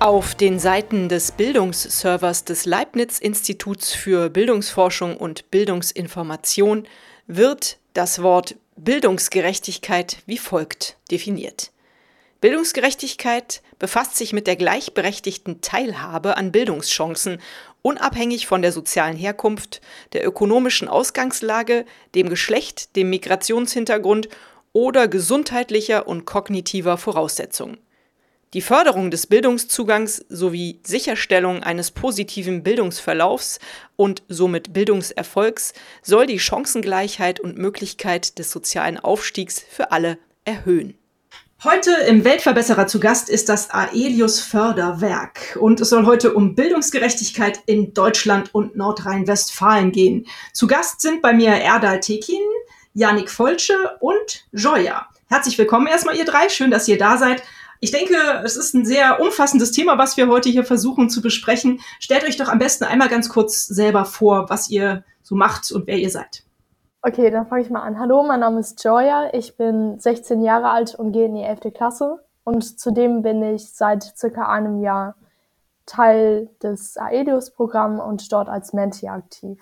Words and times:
Auf 0.00 0.34
den 0.34 0.58
Seiten 0.58 1.10
des 1.10 1.30
Bildungsservers 1.30 2.44
des 2.46 2.64
Leibniz-Instituts 2.64 3.92
für 3.92 4.30
Bildungsforschung 4.30 5.18
und 5.18 5.50
Bildungsinformation 5.50 6.88
wird 7.26 7.76
das 7.92 8.22
Wort 8.22 8.56
Bildungsgerechtigkeit 8.76 10.16
wie 10.24 10.38
folgt 10.38 10.96
definiert. 11.10 11.70
Bildungsgerechtigkeit 12.40 13.60
befasst 13.78 14.16
sich 14.16 14.32
mit 14.32 14.46
der 14.46 14.56
gleichberechtigten 14.56 15.60
Teilhabe 15.60 16.38
an 16.38 16.50
Bildungschancen, 16.50 17.38
unabhängig 17.82 18.46
von 18.46 18.62
der 18.62 18.72
sozialen 18.72 19.18
Herkunft, 19.18 19.82
der 20.14 20.26
ökonomischen 20.26 20.88
Ausgangslage, 20.88 21.84
dem 22.14 22.30
Geschlecht, 22.30 22.96
dem 22.96 23.10
Migrationshintergrund 23.10 24.30
oder 24.72 25.08
gesundheitlicher 25.08 26.08
und 26.08 26.24
kognitiver 26.24 26.96
Voraussetzungen. 26.96 27.76
Die 28.52 28.62
Förderung 28.62 29.12
des 29.12 29.28
Bildungszugangs 29.28 30.24
sowie 30.28 30.80
Sicherstellung 30.82 31.62
eines 31.62 31.92
positiven 31.92 32.64
Bildungsverlaufs 32.64 33.60
und 33.94 34.24
somit 34.26 34.72
Bildungserfolgs 34.72 35.72
soll 36.02 36.26
die 36.26 36.40
Chancengleichheit 36.40 37.38
und 37.38 37.58
Möglichkeit 37.58 38.40
des 38.40 38.50
sozialen 38.50 38.98
Aufstiegs 38.98 39.62
für 39.70 39.92
alle 39.92 40.18
erhöhen. 40.44 40.98
Heute 41.62 41.92
im 42.08 42.24
Weltverbesserer 42.24 42.88
zu 42.88 42.98
Gast 42.98 43.28
ist 43.28 43.48
das 43.48 43.70
Aelius 43.70 44.40
Förderwerk 44.40 45.56
und 45.60 45.80
es 45.80 45.90
soll 45.90 46.04
heute 46.04 46.34
um 46.34 46.56
Bildungsgerechtigkeit 46.56 47.60
in 47.66 47.94
Deutschland 47.94 48.52
und 48.52 48.74
Nordrhein-Westfalen 48.76 49.92
gehen. 49.92 50.26
Zu 50.52 50.66
Gast 50.66 51.02
sind 51.02 51.22
bei 51.22 51.32
mir 51.32 51.50
Erdal 51.50 52.00
Tekin, 52.00 52.42
Janik 52.94 53.30
Volsche 53.30 53.96
und 54.00 54.44
Joya. 54.50 55.06
Herzlich 55.28 55.56
willkommen 55.56 55.86
erstmal 55.86 56.16
ihr 56.16 56.24
drei, 56.24 56.48
schön, 56.48 56.72
dass 56.72 56.88
ihr 56.88 56.98
da 56.98 57.16
seid. 57.16 57.44
Ich 57.82 57.92
denke, 57.92 58.14
es 58.44 58.56
ist 58.56 58.74
ein 58.74 58.84
sehr 58.84 59.20
umfassendes 59.20 59.72
Thema, 59.72 59.96
was 59.96 60.18
wir 60.18 60.28
heute 60.28 60.50
hier 60.50 60.64
versuchen 60.64 61.08
zu 61.08 61.22
besprechen. 61.22 61.80
Stellt 61.98 62.24
euch 62.24 62.36
doch 62.36 62.48
am 62.48 62.58
besten 62.58 62.84
einmal 62.84 63.08
ganz 63.08 63.30
kurz 63.30 63.66
selber 63.66 64.04
vor, 64.04 64.50
was 64.50 64.68
ihr 64.68 65.02
so 65.22 65.34
macht 65.34 65.72
und 65.72 65.86
wer 65.86 65.96
ihr 65.96 66.10
seid. 66.10 66.44
Okay, 67.00 67.30
dann 67.30 67.46
fange 67.46 67.62
ich 67.62 67.70
mal 67.70 67.80
an. 67.80 67.98
Hallo, 67.98 68.22
mein 68.22 68.40
Name 68.40 68.60
ist 68.60 68.84
Joya. 68.84 69.30
Ich 69.32 69.56
bin 69.56 69.98
16 69.98 70.42
Jahre 70.42 70.68
alt 70.68 70.94
und 70.94 71.12
gehe 71.12 71.24
in 71.24 71.34
die 71.34 71.42
11. 71.42 71.72
Klasse. 71.74 72.18
Und 72.44 72.78
zudem 72.78 73.22
bin 73.22 73.42
ich 73.42 73.70
seit 73.72 74.02
circa 74.02 74.46
einem 74.52 74.82
Jahr 74.82 75.16
Teil 75.86 76.50
des 76.62 76.98
Aelius-Programms 76.98 78.02
und 78.02 78.30
dort 78.30 78.50
als 78.50 78.74
Menti 78.74 79.08
aktiv. 79.08 79.58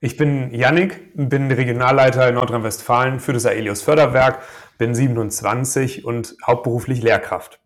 Ich 0.00 0.16
bin 0.16 0.52
Yannick, 0.52 1.12
bin 1.14 1.50
Regionalleiter 1.50 2.28
in 2.28 2.34
Nordrhein-Westfalen 2.34 3.20
für 3.20 3.32
das 3.32 3.46
Aelius 3.46 3.80
Förderwerk 3.80 4.40
bin 4.78 4.94
27 4.94 6.04
und 6.04 6.36
hauptberuflich 6.46 7.02
Lehrkraft. 7.02 7.60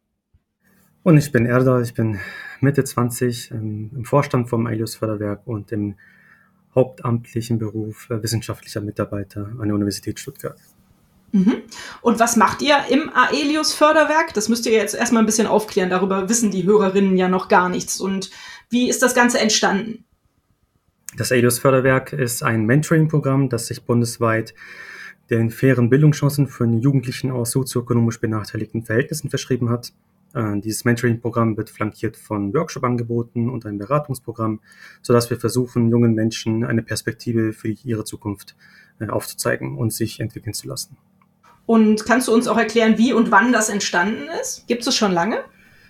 Und 1.03 1.17
ich 1.17 1.33
bin 1.33 1.47
Erda, 1.47 1.81
ich 1.81 1.95
bin 1.95 2.19
Mitte 2.61 2.85
20 2.85 3.51
ähm, 3.53 3.91
im 3.95 4.05
Vorstand 4.05 4.49
vom 4.49 4.67
Aelius 4.67 4.97
Förderwerk 4.97 5.47
und 5.47 5.73
im 5.73 5.95
hauptamtlichen 6.75 7.59
Beruf 7.59 8.11
äh, 8.11 8.23
wissenschaftlicher 8.23 8.81
Mitarbeiter 8.81 9.49
an 9.59 9.69
der 9.69 9.75
Universität 9.75 10.19
Stuttgart. 10.21 10.59
Mhm. 11.33 11.63
Und 12.01 12.21
was 12.21 12.37
macht 12.37 12.63
ihr 12.63 12.77
im 12.91 13.11
Aelius 13.15 13.73
Förderwerk? 13.73 14.35
Das 14.35 14.49
müsst 14.49 14.67
ihr 14.67 14.73
jetzt 14.73 14.95
erstmal 14.95 15.23
ein 15.23 15.27
bisschen 15.27 15.47
aufklären. 15.47 15.91
Darüber 15.91 16.29
wissen 16.29 16.51
die 16.51 16.65
Hörerinnen 16.65 17.17
ja 17.17 17.29
noch 17.29 17.49
gar 17.49 17.69
nichts. 17.69 18.01
Und 18.01 18.31
wie 18.71 18.89
ist 18.89 19.03
das 19.03 19.15
Ganze 19.15 19.39
entstanden? 19.39 20.05
Das 21.17 21.33
Aelius 21.33 21.59
Förderwerk 21.59 22.13
ist 22.13 22.43
ein 22.43 22.65
Mentoring-Programm, 22.65 23.49
das 23.49 23.67
sich 23.67 23.85
bundesweit 23.85 24.55
den 25.31 25.51
fairen 25.51 25.91
Bildungschancen 25.91 26.47
von 26.47 26.79
Jugendlichen 26.79 27.31
aus 27.31 27.51
sozioökonomisch 27.51 28.21
benachteiligten 28.21 28.83
Verhältnissen 28.83 29.31
verschrieben 29.31 29.69
hat. 29.69 29.93
Äh, 30.35 30.61
dieses 30.61 30.85
Mentoring-Programm 30.85 31.57
wird 31.57 31.71
flankiert 31.71 32.17
von 32.17 32.53
Workshop-Angeboten 32.55 33.49
und 33.49 33.67
einem 33.67 33.79
Beratungsprogramm, 33.79 34.61
sodass 35.03 35.31
wir 35.31 35.39
versuchen, 35.39 35.89
jungen 35.91 36.15
Menschen 36.15 36.65
eine 36.65 36.83
Perspektive 36.83 37.53
für 37.53 37.69
ihre 37.69 38.05
Zukunft 38.05 38.57
äh, 39.01 39.09
aufzuzeigen 39.09 39.77
und 39.77 39.93
sich 39.93 40.21
entwickeln 40.21 40.55
zu 40.55 40.69
lassen. 40.69 40.97
Und 41.67 42.07
kannst 42.07 42.29
du 42.29 42.35
uns 42.35 42.49
auch 42.49 42.57
erklären, 42.57 42.97
wie 42.97 43.13
und 43.13 43.31
wann 43.31 43.53
das 43.53 43.69
entstanden 43.69 44.23
ist? 44.41 44.67
Gibt 44.67 44.87
es 44.87 44.95
schon 44.95 45.13
lange? 45.13 45.39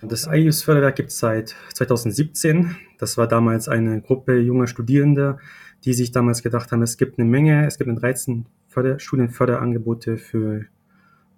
Das 0.01 0.27
IUS 0.31 0.63
Förderwerk 0.63 0.95
gibt 0.95 1.09
es 1.09 1.19
seit 1.19 1.55
2017. 1.73 2.75
Das 2.97 3.17
war 3.17 3.27
damals 3.27 3.67
eine 3.67 4.01
Gruppe 4.01 4.39
junger 4.39 4.67
Studierender, 4.67 5.39
die 5.85 5.93
sich 5.93 6.11
damals 6.11 6.43
gedacht 6.43 6.71
haben, 6.71 6.81
es 6.81 6.97
gibt 6.97 7.19
eine 7.19 7.29
Menge, 7.29 7.65
es 7.65 7.77
gibt 7.77 7.89
13 7.89 8.45
Förder 8.67 8.99
Studienförderangebote 8.99 10.17
für 10.17 10.65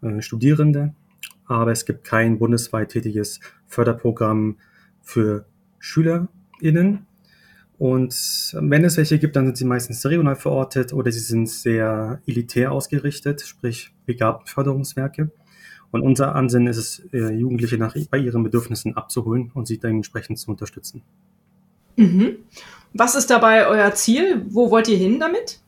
äh, 0.02 0.22
Studierende, 0.22 0.94
aber 1.46 1.72
es 1.72 1.85
gibt 1.85 2.03
kein 2.03 2.40
bundesweit 2.40 2.90
tätiges 2.90 3.40
Förderprogramm 3.68 4.57
für 5.02 5.46
SchülerInnen. 5.79 7.06
Und 7.78 8.56
wenn 8.59 8.85
es 8.85 8.97
welche 8.97 9.18
gibt, 9.18 9.35
dann 9.35 9.47
sind 9.47 9.57
sie 9.57 9.66
meistens 9.66 10.06
regional 10.06 10.35
verortet 10.35 10.94
oder 10.94 11.12
sie 11.12 11.19
sind 11.19 11.50
sehr 11.50 12.22
elitär 12.28 12.72
ausgerichtet, 12.72 13.41
sprich 13.41 13.91
Begabtenförderungswerke. 14.06 15.31
Und 15.90 16.02
unser 16.02 16.35
Ansinnen 16.35 16.68
ist 16.68 16.78
es, 16.78 17.00
äh, 17.12 17.34
Jugendliche 17.34 17.78
nach, 17.78 17.96
bei 18.09 18.18
ihren 18.18 18.44
Bedürfnissen 18.44 18.96
abzuholen 18.96 19.52
und 19.53 19.68
sie 19.68 19.78
dementsprechend 19.78 20.40
zu 20.40 20.52
unterstützen. 20.52 21.02
Mhm. 21.96 22.38
Was 22.94 23.16
ist 23.16 23.29
dabei 23.29 23.68
euer 23.68 23.94
Ziel? 23.94 24.46
Wo 24.50 24.69
wollt 24.69 24.88
ihr 24.88 24.97
hin 24.97 25.19
damit? 25.19 25.62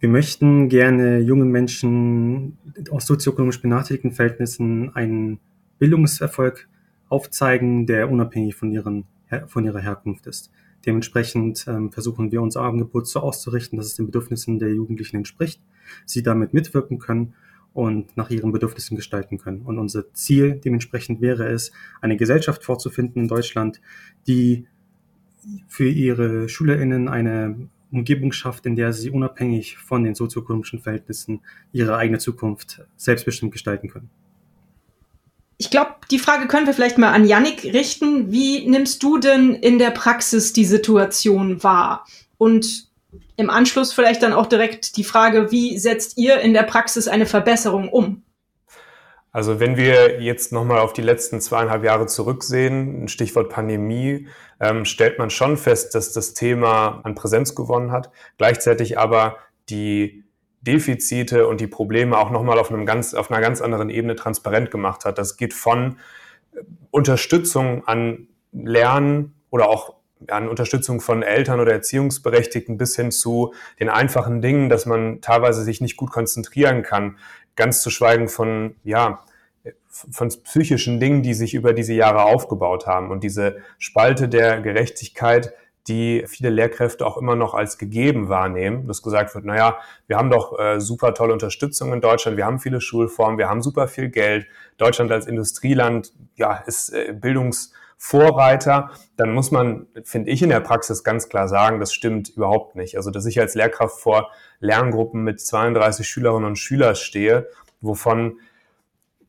Wir 0.00 0.08
möchten 0.08 0.68
gerne 0.68 1.20
jungen 1.20 1.50
Menschen 1.50 2.58
aus 2.90 3.06
sozioökonomisch 3.06 3.62
benachteiligten 3.62 4.10
Verhältnissen 4.10 4.94
einen 4.96 5.38
Bildungserfolg 5.78 6.68
aufzeigen, 7.08 7.86
der 7.86 8.10
unabhängig 8.10 8.56
von, 8.56 8.72
ihren, 8.72 9.04
von 9.46 9.64
ihrer 9.64 9.80
Herkunft 9.80 10.26
ist. 10.26 10.50
Dementsprechend 10.84 11.66
ähm, 11.68 11.92
versuchen 11.92 12.32
wir 12.32 12.42
unser 12.42 12.62
Angebot 12.62 13.06
so 13.06 13.20
auszurichten, 13.20 13.76
dass 13.76 13.86
es 13.86 13.94
den 13.94 14.06
Bedürfnissen 14.06 14.58
der 14.58 14.74
Jugendlichen 14.74 15.16
entspricht, 15.16 15.62
sie 16.04 16.24
damit 16.24 16.52
mitwirken 16.52 16.98
können 16.98 17.34
und 17.72 18.16
nach 18.16 18.30
ihren 18.30 18.50
Bedürfnissen 18.50 18.96
gestalten 18.96 19.38
können. 19.38 19.62
Und 19.62 19.78
unser 19.78 20.12
Ziel 20.14 20.56
dementsprechend 20.56 21.20
wäre 21.20 21.48
es, 21.48 21.72
eine 22.00 22.16
Gesellschaft 22.16 22.64
vorzufinden 22.64 23.22
in 23.22 23.28
Deutschland, 23.28 23.80
die 24.26 24.66
für 25.68 25.88
ihre 25.88 26.48
SchülerInnen 26.48 27.08
eine 27.08 27.68
Umgebung 27.90 28.32
schafft, 28.32 28.66
in 28.66 28.76
der 28.76 28.92
sie 28.92 29.10
unabhängig 29.10 29.76
von 29.76 30.04
den 30.04 30.14
sozioökonomischen 30.14 30.80
Verhältnissen 30.80 31.40
ihre 31.72 31.96
eigene 31.96 32.18
Zukunft 32.18 32.82
selbstbestimmt 32.96 33.52
gestalten 33.52 33.88
können. 33.88 34.10
Ich 35.58 35.70
glaube, 35.70 35.92
die 36.10 36.18
Frage 36.18 36.48
können 36.48 36.66
wir 36.66 36.74
vielleicht 36.74 36.98
mal 36.98 37.12
an 37.12 37.26
Yannick 37.26 37.64
richten. 37.64 38.32
Wie 38.32 38.66
nimmst 38.68 39.02
du 39.02 39.18
denn 39.18 39.54
in 39.54 39.78
der 39.78 39.90
Praxis 39.90 40.52
die 40.52 40.64
Situation 40.64 41.62
wahr? 41.62 42.06
Und 42.38 42.88
im 43.36 43.50
Anschluss 43.50 43.92
vielleicht 43.92 44.22
dann 44.22 44.32
auch 44.32 44.46
direkt 44.46 44.96
die 44.96 45.04
Frage, 45.04 45.52
wie 45.52 45.78
setzt 45.78 46.16
ihr 46.18 46.40
in 46.40 46.54
der 46.54 46.64
Praxis 46.64 47.06
eine 47.06 47.26
Verbesserung 47.26 47.88
um? 47.90 48.22
Also 49.32 49.60
wenn 49.60 49.78
wir 49.78 50.20
jetzt 50.20 50.52
nochmal 50.52 50.80
auf 50.80 50.92
die 50.92 51.00
letzten 51.00 51.40
zweieinhalb 51.40 51.82
Jahre 51.84 52.06
zurücksehen, 52.06 53.08
Stichwort 53.08 53.48
Pandemie, 53.48 54.28
ähm, 54.60 54.84
stellt 54.84 55.18
man 55.18 55.30
schon 55.30 55.56
fest, 55.56 55.94
dass 55.94 56.12
das 56.12 56.34
Thema 56.34 57.00
an 57.02 57.14
Präsenz 57.14 57.54
gewonnen 57.54 57.92
hat, 57.92 58.10
gleichzeitig 58.36 58.98
aber 58.98 59.38
die 59.70 60.24
Defizite 60.60 61.48
und 61.48 61.60
die 61.60 61.66
Probleme 61.66 62.18
auch 62.18 62.30
nochmal 62.30 62.58
auf, 62.58 62.70
einem 62.70 62.84
ganz, 62.84 63.14
auf 63.14 63.30
einer 63.30 63.40
ganz 63.40 63.62
anderen 63.62 63.88
Ebene 63.88 64.16
transparent 64.16 64.70
gemacht 64.70 65.06
hat. 65.06 65.16
Das 65.16 65.38
geht 65.38 65.54
von 65.54 65.96
äh, 66.54 66.60
Unterstützung 66.90 67.86
an 67.86 68.28
Lernen 68.52 69.34
oder 69.50 69.70
auch 69.70 69.94
an 70.28 70.48
Unterstützung 70.48 71.00
von 71.00 71.22
Eltern 71.22 71.58
oder 71.58 71.72
Erziehungsberechtigten 71.72 72.78
bis 72.78 72.94
hin 72.94 73.10
zu 73.10 73.54
den 73.80 73.88
einfachen 73.88 74.40
Dingen, 74.40 74.68
dass 74.68 74.86
man 74.86 75.20
teilweise 75.20 75.62
sich 75.62 75.80
nicht 75.80 75.96
gut 75.96 76.10
konzentrieren 76.10 76.82
kann, 76.82 77.16
ganz 77.56 77.82
zu 77.82 77.90
schweigen 77.90 78.28
von, 78.28 78.76
ja, 78.84 79.24
von 79.88 80.28
psychischen 80.28 81.00
Dingen, 81.00 81.22
die 81.22 81.34
sich 81.34 81.54
über 81.54 81.72
diese 81.72 81.94
Jahre 81.94 82.22
aufgebaut 82.22 82.86
haben. 82.86 83.10
Und 83.10 83.22
diese 83.22 83.58
Spalte 83.78 84.28
der 84.28 84.60
Gerechtigkeit, 84.60 85.52
die 85.88 86.24
viele 86.28 86.50
Lehrkräfte 86.50 87.04
auch 87.04 87.16
immer 87.16 87.34
noch 87.34 87.54
als 87.54 87.76
gegeben 87.76 88.28
wahrnehmen, 88.28 88.86
dass 88.86 89.02
gesagt 89.02 89.34
wird, 89.34 89.44
naja, 89.44 89.78
wir 90.06 90.16
haben 90.16 90.30
doch 90.30 90.58
äh, 90.58 90.80
super 90.80 91.12
tolle 91.12 91.32
Unterstützung 91.32 91.92
in 91.92 92.00
Deutschland, 92.00 92.36
wir 92.36 92.46
haben 92.46 92.60
viele 92.60 92.80
Schulformen, 92.80 93.36
wir 93.36 93.48
haben 93.48 93.62
super 93.62 93.88
viel 93.88 94.08
Geld. 94.08 94.46
Deutschland 94.78 95.10
als 95.10 95.26
Industrieland, 95.26 96.12
ja, 96.36 96.54
ist 96.66 96.90
äh, 96.90 97.12
Bildungs 97.12 97.72
Vorreiter, 98.04 98.90
dann 99.16 99.32
muss 99.32 99.52
man, 99.52 99.86
finde 100.02 100.32
ich, 100.32 100.42
in 100.42 100.48
der 100.48 100.58
Praxis 100.58 101.04
ganz 101.04 101.28
klar 101.28 101.46
sagen, 101.46 101.78
das 101.78 101.94
stimmt 101.94 102.30
überhaupt 102.30 102.74
nicht. 102.74 102.96
Also, 102.96 103.12
dass 103.12 103.26
ich 103.26 103.38
als 103.38 103.54
Lehrkraft 103.54 104.00
vor 104.00 104.32
Lerngruppen 104.58 105.22
mit 105.22 105.40
32 105.40 106.08
Schülerinnen 106.08 106.44
und 106.44 106.56
Schülern 106.56 106.96
stehe, 106.96 107.46
wovon 107.80 108.40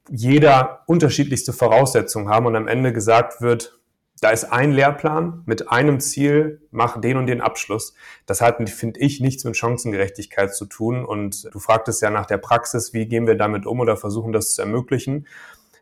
jeder 0.10 0.82
unterschiedlichste 0.88 1.54
Voraussetzungen 1.54 2.30
haben 2.30 2.48
und 2.48 2.56
am 2.56 2.68
Ende 2.68 2.92
gesagt 2.94 3.42
wird, 3.42 3.80
da 4.22 4.32
ist 4.32 4.46
ein 4.46 4.72
Lehrplan 4.72 5.44
mit 5.46 5.70
einem 5.70 6.00
Ziel, 6.00 6.60
mach 6.72 7.00
den 7.00 7.18
und 7.18 7.28
den 7.28 7.42
Abschluss. 7.42 7.94
Das 8.26 8.42
hat, 8.42 8.68
finde 8.72 9.00
ich, 9.02 9.22
nichts 9.22 9.44
mit 9.44 9.56
Chancengerechtigkeit 9.56 10.56
zu 10.56 10.66
tun. 10.66 11.06
Und 11.06 11.48
du 11.54 11.60
fragtest 11.60 12.02
ja 12.02 12.10
nach 12.10 12.26
der 12.26 12.40
Praxis, 12.40 12.92
wie 12.92 13.06
gehen 13.06 13.28
wir 13.28 13.36
damit 13.36 13.68
um 13.68 13.80
oder 13.80 13.98
versuchen 13.98 14.34
das 14.34 14.56
zu 14.56 14.64
ermöglichen. 14.64 15.28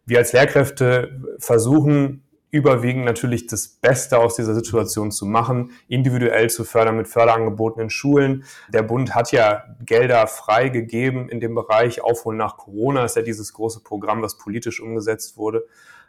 Wir 0.05 0.17
als 0.17 0.33
Lehrkräfte 0.33 1.21
versuchen 1.39 2.23
überwiegend 2.51 3.06
natürlich 3.06 3.48
das 3.48 3.68
Beste 3.68 4.19
aus 4.19 4.36
dieser 4.36 4.53
Situation 4.53 5.09
zu 5.09 5.25
machen, 5.25 5.71
individuell 5.88 6.50
zu 6.50 6.65
fördern 6.65 6.98
mit 6.98 7.07
Förderangeboten 7.07 7.81
in 7.81 7.89
Schulen. 7.89 8.44
Der 8.69 8.83
Bund 8.83 9.15
hat 9.15 9.31
ja 9.31 9.63
Gelder 9.86 10.27
freigegeben 10.27 11.30
in 11.30 11.39
dem 11.39 11.56
Bereich 11.56 12.03
Aufholen 12.03 12.38
nach 12.38 12.57
Corona, 12.57 13.06
ist 13.06 13.15
ja 13.15 13.21
dieses 13.21 13.53
große 13.53 13.81
Programm, 13.83 14.21
was 14.21 14.38
politisch 14.38 14.81
umgesetzt 14.81 15.38
wurde. 15.38 15.65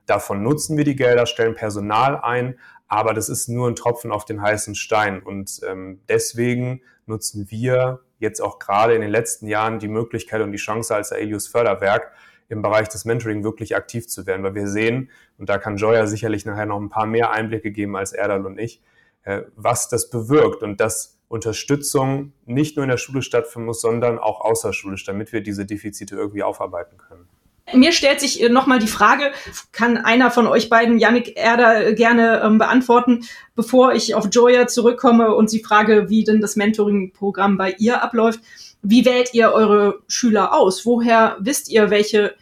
Davon 0.06 0.42
nutzen 0.42 0.76
wir 0.76 0.84
die 0.84 0.96
Gelder, 0.96 1.26
stellen 1.26 1.54
Personal 1.54 2.20
ein, 2.20 2.58
aber 2.88 3.14
das 3.14 3.28
ist 3.28 3.48
nur 3.48 3.68
ein 3.68 3.76
Tropfen 3.76 4.10
auf 4.10 4.24
den 4.24 4.42
heißen 4.42 4.74
Stein. 4.74 5.22
Und 5.22 5.60
ähm, 5.66 6.00
deswegen 6.08 6.82
nutzen 7.06 7.50
wir 7.50 8.00
jetzt 8.18 8.40
auch 8.40 8.58
gerade 8.58 8.94
in 8.94 9.00
den 9.00 9.10
letzten 9.10 9.46
Jahren 9.46 9.78
die 9.78 9.88
Möglichkeit 9.88 10.42
und 10.42 10.50
die 10.50 10.58
Chance 10.58 10.94
als 10.94 11.12
Aelius 11.12 11.46
Förderwerk, 11.46 12.12
im 12.52 12.60
Bereich 12.60 12.88
des 12.88 13.06
Mentoring 13.06 13.42
wirklich 13.42 13.74
aktiv 13.74 14.06
zu 14.06 14.26
werden, 14.26 14.42
weil 14.42 14.54
wir 14.54 14.68
sehen, 14.68 15.10
und 15.38 15.48
da 15.48 15.56
kann 15.56 15.78
Joya 15.78 16.06
sicherlich 16.06 16.44
nachher 16.44 16.66
noch 16.66 16.78
ein 16.78 16.90
paar 16.90 17.06
mehr 17.06 17.32
Einblicke 17.32 17.72
geben 17.72 17.96
als 17.96 18.12
Erdal 18.12 18.44
und 18.44 18.58
ich, 18.58 18.82
äh, 19.24 19.40
was 19.56 19.88
das 19.88 20.10
bewirkt 20.10 20.62
und 20.62 20.78
dass 20.78 21.18
Unterstützung 21.28 22.34
nicht 22.44 22.76
nur 22.76 22.84
in 22.84 22.90
der 22.90 22.98
Schule 22.98 23.22
stattfinden 23.22 23.66
muss, 23.66 23.80
sondern 23.80 24.18
auch 24.18 24.42
außerschulisch, 24.42 25.04
damit 25.06 25.32
wir 25.32 25.40
diese 25.40 25.64
Defizite 25.64 26.14
irgendwie 26.14 26.42
aufarbeiten 26.42 26.98
können. 26.98 27.26
Mir 27.72 27.92
stellt 27.92 28.20
sich 28.20 28.42
äh, 28.42 28.50
nochmal 28.50 28.80
die 28.80 28.86
Frage, 28.86 29.32
kann 29.72 29.96
einer 29.96 30.30
von 30.30 30.46
euch 30.46 30.68
beiden, 30.68 30.98
Yannick 30.98 31.38
Erder, 31.38 31.86
äh, 31.86 31.94
gerne 31.94 32.42
ähm, 32.44 32.58
beantworten, 32.58 33.24
bevor 33.54 33.94
ich 33.94 34.14
auf 34.14 34.28
Joya 34.30 34.66
zurückkomme 34.66 35.34
und 35.34 35.48
sie 35.48 35.62
frage, 35.62 36.10
wie 36.10 36.24
denn 36.24 36.42
das 36.42 36.56
Mentoring-Programm 36.56 37.56
bei 37.56 37.74
ihr 37.78 38.02
abläuft. 38.02 38.40
Wie 38.82 39.04
wählt 39.04 39.32
ihr 39.32 39.52
eure 39.52 40.02
Schüler 40.08 40.52
aus? 40.52 40.84
Woher 40.84 41.36
wisst 41.40 41.70
ihr, 41.70 41.90
welche 41.90 42.34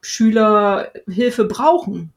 Schüler 0.00 0.92
Hilfe 1.08 1.44
brauchen? 1.44 2.12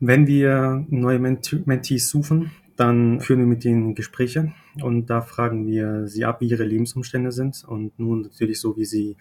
Wenn 0.00 0.26
wir 0.26 0.84
neue 0.88 1.18
Ment 1.18 1.66
Mentees 1.66 2.10
suchen, 2.10 2.52
dann 2.76 3.20
führen 3.20 3.40
wir 3.40 3.46
mit 3.46 3.64
ihnen 3.64 3.94
Gespräche 3.94 4.52
und 4.82 5.10
da 5.10 5.20
fragen 5.20 5.66
wir 5.66 6.06
sie 6.06 6.24
ab, 6.24 6.40
wie 6.40 6.48
ihre 6.48 6.64
Lebensumstände 6.64 7.32
sind 7.32 7.64
und 7.66 7.98
nun 7.98 8.22
natürlich 8.22 8.60
so, 8.60 8.76
wie 8.76 8.84
sie 8.84 9.16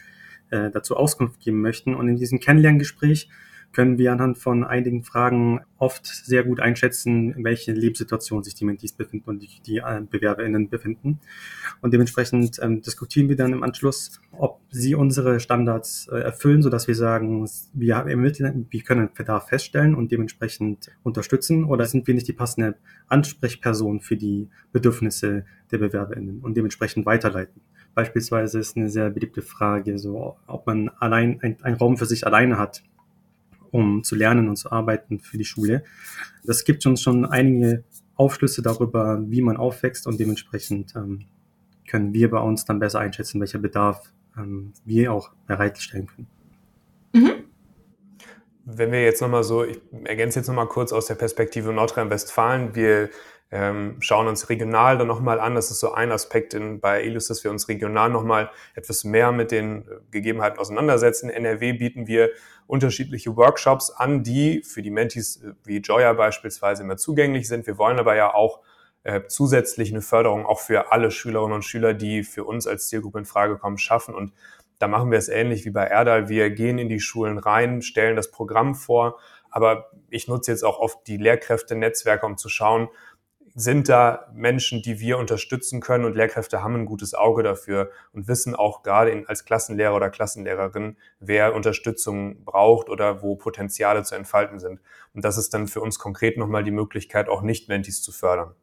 äh, 0.49 0.69
dazu 0.71 0.95
Auskunft 0.95 1.39
geben 1.39 1.61
möchten. 1.61 1.95
Und 1.95 2.07
in 2.07 2.17
diesem 2.17 2.39
Kennenlerngespräch 2.39 3.29
können 3.71 3.97
wir 3.97 4.11
anhand 4.11 4.37
von 4.37 4.63
einigen 4.63 5.03
Fragen 5.03 5.61
oft 5.77 6.05
sehr 6.05 6.43
gut 6.43 6.59
einschätzen, 6.59 7.33
in 7.33 7.43
welche 7.43 7.71
Lebenssituation 7.71 8.43
sich 8.43 8.55
die 8.55 8.65
Mentees 8.65 8.93
befinden 8.93 9.29
und 9.29 9.41
die, 9.41 9.61
die 9.65 9.77
äh, 9.77 10.01
BewerberInnen 10.01 10.69
befinden. 10.69 11.19
Und 11.81 11.93
dementsprechend 11.93 12.59
ähm, 12.61 12.81
diskutieren 12.81 13.29
wir 13.29 13.35
dann 13.35 13.53
im 13.53 13.63
Anschluss, 13.63 14.19
ob 14.31 14.59
sie 14.69 14.95
unsere 14.95 15.39
Standards 15.39 16.07
äh, 16.11 16.17
erfüllen, 16.17 16.61
sodass 16.61 16.87
wir 16.87 16.95
sagen, 16.95 17.47
wir 17.73 17.95
ermitteln, 17.95 18.67
wir 18.69 18.81
können 18.81 19.09
Bedarf 19.13 19.49
feststellen 19.49 19.95
und 19.95 20.11
dementsprechend 20.11 20.89
unterstützen 21.03 21.63
oder 21.63 21.85
sind 21.85 22.07
wir 22.07 22.13
nicht 22.15 22.27
die 22.27 22.33
passende 22.33 22.75
Ansprechperson 23.07 24.01
für 24.01 24.17
die 24.17 24.49
Bedürfnisse 24.71 25.45
der 25.71 25.77
BewerberInnen 25.77 26.39
und 26.39 26.57
dementsprechend 26.57 27.05
weiterleiten. 27.05 27.61
Beispielsweise 27.93 28.59
ist 28.59 28.77
eine 28.77 28.89
sehr 28.89 29.09
beliebte 29.09 29.41
Frage, 29.41 29.97
so 29.97 30.37
ob 30.47 30.67
man 30.67 30.89
allein 30.99 31.39
einen 31.41 31.75
Raum 31.75 31.97
für 31.97 32.05
sich 32.05 32.25
alleine 32.25 32.57
hat 32.57 32.83
um 33.71 34.03
zu 34.03 34.15
lernen 34.15 34.49
und 34.49 34.55
zu 34.55 34.71
arbeiten 34.71 35.19
für 35.19 35.37
die 35.37 35.45
Schule. 35.45 35.83
Das 36.43 36.63
gibt 36.63 36.85
uns 36.85 37.01
schon 37.01 37.25
einige 37.25 37.83
Aufschlüsse 38.15 38.61
darüber, 38.61 39.23
wie 39.27 39.41
man 39.41 39.57
aufwächst 39.57 40.05
und 40.07 40.19
dementsprechend 40.19 40.95
ähm, 40.95 41.25
können 41.87 42.13
wir 42.13 42.29
bei 42.29 42.39
uns 42.39 42.65
dann 42.65 42.79
besser 42.79 42.99
einschätzen, 42.99 43.39
welcher 43.39 43.59
Bedarf 43.59 44.11
ähm, 44.37 44.73
wir 44.85 45.13
auch 45.13 45.31
bereitstellen 45.47 46.07
können. 46.07 46.27
Mhm. 47.13 47.43
Wenn 48.65 48.91
wir 48.91 49.03
jetzt 49.03 49.21
nochmal 49.21 49.43
so, 49.43 49.63
ich 49.63 49.79
ergänze 50.03 50.39
jetzt 50.39 50.47
nochmal 50.47 50.67
kurz 50.67 50.93
aus 50.93 51.07
der 51.07 51.15
Perspektive 51.15 51.73
Nordrhein-Westfalen, 51.73 52.75
wir 52.75 53.09
ähm, 53.51 53.97
schauen 53.99 54.27
uns 54.27 54.49
regional 54.49 54.97
dann 54.97 55.07
nochmal 55.07 55.39
an. 55.39 55.55
Das 55.55 55.71
ist 55.71 55.79
so 55.79 55.91
ein 55.93 56.11
Aspekt 56.11 56.53
in, 56.53 56.79
bei 56.79 57.01
ELUS, 57.01 57.27
dass 57.27 57.43
wir 57.43 57.51
uns 57.51 57.67
regional 57.67 58.09
nochmal 58.09 58.51
etwas 58.75 59.03
mehr 59.03 59.31
mit 59.31 59.51
den 59.51 59.81
äh, 59.81 59.85
Gegebenheiten 60.11 60.59
auseinandersetzen. 60.59 61.29
In 61.29 61.45
NRW 61.45 61.73
bieten 61.73 62.07
wir 62.07 62.29
unterschiedliche 62.67 63.35
Workshops 63.35 63.89
an, 63.89 64.21
die 64.23 64.61
für 64.63 64.83
die 64.83 64.91
Mentis 64.91 65.43
äh, 65.43 65.53
wie 65.63 65.77
Joya 65.77 66.13
beispielsweise 66.13 66.83
immer 66.83 66.97
zugänglich 66.97 67.47
sind. 67.47 67.65
Wir 67.65 67.79
wollen 67.79 67.97
aber 67.97 68.15
ja 68.15 68.33
auch 68.33 68.59
äh, 69.03 69.21
zusätzlich 69.27 69.91
eine 69.91 70.01
Förderung 70.01 70.45
auch 70.45 70.59
für 70.59 70.91
alle 70.91 71.09
Schülerinnen 71.09 71.55
und 71.55 71.65
Schüler, 71.65 71.95
die 71.95 72.23
für 72.23 72.43
uns 72.43 72.67
als 72.67 72.87
Zielgruppe 72.87 73.19
in 73.19 73.25
Frage 73.25 73.57
kommen, 73.57 73.79
schaffen. 73.79 74.13
Und 74.13 74.33
da 74.77 74.87
machen 74.87 75.09
wir 75.09 75.17
es 75.17 75.27
ähnlich 75.27 75.65
wie 75.65 75.71
bei 75.71 75.85
Erdal. 75.85 76.29
Wir 76.29 76.51
gehen 76.51 76.77
in 76.77 76.89
die 76.89 76.99
Schulen 76.99 77.39
rein, 77.39 77.81
stellen 77.81 78.15
das 78.15 78.29
Programm 78.29 78.75
vor. 78.75 79.19
Aber 79.51 79.89
ich 80.09 80.27
nutze 80.27 80.51
jetzt 80.51 80.63
auch 80.63 80.79
oft 80.79 81.07
die 81.07 81.17
Lehrkräfte-Netzwerke, 81.17 82.25
um 82.25 82.37
zu 82.37 82.49
schauen, 82.49 82.87
sind 83.55 83.89
da 83.89 84.27
Menschen, 84.33 84.81
die 84.81 84.99
wir 84.99 85.17
unterstützen 85.17 85.81
können 85.81 86.05
und 86.05 86.15
Lehrkräfte 86.15 86.63
haben 86.63 86.75
ein 86.75 86.85
gutes 86.85 87.13
Auge 87.13 87.43
dafür 87.43 87.91
und 88.13 88.27
wissen 88.27 88.55
auch 88.55 88.83
gerade 88.83 89.23
als 89.27 89.45
Klassenlehrer 89.45 89.95
oder 89.95 90.09
Klassenlehrerin, 90.09 90.97
wer 91.19 91.55
Unterstützung 91.55 92.43
braucht 92.43 92.89
oder 92.89 93.21
wo 93.21 93.35
Potenziale 93.35 94.03
zu 94.03 94.15
entfalten 94.15 94.59
sind. 94.59 94.79
Und 95.13 95.25
das 95.25 95.37
ist 95.37 95.53
dann 95.53 95.67
für 95.67 95.81
uns 95.81 95.99
konkret 95.99 96.37
nochmal 96.37 96.63
die 96.63 96.71
Möglichkeit, 96.71 97.29
auch 97.29 97.41
Nicht-Mentis 97.41 98.01
zu 98.01 98.11
fördern 98.11 98.55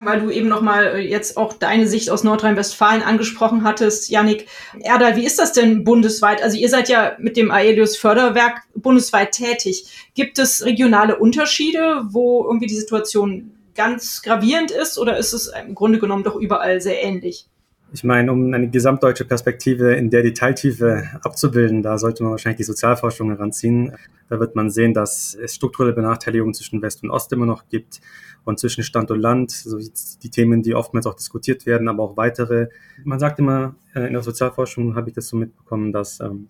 weil 0.00 0.20
du 0.20 0.30
eben 0.30 0.48
nochmal 0.48 0.86
äh, 0.86 0.98
jetzt 0.98 1.36
auch 1.36 1.52
deine 1.52 1.88
Sicht 1.88 2.10
aus 2.10 2.22
Nordrhein-Westfalen 2.22 3.02
angesprochen 3.02 3.64
hattest, 3.64 4.10
Janik. 4.10 4.46
Erdal, 4.80 5.16
wie 5.16 5.26
ist 5.26 5.38
das 5.38 5.52
denn 5.52 5.82
bundesweit? 5.82 6.42
Also 6.42 6.56
ihr 6.56 6.68
seid 6.68 6.88
ja 6.88 7.16
mit 7.18 7.36
dem 7.36 7.50
Aelius 7.50 7.96
Förderwerk 7.96 8.62
bundesweit 8.74 9.32
tätig. 9.32 10.08
Gibt 10.14 10.38
es 10.38 10.64
regionale 10.64 11.18
Unterschiede, 11.18 12.02
wo 12.10 12.44
irgendwie 12.44 12.66
die 12.66 12.76
Situation 12.76 13.52
ganz 13.74 14.22
gravierend 14.22 14.70
ist 14.70 14.98
oder 14.98 15.18
ist 15.18 15.32
es 15.32 15.52
im 15.66 15.74
Grunde 15.74 15.98
genommen 15.98 16.24
doch 16.24 16.36
überall 16.36 16.80
sehr 16.80 17.02
ähnlich? 17.02 17.46
Ich 17.92 18.04
meine, 18.04 18.30
um 18.30 18.52
eine 18.52 18.68
gesamtdeutsche 18.68 19.24
Perspektive 19.24 19.94
in 19.94 20.10
der 20.10 20.22
Detailtiefe 20.22 21.08
abzubilden, 21.22 21.82
da 21.82 21.96
sollte 21.96 22.22
man 22.22 22.32
wahrscheinlich 22.32 22.58
die 22.58 22.64
Sozialforschung 22.64 23.30
heranziehen. 23.30 23.96
Da 24.28 24.38
wird 24.38 24.54
man 24.54 24.68
sehen, 24.68 24.92
dass 24.92 25.34
es 25.34 25.54
strukturelle 25.54 25.94
Benachteiligungen 25.94 26.52
zwischen 26.52 26.82
West 26.82 27.02
und 27.02 27.10
Ost 27.10 27.32
immer 27.32 27.46
noch 27.46 27.68
gibt 27.70 28.00
und 28.44 28.58
zwischen 28.58 28.82
Stand 28.82 29.10
und 29.10 29.20
Land, 29.20 29.50
so 29.50 29.78
die 29.78 30.30
Themen, 30.30 30.62
die 30.62 30.74
oftmals 30.74 31.06
auch 31.06 31.14
diskutiert 31.14 31.66
werden, 31.66 31.88
aber 31.88 32.02
auch 32.02 32.16
weitere. 32.16 32.68
Man 33.04 33.18
sagt 33.18 33.38
immer, 33.38 33.74
äh, 33.94 34.06
in 34.06 34.12
der 34.12 34.22
Sozialforschung 34.22 34.94
habe 34.96 35.10
ich 35.10 35.14
das 35.14 35.28
so 35.28 35.36
mitbekommen, 35.36 35.92
dass 35.92 36.20
ähm, 36.20 36.48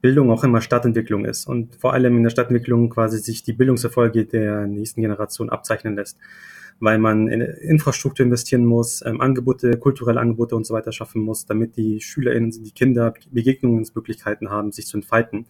Bildung 0.00 0.30
auch 0.30 0.44
immer 0.44 0.60
Stadtentwicklung 0.60 1.24
ist 1.24 1.46
und 1.46 1.76
vor 1.76 1.92
allem 1.92 2.16
in 2.16 2.22
der 2.22 2.30
Stadtentwicklung 2.30 2.88
quasi 2.90 3.18
sich 3.18 3.42
die 3.42 3.52
Bildungserfolge 3.52 4.24
der 4.24 4.66
nächsten 4.66 5.02
Generation 5.02 5.50
abzeichnen 5.50 5.94
lässt 5.96 6.18
weil 6.80 6.98
man 6.98 7.28
in 7.28 7.42
Infrastruktur 7.42 8.24
investieren 8.24 8.64
muss, 8.64 9.04
ähm, 9.04 9.20
Angebote, 9.20 9.76
kulturelle 9.76 10.18
Angebote 10.18 10.56
und 10.56 10.66
so 10.66 10.74
weiter 10.74 10.92
schaffen 10.92 11.22
muss, 11.22 11.46
damit 11.46 11.76
die 11.76 12.00
SchülerInnen, 12.00 12.50
die 12.50 12.72
Kinder 12.72 13.14
Begegnungsmöglichkeiten 13.30 14.50
haben, 14.50 14.72
sich 14.72 14.86
zu 14.86 14.96
entfalten. 14.96 15.46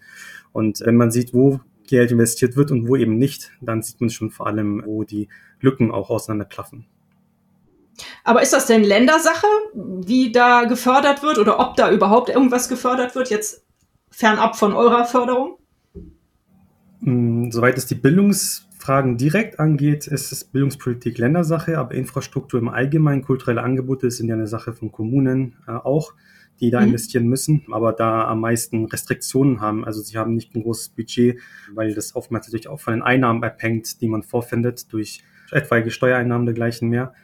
Und 0.53 0.81
wenn 0.85 0.97
man 0.97 1.13
sieht, 1.13 1.33
wo 1.33 1.61
Geld 1.91 2.13
investiert 2.13 2.57
wird 2.57 2.71
und 2.71 2.89
wo 2.89 2.97
eben 2.97 3.19
nicht, 3.19 3.53
dann 3.61 3.83
sieht 3.83 4.01
man 4.01 4.11
schon 4.11 4.31
vor 4.31 4.47
allem, 4.47 4.83
wo 4.87 5.05
die 5.05 5.29
Lücken 5.61 5.91
auch 5.91 6.11
auseinanderklaffen. 6.11 6.87
Aber 8.25 8.43
ist 8.43 8.53
das 8.53 8.67
denn 8.67 8.83
Ländersache, 8.83 9.47
wie 9.75 10.33
da 10.33 10.65
gefördert 10.65 11.23
wird 11.23 11.39
oder 11.39 11.61
ob 11.61 11.77
da 11.77 11.91
überhaupt 11.91 12.31
irgendwas 12.31 12.69
gefördert 12.69 13.15
wird, 13.15 13.29
jetzt 13.29 13.65
fernab 14.11 14.57
von 14.57 14.73
eurer 14.73 15.05
Förderung? 15.05 15.59
Hm, 17.03 17.53
soweit 17.53 17.77
es 17.77 17.87
die 17.87 17.95
Bildungs 17.95 18.67
Fragen 18.81 19.19
direkt 19.19 19.61
angeht, 19.61 20.07
ist 20.07 20.33
es 20.33 20.45
Bildungspolitik 20.45 21.19
Ländersache, 21.19 21.77
aber 21.77 21.95
Infrastruktur 21.95 22.59
im 22.59 22.69
Allgemeinen, 22.69 23.23
kulturelle 23.23 23.63
Angebote 23.63 24.11
sind 24.11 24.29
ja 24.29 24.35
eine 24.35 24.47
Sache 24.47 24.73
von 24.73 24.91
Kommunen 24.91 25.57
äh, 25.67 25.73
auch, 25.73 26.15
die 26.61 26.71
da 26.71 26.81
mhm. 26.81 26.89
investieren 26.89 27.27
müssen, 27.27 27.65
aber 27.71 27.93
da 27.93 28.29
am 28.29 28.41
meisten 28.41 28.85
Restriktionen 28.85 29.61
haben. 29.61 29.85
Also 29.85 30.03
sie 30.03 30.17
haben 30.17 30.35
nicht 30.35 30.55
ein 30.55 30.63
großes 30.63 30.91
Budget, 30.91 31.41
weil 31.73 31.95
das 31.95 32.15
oftmals 32.15 32.47
natürlich 32.47 32.69
auch 32.69 32.81
von 32.81 32.95
den 32.95 33.03
Einnahmen 33.03 33.43
abhängt, 33.43 34.01
die 34.01 34.09
man 34.09 34.23
vorfindet 34.23 34.93
durch 34.93 35.23
etwaige 35.51 35.91
Steuereinnahmen 35.91 36.47
dergleichen 36.47 36.89
mehr. 36.89 37.15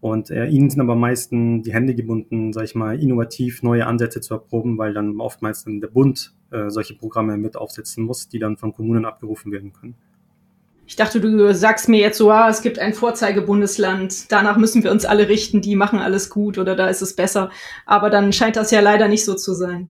Und 0.00 0.30
äh, 0.30 0.46
ihnen 0.46 0.68
sind 0.68 0.82
aber 0.82 0.92
am 0.92 1.00
meisten 1.00 1.62
die 1.62 1.72
Hände 1.72 1.94
gebunden, 1.94 2.52
sage 2.52 2.66
ich 2.66 2.74
mal, 2.74 3.00
innovativ 3.02 3.62
neue 3.62 3.86
Ansätze 3.86 4.20
zu 4.20 4.34
erproben, 4.34 4.76
weil 4.76 4.92
dann 4.92 5.18
oftmals 5.18 5.64
dann 5.64 5.80
der 5.80 5.88
Bund 5.88 6.34
äh, 6.50 6.68
solche 6.68 6.94
Programme 6.94 7.38
mit 7.38 7.56
aufsetzen 7.56 8.04
muss, 8.04 8.28
die 8.28 8.38
dann 8.38 8.58
von 8.58 8.74
Kommunen 8.74 9.06
abgerufen 9.06 9.50
werden 9.50 9.72
können. 9.72 9.94
Ich 10.86 10.96
dachte, 10.96 11.20
du 11.20 11.54
sagst 11.54 11.88
mir 11.88 12.00
jetzt 12.00 12.18
so, 12.18 12.30
ah, 12.30 12.48
es 12.48 12.60
gibt 12.60 12.78
ein 12.78 12.92
Vorzeigebundesland, 12.92 14.30
danach 14.30 14.56
müssen 14.56 14.84
wir 14.84 14.90
uns 14.90 15.04
alle 15.04 15.28
richten, 15.28 15.62
die 15.62 15.76
machen 15.76 15.98
alles 15.98 16.28
gut 16.28 16.58
oder 16.58 16.76
da 16.76 16.88
ist 16.88 17.00
es 17.00 17.16
besser. 17.16 17.50
Aber 17.86 18.10
dann 18.10 18.32
scheint 18.32 18.56
das 18.56 18.70
ja 18.70 18.80
leider 18.80 19.08
nicht 19.08 19.24
so 19.24 19.34
zu 19.34 19.54
sein. 19.54 19.88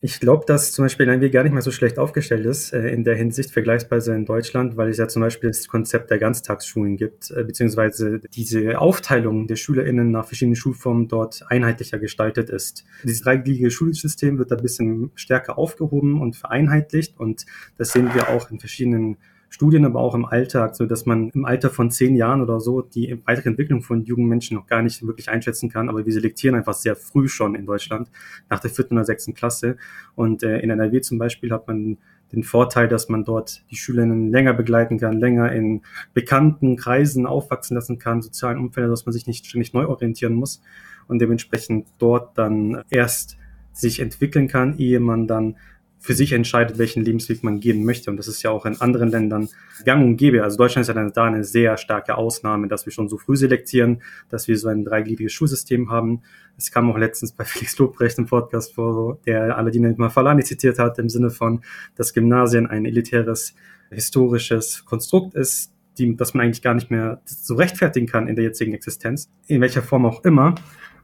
Ich 0.00 0.20
glaube, 0.20 0.44
dass 0.46 0.70
zum 0.70 0.84
Beispiel 0.84 1.08
NRW 1.08 1.28
gar 1.28 1.42
nicht 1.42 1.52
mal 1.52 1.60
so 1.60 1.72
schlecht 1.72 1.98
aufgestellt 1.98 2.46
ist 2.46 2.72
äh, 2.72 2.88
in 2.90 3.02
der 3.02 3.16
Hinsicht 3.16 3.50
vergleichsweise 3.50 4.14
in 4.14 4.26
Deutschland, 4.26 4.76
weil 4.76 4.90
es 4.90 4.98
ja 4.98 5.08
zum 5.08 5.22
Beispiel 5.22 5.50
das 5.50 5.66
Konzept 5.66 6.12
der 6.12 6.18
Ganztagsschulen 6.18 6.96
gibt, 6.96 7.32
äh, 7.32 7.42
beziehungsweise 7.42 8.20
diese 8.32 8.80
Aufteilung 8.80 9.48
der 9.48 9.56
SchülerInnen 9.56 10.12
nach 10.12 10.26
verschiedenen 10.26 10.54
Schulformen 10.54 11.08
dort 11.08 11.42
einheitlicher 11.48 11.98
gestaltet 11.98 12.48
ist. 12.48 12.84
Dieses 13.02 13.22
dreigliedrige 13.22 13.72
Schulsystem 13.72 14.38
wird 14.38 14.52
ein 14.52 14.62
bisschen 14.62 15.10
stärker 15.16 15.58
aufgehoben 15.58 16.20
und 16.20 16.36
vereinheitlicht 16.36 17.18
und 17.18 17.44
das 17.76 17.90
sehen 17.90 18.14
wir 18.14 18.28
auch 18.28 18.52
in 18.52 18.60
verschiedenen 18.60 19.16
Studien, 19.50 19.84
aber 19.84 20.00
auch 20.00 20.14
im 20.14 20.24
Alltag, 20.24 20.76
so 20.76 20.86
dass 20.86 21.06
man 21.06 21.30
im 21.30 21.44
Alter 21.44 21.70
von 21.70 21.90
zehn 21.90 22.16
Jahren 22.16 22.42
oder 22.42 22.60
so 22.60 22.82
die 22.82 23.18
weitere 23.24 23.48
Entwicklung 23.48 23.82
von 23.82 24.04
jungen 24.04 24.26
Menschen 24.26 24.56
noch 24.56 24.66
gar 24.66 24.82
nicht 24.82 25.06
wirklich 25.06 25.30
einschätzen 25.30 25.70
kann. 25.70 25.88
Aber 25.88 26.04
wir 26.04 26.12
selektieren 26.12 26.54
einfach 26.54 26.74
sehr 26.74 26.96
früh 26.96 27.28
schon 27.28 27.54
in 27.54 27.66
Deutschland, 27.66 28.10
nach 28.50 28.60
der 28.60 28.70
vierten 28.70 28.94
oder 28.94 29.04
sechsten 29.04 29.34
Klasse. 29.34 29.76
Und 30.14 30.42
äh, 30.42 30.58
in 30.58 30.70
NRW 30.70 31.00
zum 31.00 31.18
Beispiel 31.18 31.50
hat 31.50 31.66
man 31.66 31.98
den 32.32 32.42
Vorteil, 32.42 32.88
dass 32.88 33.08
man 33.08 33.24
dort 33.24 33.62
die 33.70 33.76
Schülerinnen 33.76 34.30
länger 34.30 34.52
begleiten 34.52 34.98
kann, 34.98 35.18
länger 35.18 35.50
in 35.52 35.82
bekannten 36.12 36.76
Kreisen 36.76 37.26
aufwachsen 37.26 37.74
lassen 37.74 37.98
kann, 37.98 38.20
sozialen 38.20 38.58
Umfeldern, 38.58 38.90
dass 38.90 39.06
man 39.06 39.14
sich 39.14 39.26
nicht 39.26 39.46
ständig 39.46 39.72
neu 39.72 39.86
orientieren 39.86 40.34
muss 40.34 40.60
und 41.06 41.20
dementsprechend 41.20 41.88
dort 41.98 42.36
dann 42.36 42.82
erst 42.90 43.38
sich 43.72 44.00
entwickeln 44.00 44.48
kann, 44.48 44.76
ehe 44.78 45.00
man 45.00 45.26
dann 45.26 45.56
für 46.00 46.14
sich 46.14 46.32
entscheidet, 46.32 46.78
welchen 46.78 47.04
Lebensweg 47.04 47.42
man 47.42 47.60
gehen 47.60 47.84
möchte. 47.84 48.10
Und 48.10 48.16
das 48.16 48.28
ist 48.28 48.42
ja 48.42 48.50
auch 48.50 48.66
in 48.66 48.80
anderen 48.80 49.08
Ländern 49.08 49.48
gang 49.84 50.04
und 50.04 50.16
gäbe. 50.16 50.42
Also 50.42 50.56
Deutschland 50.56 50.82
ist 50.82 50.88
ja 50.88 50.94
dann 50.94 51.12
da 51.12 51.24
eine 51.24 51.44
sehr 51.44 51.76
starke 51.76 52.16
Ausnahme, 52.16 52.68
dass 52.68 52.86
wir 52.86 52.92
schon 52.92 53.08
so 53.08 53.18
früh 53.18 53.36
selektieren, 53.36 54.02
dass 54.28 54.48
wir 54.48 54.56
so 54.56 54.68
ein 54.68 54.84
dreigliedriges 54.84 55.32
Schulsystem 55.32 55.90
haben. 55.90 56.22
Es 56.56 56.70
kam 56.70 56.90
auch 56.90 56.98
letztens 56.98 57.32
bei 57.32 57.44
Felix 57.46 57.76
Lobrecht 57.78 58.18
im 58.18 58.26
Podcast 58.26 58.74
vor, 58.74 59.18
der 59.26 59.56
Aladine 59.56 59.94
Mafalani 59.96 60.44
zitiert 60.44 60.78
hat, 60.78 60.98
im 60.98 61.08
Sinne 61.08 61.30
von, 61.30 61.62
dass 61.96 62.14
Gymnasien 62.14 62.66
ein 62.66 62.84
elitäres 62.84 63.54
historisches 63.90 64.84
Konstrukt 64.84 65.34
ist, 65.34 65.72
die, 65.98 66.14
das 66.16 66.34
man 66.34 66.44
eigentlich 66.44 66.62
gar 66.62 66.74
nicht 66.74 66.90
mehr 66.90 67.20
so 67.24 67.54
rechtfertigen 67.54 68.06
kann 68.06 68.28
in 68.28 68.36
der 68.36 68.44
jetzigen 68.44 68.72
Existenz, 68.72 69.30
in 69.46 69.60
welcher 69.60 69.82
Form 69.82 70.06
auch 70.06 70.24
immer 70.24 70.54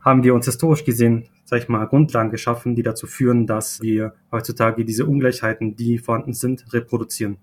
haben 0.05 0.23
wir 0.23 0.35
uns 0.35 0.47
historisch 0.47 0.85
gesehen, 0.85 1.29
sag 1.45 1.61
ich 1.61 1.69
mal, 1.69 1.87
Grundlagen 1.87 2.31
geschaffen, 2.31 2.75
die 2.75 2.83
dazu 2.83 3.07
führen, 3.07 3.47
dass 3.47 3.81
wir 3.81 4.15
heutzutage 4.31 4.85
diese 4.85 5.07
Ungleichheiten, 5.07 5.77
die 5.77 5.99
vorhanden 5.99 6.35
sind, 6.35 6.73
reproduzieren. 6.73 7.39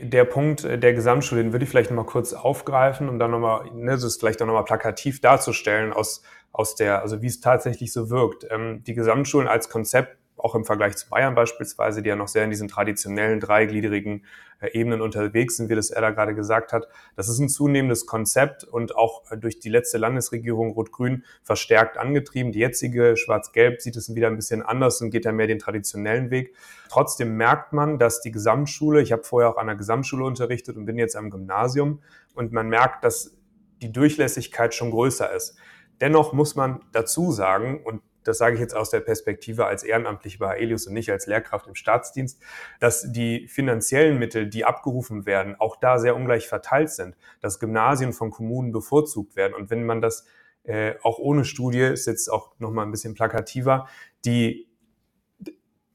Der 0.00 0.24
Punkt 0.24 0.62
der 0.62 0.92
Gesamtschule, 0.92 1.42
den 1.42 1.52
würde 1.52 1.64
ich 1.64 1.70
vielleicht 1.70 1.90
nochmal 1.90 2.06
kurz 2.06 2.32
aufgreifen, 2.32 3.08
um 3.08 3.18
dann 3.18 3.32
nochmal, 3.32 3.68
ne, 3.74 3.92
das 3.92 4.16
vielleicht 4.16 4.40
auch 4.40 4.46
nochmal 4.46 4.64
plakativ 4.64 5.20
darzustellen, 5.20 5.92
aus, 5.92 6.22
aus 6.52 6.76
der, 6.76 7.02
also 7.02 7.20
wie 7.20 7.26
es 7.26 7.40
tatsächlich 7.40 7.92
so 7.92 8.08
wirkt. 8.08 8.46
Ähm, 8.48 8.84
die 8.86 8.94
Gesamtschulen 8.94 9.48
als 9.48 9.68
Konzept 9.68 10.16
auch 10.38 10.54
im 10.54 10.64
Vergleich 10.64 10.96
zu 10.96 11.08
Bayern 11.08 11.34
beispielsweise, 11.34 12.02
die 12.02 12.08
ja 12.08 12.16
noch 12.16 12.28
sehr 12.28 12.44
in 12.44 12.50
diesen 12.50 12.68
traditionellen 12.68 13.40
dreigliedrigen 13.40 14.24
äh, 14.60 14.70
Ebenen 14.72 15.00
unterwegs 15.00 15.56
sind, 15.56 15.68
wie 15.68 15.74
das 15.74 15.90
er 15.90 16.00
da 16.00 16.10
gerade 16.10 16.34
gesagt 16.34 16.72
hat. 16.72 16.88
Das 17.16 17.28
ist 17.28 17.38
ein 17.38 17.48
zunehmendes 17.48 18.06
Konzept 18.06 18.64
und 18.64 18.96
auch 18.96 19.30
äh, 19.30 19.36
durch 19.36 19.60
die 19.60 19.68
letzte 19.68 19.98
Landesregierung 19.98 20.72
Rot-Grün 20.72 21.24
verstärkt 21.42 21.98
angetrieben. 21.98 22.52
Die 22.52 22.58
jetzige 22.58 23.16
Schwarz-Gelb 23.16 23.80
sieht 23.80 23.96
es 23.96 24.14
wieder 24.14 24.28
ein 24.28 24.36
bisschen 24.36 24.62
anders 24.62 25.00
und 25.00 25.10
geht 25.10 25.24
ja 25.24 25.32
mehr 25.32 25.46
den 25.46 25.58
traditionellen 25.58 26.30
Weg. 26.30 26.54
Trotzdem 26.88 27.36
merkt 27.36 27.72
man, 27.72 27.98
dass 27.98 28.20
die 28.20 28.32
Gesamtschule, 28.32 29.02
ich 29.02 29.12
habe 29.12 29.24
vorher 29.24 29.50
auch 29.50 29.58
an 29.58 29.66
der 29.66 29.76
Gesamtschule 29.76 30.24
unterrichtet 30.24 30.76
und 30.76 30.86
bin 30.86 30.98
jetzt 30.98 31.16
am 31.16 31.30
Gymnasium 31.30 32.00
und 32.34 32.52
man 32.52 32.68
merkt, 32.68 33.04
dass 33.04 33.36
die 33.82 33.92
Durchlässigkeit 33.92 34.74
schon 34.74 34.90
größer 34.90 35.32
ist. 35.32 35.56
Dennoch 36.00 36.32
muss 36.32 36.54
man 36.54 36.80
dazu 36.92 37.32
sagen, 37.32 37.80
und 37.84 38.02
das 38.28 38.38
sage 38.38 38.54
ich 38.54 38.60
jetzt 38.60 38.76
aus 38.76 38.90
der 38.90 39.00
Perspektive 39.00 39.66
als 39.66 39.82
Ehrenamtlich 39.82 40.38
bei 40.38 40.50
Aelius 40.50 40.86
und 40.86 40.92
nicht 40.92 41.10
als 41.10 41.26
Lehrkraft 41.26 41.66
im 41.66 41.74
Staatsdienst, 41.74 42.40
dass 42.78 43.10
die 43.10 43.48
finanziellen 43.48 44.18
Mittel, 44.18 44.48
die 44.48 44.64
abgerufen 44.64 45.24
werden, 45.24 45.56
auch 45.58 45.76
da 45.76 45.98
sehr 45.98 46.14
ungleich 46.14 46.46
verteilt 46.46 46.90
sind, 46.90 47.16
dass 47.40 47.58
Gymnasien 47.58 48.12
von 48.12 48.30
Kommunen 48.30 48.70
bevorzugt 48.70 49.34
werden. 49.34 49.54
Und 49.54 49.70
wenn 49.70 49.84
man 49.84 50.02
das 50.02 50.26
äh, 50.64 50.94
auch 51.02 51.18
ohne 51.18 51.44
Studie, 51.44 51.80
ist 51.80 52.06
jetzt 52.06 52.28
auch 52.28 52.52
nochmal 52.58 52.84
ein 52.84 52.90
bisschen 52.90 53.14
plakativer, 53.14 53.88
die 54.26 54.68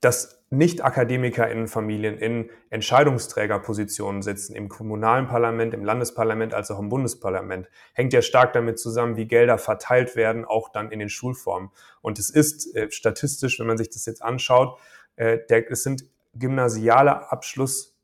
das 0.02 0.43
nicht-AkademikerInnenfamilien 0.53 2.17
in 2.17 2.50
Entscheidungsträgerpositionen 2.69 4.22
sitzen, 4.22 4.55
im 4.55 4.69
kommunalen 4.69 5.27
Parlament, 5.27 5.74
im 5.74 5.83
Landesparlament 5.83 6.53
als 6.53 6.72
auch 6.72 6.79
im 6.79 6.89
Bundesparlament, 6.89 7.67
hängt 7.93 8.13
ja 8.13 8.22
stark 8.22 8.53
damit 8.53 8.79
zusammen, 8.79 9.17
wie 9.17 9.27
Gelder 9.27 9.57
verteilt 9.57 10.15
werden, 10.15 10.45
auch 10.45 10.69
dann 10.69 10.91
in 10.91 11.00
den 11.00 11.10
Schulformen. 11.10 11.69
Und 12.01 12.19
es 12.19 12.29
ist 12.29 12.75
äh, 12.75 12.89
statistisch, 12.91 13.60
wenn 13.60 13.67
man 13.67 13.77
sich 13.77 13.89
das 13.89 14.05
jetzt 14.05 14.22
anschaut, 14.22 14.79
äh, 15.15 15.39
der, 15.50 15.69
es 15.72 15.83
sind 15.83 16.05
gymnasiale 16.36 17.31
Abschluss, 17.31 17.98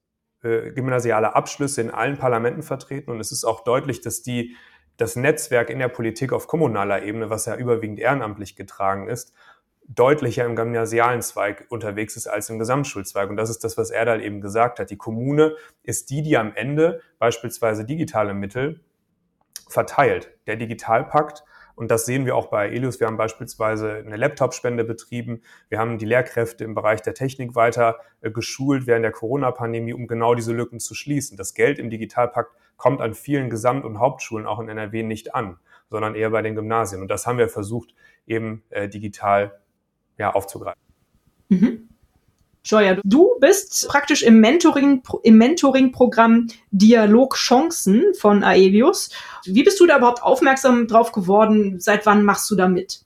äh, 0.44 0.72
gymnasiale 0.72 1.36
Abschlüsse 1.36 1.82
in 1.82 1.90
allen 1.90 2.18
Parlamenten 2.18 2.64
vertreten 2.64 3.12
und 3.12 3.20
es 3.20 3.32
ist 3.32 3.44
auch 3.44 3.64
deutlich, 3.64 4.02
dass 4.02 4.22
die 4.22 4.56
das 4.98 5.16
Netzwerk 5.16 5.70
in 5.70 5.80
der 5.80 5.88
Politik 5.88 6.34
auf 6.34 6.48
kommunaler 6.48 7.04
Ebene, 7.04 7.30
was 7.30 7.46
ja 7.46 7.56
überwiegend 7.56 8.00
ehrenamtlich 8.00 8.56
getragen 8.56 9.08
ist, 9.08 9.34
deutlicher 9.90 10.46
im 10.46 10.56
gymnasialen 10.56 11.22
Zweig 11.22 11.66
unterwegs 11.70 12.16
ist 12.16 12.28
als 12.28 12.50
im 12.50 12.60
Gesamtschulzweig. 12.60 13.30
Und 13.30 13.38
das 13.38 13.50
ist 13.50 13.64
das, 13.64 13.78
was 13.78 13.90
Erdal 13.90 14.22
eben 14.22 14.40
gesagt 14.40 14.80
hat. 14.80 14.92
Die 14.92 14.98
Kommune 14.98 15.56
ist 15.84 16.10
die, 16.12 16.22
die 16.22 16.38
am 16.38 16.54
Ende 16.56 17.02
beispielsweise 17.18 17.86
digitale 17.86 18.34
Mittel 18.34 18.82
verteilt. 19.68 20.32
Der 20.48 20.56
Digitalpakt 20.56 21.44
und 21.80 21.90
das 21.90 22.06
sehen 22.06 22.26
wir 22.26 22.36
auch 22.36 22.48
bei 22.48 22.68
Elius. 22.68 23.00
Wir 23.00 23.08
haben 23.08 23.16
beispielsweise 23.16 24.04
eine 24.06 24.18
Laptop-Spende 24.18 24.84
betrieben. 24.84 25.44
Wir 25.70 25.80
haben 25.80 25.98
die 25.98 26.06
Lehrkräfte 26.06 26.66
im 26.66 26.76
Bereich 26.76 27.02
der 27.02 27.14
Technik 27.14 27.56
weiter 27.56 28.00
äh, 28.20 28.32
geschult 28.32 28.86
während 28.86 29.06
der 29.06 29.14
Corona-Pandemie, 29.14 29.94
um 29.94 30.06
genau 30.06 30.36
diese 30.36 30.52
Lücken 30.52 30.82
zu 30.82 30.94
schließen. 30.94 31.38
Das 31.38 31.54
Geld 31.54 31.80
im 31.80 31.90
Digitalpakt 31.90 32.52
kommt 32.76 33.00
an 33.00 33.14
vielen 33.14 33.50
Gesamt- 33.50 33.86
und 33.86 33.98
Hauptschulen 34.00 34.46
auch 34.46 34.60
in 34.60 34.68
NRW 34.68 35.04
nicht 35.04 35.34
an, 35.34 35.58
sondern 35.90 36.16
eher 36.16 36.32
bei 36.32 36.42
den 36.42 36.56
Gymnasien. 36.56 37.02
Und 37.02 37.08
das 37.08 37.26
haben 37.26 37.38
wir 37.38 37.48
versucht, 37.48 37.96
eben 38.28 38.62
äh, 38.72 38.90
digital 38.90 39.58
ja, 40.20 40.32
aufzugreifen. 40.32 40.80
Mhm. 41.50 41.90
Joya, 42.64 42.98
du 43.04 43.38
bist 43.40 43.88
praktisch 43.88 44.22
im 44.22 44.42
Mentoring, 44.42 45.02
im 45.24 45.38
Mentoring-Programm 45.38 46.48
Dialog 46.72 47.36
Chancen 47.36 48.14
von 48.14 48.44
Aelius. 48.44 49.10
Wie 49.46 49.64
bist 49.64 49.80
du 49.80 49.88
da 49.88 49.98
überhaupt 49.98 50.22
aufmerksam 50.22 50.86
drauf 50.88 51.12
geworden? 51.12 51.80
Seit 51.80 52.06
wann 52.06 52.24
machst 52.24 52.52
du 52.52 52.56
da 52.56 52.68
mit? 52.68 53.06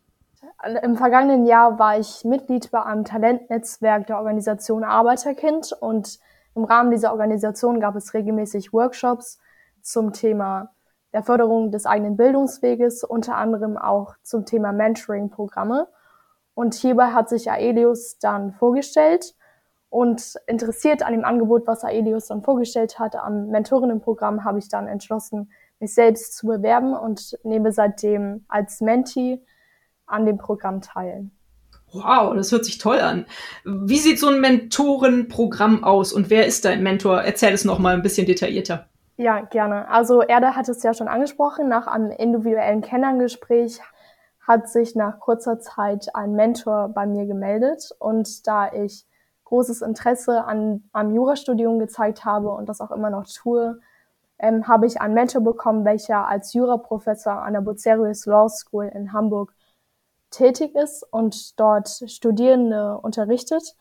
Im 0.82 0.96
vergangenen 0.96 1.46
Jahr 1.46 1.77
war 1.77 2.00
ich 2.00 2.24
Mitglied 2.25 2.72
bei 2.72 2.82
einem 2.82 3.05
Talentnetzwerk 3.05 4.08
der 4.08 4.17
Organisation 4.17 4.84
Arbeiterkind 4.84 5.74
und 5.79 6.20
im 6.55 6.63
Rahmen 6.63 6.91
dieser 6.91 7.12
Organisation 7.12 7.79
gab 7.79 7.96
es 7.96 8.13
regelmäßig 8.13 8.74
Workshops 8.74 9.39
zum 9.82 10.13
Thema 10.13 10.72
der 11.13 11.24
Förderung 11.24 11.72
des 11.72 11.86
eigenen 11.86 12.17
Bildungsweges, 12.17 13.03
unter 13.03 13.36
anderem 13.36 13.77
auch 13.77 14.15
zum 14.24 14.46
Thema 14.46 14.72
Mentoring-Programme. 14.72 15.88
Und 16.55 16.75
hierbei 16.75 17.07
hat 17.07 17.29
sich 17.29 17.50
Aelius 17.50 18.19
dann 18.19 18.53
vorgestellt 18.53 19.33
und 19.89 20.36
interessiert 20.48 21.03
an 21.03 21.13
dem 21.13 21.25
Angebot, 21.25 21.67
was 21.67 21.83
Aelius 21.83 22.27
dann 22.27 22.41
vorgestellt 22.41 23.00
hat, 23.00 23.15
am 23.15 23.48
Mentorinnenprogramm, 23.48 24.43
habe 24.43 24.60
ich 24.60 24.69
dann 24.69 24.88
entschlossen, 24.88 25.51
mich 25.79 25.93
selbst 25.93 26.36
zu 26.36 26.48
bewerben 26.48 26.95
und 26.95 27.38
nehme 27.43 27.72
seitdem 27.72 28.45
als 28.48 28.81
Mentee 28.81 29.41
an 30.05 30.25
dem 30.25 30.38
Programm 30.38 30.81
teil. 30.81 31.29
Wow, 31.91 32.33
das 32.36 32.51
hört 32.51 32.65
sich 32.65 32.79
toll 32.79 33.00
an. 33.00 33.25
Wie 33.65 34.00
sieht 34.00 34.19
so 34.19 34.27
ein 34.27 34.41
Mentorenprogramm 34.41 35.83
aus 35.83 36.12
und 36.12 36.31
wer 36.31 36.48
ist 36.48 36.65
dein 36.65 36.81
Mentor? 36.81 37.22
Erzähl 37.22 37.53
es 37.53 37.65
noch 37.65 37.77
mal 37.77 37.93
ein 37.93 38.01
bisschen 38.01 38.25
detaillierter. 38.25 38.88
Ja, 39.17 39.41
gerne. 39.41 39.88
Also 39.89 40.24
Erde 40.24 40.55
hat 40.55 40.67
es 40.69 40.81
ja 40.81 40.95
schon 40.95 41.07
angesprochen. 41.07 41.69
Nach 41.69 41.86
einem 41.86 42.10
individuellen 42.10 42.81
Kennenlerngespräch 42.81 43.79
hat 44.47 44.69
sich 44.69 44.95
nach 44.95 45.19
kurzer 45.19 45.59
Zeit 45.59 46.13
ein 46.13 46.33
Mentor 46.33 46.89
bei 46.89 47.05
mir 47.05 47.25
gemeldet 47.25 47.91
und 48.00 48.45
da 48.45 48.71
ich 48.71 49.05
großes 49.45 49.81
Interesse 49.81 50.43
an 50.43 50.83
am 50.91 51.13
Jurastudium 51.13 51.79
gezeigt 51.79 52.25
habe 52.25 52.51
und 52.51 52.67
das 52.67 52.81
auch 52.81 52.91
immer 52.91 53.09
noch 53.09 53.25
tue, 53.25 53.79
ähm, 54.39 54.67
habe 54.67 54.85
ich 54.85 55.00
einen 55.00 55.13
Mentor 55.13 55.41
bekommen, 55.41 55.85
welcher 55.85 56.27
als 56.27 56.53
Juraprofessor 56.53 57.33
an 57.33 57.53
der 57.53 57.62
Bucerius 57.62 58.25
Law 58.25 58.50
School 58.50 58.91
in 58.93 59.13
Hamburg 59.13 59.53
tätig 60.31 60.75
ist 60.75 61.03
und 61.12 61.59
dort 61.59 61.88
Studierende 62.07 62.97
unterrichtet. 62.97 63.75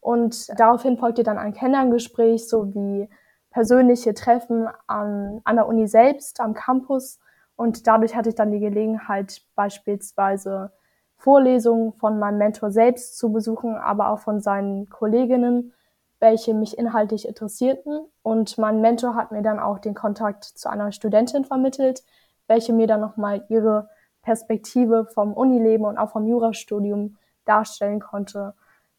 Und 0.00 0.48
daraufhin 0.58 0.96
folgte 0.96 1.22
dann 1.22 1.38
ein 1.38 1.52
Kennenlerngespräch 1.52 2.48
sowie 2.48 3.08
persönliche 3.50 4.14
Treffen 4.14 4.68
an, 4.86 5.40
an 5.44 5.56
der 5.56 5.68
Uni 5.68 5.86
selbst, 5.86 6.40
am 6.40 6.54
Campus 6.54 7.20
und 7.60 7.86
dadurch 7.86 8.16
hatte 8.16 8.30
ich 8.30 8.34
dann 8.34 8.52
die 8.52 8.58
Gelegenheit, 8.58 9.42
beispielsweise 9.54 10.72
Vorlesungen 11.18 11.92
von 11.92 12.18
meinem 12.18 12.38
Mentor 12.38 12.70
selbst 12.70 13.18
zu 13.18 13.30
besuchen, 13.30 13.76
aber 13.76 14.08
auch 14.08 14.20
von 14.20 14.40
seinen 14.40 14.88
Kolleginnen, 14.88 15.74
welche 16.20 16.54
mich 16.54 16.78
inhaltlich 16.78 17.28
interessierten. 17.28 18.06
Und 18.22 18.56
mein 18.56 18.80
Mentor 18.80 19.14
hat 19.14 19.30
mir 19.30 19.42
dann 19.42 19.58
auch 19.58 19.78
den 19.78 19.92
Kontakt 19.92 20.44
zu 20.44 20.70
einer 20.70 20.90
Studentin 20.90 21.44
vermittelt, 21.44 22.02
welche 22.46 22.72
mir 22.72 22.86
dann 22.86 23.02
nochmal 23.02 23.44
ihre 23.50 23.90
Perspektive 24.22 25.04
vom 25.04 25.34
Unileben 25.34 25.84
und 25.84 25.98
auch 25.98 26.12
vom 26.12 26.26
Jurastudium 26.26 27.18
darstellen 27.44 28.00
konnte, 28.00 28.54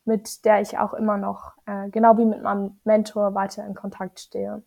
mit 0.05 0.45
der 0.45 0.61
ich 0.61 0.77
auch 0.77 0.93
immer 0.93 1.17
noch, 1.17 1.53
äh, 1.65 1.89
genau 1.89 2.15
wie 2.19 2.25
mit 2.25 2.43
meinem 2.43 2.79
Mentor, 2.83 3.33
weiter 3.33 3.65
in 3.65 3.73
Kontakt 3.73 4.19
stehe. 4.19 4.61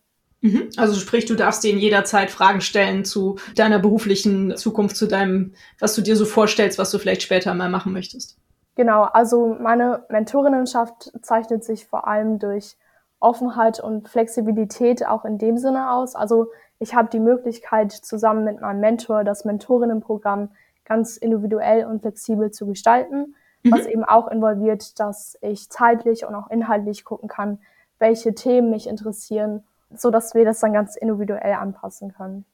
Mhm. 0.45 0.69
Also 0.77 0.99
sprich, 0.99 1.25
du 1.25 1.33
darfst 1.33 1.63
denen 1.63 1.79
jederzeit 1.79 2.29
Fragen 2.29 2.61
stellen 2.61 3.03
zu 3.03 3.37
deiner 3.55 3.79
beruflichen 3.79 4.55
Zukunft, 4.57 4.95
zu 4.95 5.07
deinem, 5.07 5.53
was 5.79 5.95
du 5.95 6.01
dir 6.01 6.15
so 6.15 6.25
vorstellst, 6.25 6.77
was 6.77 6.91
du 6.91 6.99
vielleicht 6.99 7.23
später 7.23 7.53
mal 7.55 7.69
machen 7.69 7.93
möchtest. 7.93 8.37
Genau, 8.75 9.03
also 9.03 9.57
meine 9.59 10.03
Mentorinnenschaft 10.09 11.11
zeichnet 11.23 11.63
sich 11.63 11.87
vor 11.87 12.07
allem 12.07 12.37
durch 12.37 12.77
Offenheit 13.19 13.79
und 13.79 14.07
Flexibilität 14.07 15.07
auch 15.07 15.25
in 15.25 15.39
dem 15.39 15.57
Sinne 15.57 15.89
aus. 15.89 16.15
Also 16.15 16.51
ich 16.77 16.93
habe 16.93 17.09
die 17.11 17.19
Möglichkeit, 17.19 17.91
zusammen 17.91 18.43
mit 18.43 18.61
meinem 18.61 18.81
Mentor 18.81 19.23
das 19.23 19.45
Mentorinnenprogramm 19.45 20.49
ganz 20.83 21.17
individuell 21.17 21.85
und 21.85 22.01
flexibel 22.01 22.51
zu 22.51 22.67
gestalten, 22.67 23.33
mhm. 23.63 23.71
was 23.71 23.87
eben 23.87 24.03
auch 24.03 24.27
involviert, 24.27 24.99
dass 24.99 25.39
ich 25.41 25.71
zeitlich 25.71 26.23
und 26.23 26.35
auch 26.35 26.51
inhaltlich 26.51 27.03
gucken 27.03 27.29
kann, 27.29 27.57
welche 27.97 28.35
Themen 28.35 28.69
mich 28.69 28.85
interessieren, 28.85 29.63
so 29.99 30.11
dass 30.11 30.33
wir 30.33 30.45
das 30.45 30.59
dann 30.59 30.73
ganz 30.73 30.95
individuell 30.95 31.53
anpassen 31.53 32.13
können. 32.13 32.45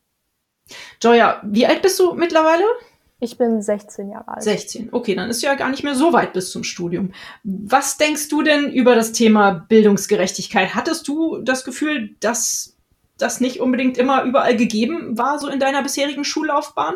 Joya, 1.02 1.42
wie 1.44 1.66
alt 1.66 1.82
bist 1.82 2.00
du 2.00 2.14
mittlerweile? 2.14 2.64
Ich 3.24 3.38
bin 3.38 3.62
16 3.62 4.10
Jahre 4.10 4.30
alt. 4.30 4.42
16, 4.42 4.90
okay, 4.94 5.14
dann 5.14 5.30
ist 5.30 5.44
ja 5.44 5.54
gar 5.54 5.70
nicht 5.70 5.84
mehr 5.84 5.94
so 5.94 6.12
weit 6.12 6.34
bis 6.34 6.52
zum 6.52 6.64
Studium. 6.64 7.12
Was 7.44 7.98
denkst 7.98 8.30
du 8.30 8.42
denn 8.42 8.72
über 8.72 8.96
das 8.96 9.12
Thema 9.12 9.52
Bildungsgerechtigkeit? 9.52 10.74
Hattest 10.74 11.08
du 11.08 11.38
das 11.38 11.64
Gefühl, 11.64 12.16
dass 12.20 12.78
das 13.18 13.40
nicht 13.40 13.60
unbedingt 13.60 14.00
immer 14.00 14.24
überall 14.24 14.56
gegeben 14.56 15.18
war, 15.20 15.38
so 15.38 15.48
in 15.50 15.60
deiner 15.60 15.84
bisherigen 15.84 16.24
Schullaufbahn? 16.24 16.96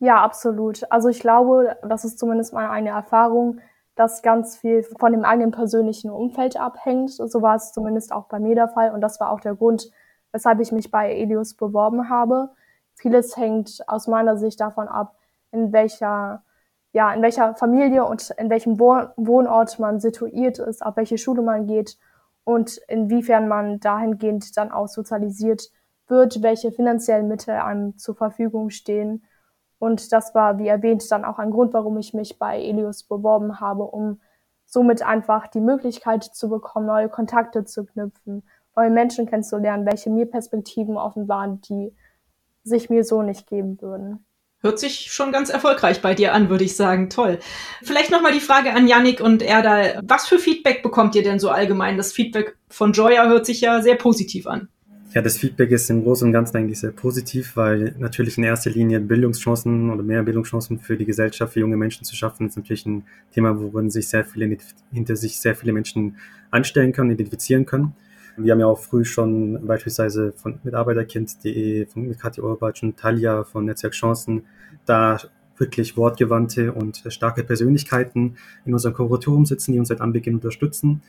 Ja, 0.00 0.22
absolut. 0.22 0.90
Also 0.90 1.08
ich 1.08 1.20
glaube, 1.20 1.76
das 1.88 2.04
ist 2.04 2.18
zumindest 2.18 2.52
meine 2.52 2.70
eigene 2.70 2.90
Erfahrung, 2.90 3.60
dass 3.98 4.22
ganz 4.22 4.56
viel 4.56 4.84
von 4.84 5.10
dem 5.10 5.24
eigenen 5.24 5.50
persönlichen 5.50 6.08
Umfeld 6.08 6.56
abhängt. 6.56 7.10
So 7.10 7.42
war 7.42 7.56
es 7.56 7.72
zumindest 7.72 8.12
auch 8.12 8.26
bei 8.26 8.38
mir 8.38 8.54
der 8.54 8.68
Fall 8.68 8.92
und 8.92 9.00
das 9.00 9.18
war 9.18 9.32
auch 9.32 9.40
der 9.40 9.56
Grund, 9.56 9.90
weshalb 10.30 10.60
ich 10.60 10.70
mich 10.70 10.92
bei 10.92 11.12
Elius 11.12 11.54
beworben 11.54 12.08
habe. 12.08 12.50
Vieles 12.94 13.36
hängt 13.36 13.82
aus 13.88 14.06
meiner 14.06 14.36
Sicht 14.36 14.60
davon 14.60 14.86
ab, 14.86 15.16
in 15.50 15.72
welcher, 15.72 16.44
ja, 16.92 17.12
in 17.12 17.22
welcher 17.22 17.56
Familie 17.56 18.04
und 18.04 18.30
in 18.38 18.50
welchem 18.50 18.78
Wohnort 18.78 19.80
man 19.80 19.98
situiert 19.98 20.60
ist, 20.60 20.86
auf 20.86 20.96
welche 20.96 21.18
Schule 21.18 21.42
man 21.42 21.66
geht 21.66 21.98
und 22.44 22.80
inwiefern 22.86 23.48
man 23.48 23.80
dahingehend 23.80 24.56
dann 24.56 24.70
auch 24.70 24.86
sozialisiert 24.86 25.72
wird, 26.06 26.40
welche 26.40 26.70
finanziellen 26.70 27.26
Mittel 27.26 27.54
einem 27.54 27.98
zur 27.98 28.14
Verfügung 28.14 28.70
stehen. 28.70 29.24
Und 29.78 30.12
das 30.12 30.34
war, 30.34 30.58
wie 30.58 30.68
erwähnt, 30.68 31.10
dann 31.10 31.24
auch 31.24 31.38
ein 31.38 31.50
Grund, 31.50 31.72
warum 31.72 31.96
ich 31.98 32.14
mich 32.14 32.38
bei 32.38 32.60
Elius 32.60 33.04
beworben 33.04 33.60
habe, 33.60 33.84
um 33.84 34.20
somit 34.64 35.02
einfach 35.02 35.46
die 35.46 35.60
Möglichkeit 35.60 36.24
zu 36.24 36.48
bekommen, 36.48 36.86
neue 36.86 37.08
Kontakte 37.08 37.64
zu 37.64 37.84
knüpfen, 37.84 38.42
neue 38.76 38.90
Menschen 38.90 39.26
kennenzulernen, 39.26 39.86
welche 39.86 40.10
mir 40.10 40.26
Perspektiven 40.26 40.96
offen 40.96 41.28
waren, 41.28 41.60
die 41.62 41.94
sich 42.64 42.90
mir 42.90 43.04
so 43.04 43.22
nicht 43.22 43.46
geben 43.46 43.80
würden. 43.80 44.24
Hört 44.60 44.80
sich 44.80 45.12
schon 45.12 45.30
ganz 45.30 45.50
erfolgreich 45.50 46.02
bei 46.02 46.14
dir 46.14 46.34
an, 46.34 46.50
würde 46.50 46.64
ich 46.64 46.74
sagen. 46.74 47.08
Toll. 47.10 47.38
Vielleicht 47.80 48.10
nochmal 48.10 48.32
die 48.32 48.40
Frage 48.40 48.74
an 48.74 48.88
Yannick 48.88 49.20
und 49.20 49.40
Erda. 49.40 50.00
Was 50.02 50.26
für 50.26 50.40
Feedback 50.40 50.82
bekommt 50.82 51.14
ihr 51.14 51.22
denn 51.22 51.38
so 51.38 51.48
allgemein? 51.48 51.96
Das 51.96 52.12
Feedback 52.12 52.56
von 52.68 52.92
Joya 52.92 53.28
hört 53.28 53.46
sich 53.46 53.60
ja 53.60 53.80
sehr 53.82 53.94
positiv 53.94 54.48
an. 54.48 54.68
Ja, 55.14 55.22
das 55.22 55.38
Feedback 55.38 55.70
ist 55.70 55.88
im 55.88 56.02
Großen 56.02 56.26
und 56.28 56.32
Ganzen 56.32 56.58
eigentlich 56.58 56.80
sehr 56.80 56.90
positiv, 56.90 57.56
weil 57.56 57.94
natürlich 57.98 58.36
in 58.36 58.44
erster 58.44 58.68
Linie 58.68 59.00
Bildungschancen 59.00 59.90
oder 59.90 60.02
mehr 60.02 60.22
Bildungschancen 60.22 60.80
für 60.80 60.98
die 60.98 61.06
Gesellschaft, 61.06 61.54
für 61.54 61.60
junge 61.60 61.78
Menschen 61.78 62.04
zu 62.04 62.14
schaffen, 62.14 62.46
ist 62.46 62.58
natürlich 62.58 62.84
ein 62.84 63.04
Thema, 63.32 63.58
worin 63.58 63.90
sich 63.90 64.08
sehr 64.08 64.26
viele, 64.26 64.58
hinter 64.92 65.16
sich 65.16 65.40
sehr 65.40 65.54
viele 65.54 65.72
Menschen 65.72 66.18
anstellen 66.50 66.92
können, 66.92 67.10
identifizieren 67.10 67.64
können. 67.64 67.94
Wir 68.36 68.52
haben 68.52 68.60
ja 68.60 68.66
auch 68.66 68.78
früh 68.78 69.06
schon 69.06 69.66
beispielsweise 69.66 70.32
von 70.32 70.60
Mitarbeiterkind.de, 70.62 71.86
von 71.86 72.06
mit 72.06 72.20
Katja 72.20 72.44
Urbatsch 72.44 72.82
und 72.82 72.98
Talia 72.98 73.44
von 73.44 73.64
Netzwerk 73.64 73.94
Chancen 73.94 74.42
da 74.84 75.18
wirklich 75.56 75.96
wortgewandte 75.96 76.72
und 76.72 77.02
starke 77.08 77.44
Persönlichkeiten 77.44 78.36
in 78.66 78.74
unserem 78.74 78.94
Kuratorium 78.94 79.46
sitzen, 79.46 79.72
die 79.72 79.78
uns 79.78 79.88
seit 79.88 80.02
Anbeginn 80.02 80.34
unterstützen. 80.34 81.02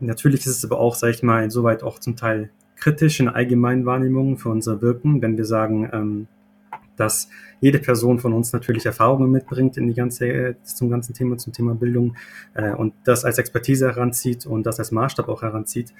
Natürlich 0.00 0.40
ist 0.40 0.56
es 0.56 0.64
aber 0.64 0.80
auch, 0.80 0.94
sage 0.94 1.12
ich 1.12 1.22
mal, 1.22 1.44
insoweit 1.44 1.82
auch 1.82 1.98
zum 1.98 2.16
Teil 2.16 2.50
kritisch 2.76 3.20
in 3.20 3.28
allgemeinen 3.28 3.86
Wahrnehmungen 3.86 4.36
für 4.36 4.50
unser 4.50 4.80
Wirken, 4.82 5.22
wenn 5.22 5.36
wir 5.36 5.44
sagen, 5.44 5.88
ähm, 5.92 6.26
dass 6.96 7.28
jede 7.60 7.78
Person 7.78 8.18
von 8.18 8.32
uns 8.32 8.52
natürlich 8.52 8.86
Erfahrungen 8.86 9.30
mitbringt 9.30 9.76
in 9.76 9.86
die 9.86 9.94
ganze, 9.94 10.56
zum 10.62 10.90
ganzen 10.90 11.14
Thema, 11.14 11.36
zum 11.36 11.52
Thema 11.52 11.74
Bildung 11.74 12.16
äh, 12.54 12.72
und 12.72 12.94
das 13.04 13.24
als 13.24 13.38
Expertise 13.38 13.86
heranzieht 13.86 14.46
und 14.46 14.64
das 14.64 14.78
als 14.78 14.92
Maßstab 14.92 15.28
auch 15.28 15.42
heranzieht. 15.42 15.92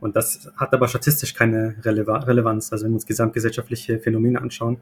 Und 0.00 0.16
das 0.16 0.50
hat 0.56 0.74
aber 0.74 0.88
statistisch 0.88 1.34
keine 1.34 1.76
Relevanz. 1.84 2.72
Also 2.72 2.84
wenn 2.84 2.92
wir 2.92 2.96
uns 2.96 3.06
gesamtgesellschaftliche 3.06 3.98
Phänomene 3.98 4.40
anschauen, 4.40 4.78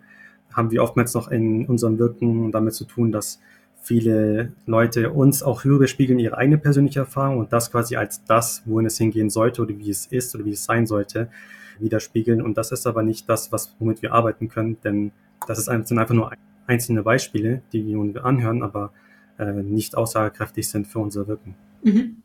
haben 0.53 0.71
wir 0.71 0.83
oftmals 0.83 1.15
noch 1.15 1.29
in 1.29 1.67
unserem 1.67 1.99
Wirken 1.99 2.51
damit 2.53 2.75
zu 2.75 2.85
tun, 2.85 3.13
dass 3.13 3.41
viele 3.83 4.53
Leute 4.67 5.11
uns 5.11 5.43
auch 5.43 5.65
höher 5.65 5.87
spiegeln 5.87 6.19
ihre 6.19 6.37
eigene 6.37 6.59
persönliche 6.59 7.01
Erfahrung 7.01 7.39
und 7.39 7.53
das 7.53 7.71
quasi 7.71 7.97
als 7.97 8.25
das, 8.25 8.63
wohin 8.67 8.87
es 8.87 8.99
hingehen 8.99 9.31
sollte 9.31 9.63
oder 9.63 9.77
wie 9.79 9.91
es 9.91 10.07
ist 10.07 10.35
oder 10.35 10.45
wie 10.45 10.53
es 10.53 10.65
sein 10.65 10.87
sollte, 10.87 11.31
widerspiegeln. 11.79 12.43
Und 12.43 12.59
das 12.59 12.73
ist 12.73 12.87
aber 12.87 13.03
nicht 13.03 13.29
das, 13.29 13.53
was, 13.53 13.75
womit 13.79 14.03
wir 14.03 14.13
arbeiten 14.13 14.49
können, 14.49 14.77
denn 14.85 15.13
das 15.47 15.59
ist, 15.59 15.65
sind 15.65 15.99
einfach 15.99 16.15
nur 16.15 16.33
einzelne 16.67 17.03
Beispiele, 17.03 17.63
die 17.73 17.85
wir 17.87 18.25
anhören, 18.25 18.63
aber 18.63 18.93
äh, 19.39 19.45
nicht 19.53 19.97
aussagekräftig 19.97 20.69
sind 20.69 20.87
für 20.87 20.99
unser 20.99 21.27
Wirken. 21.27 21.57
Mhm. 21.83 22.23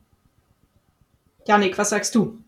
Janik, 1.48 1.78
was 1.78 1.90
sagst 1.90 2.14
du? 2.16 2.40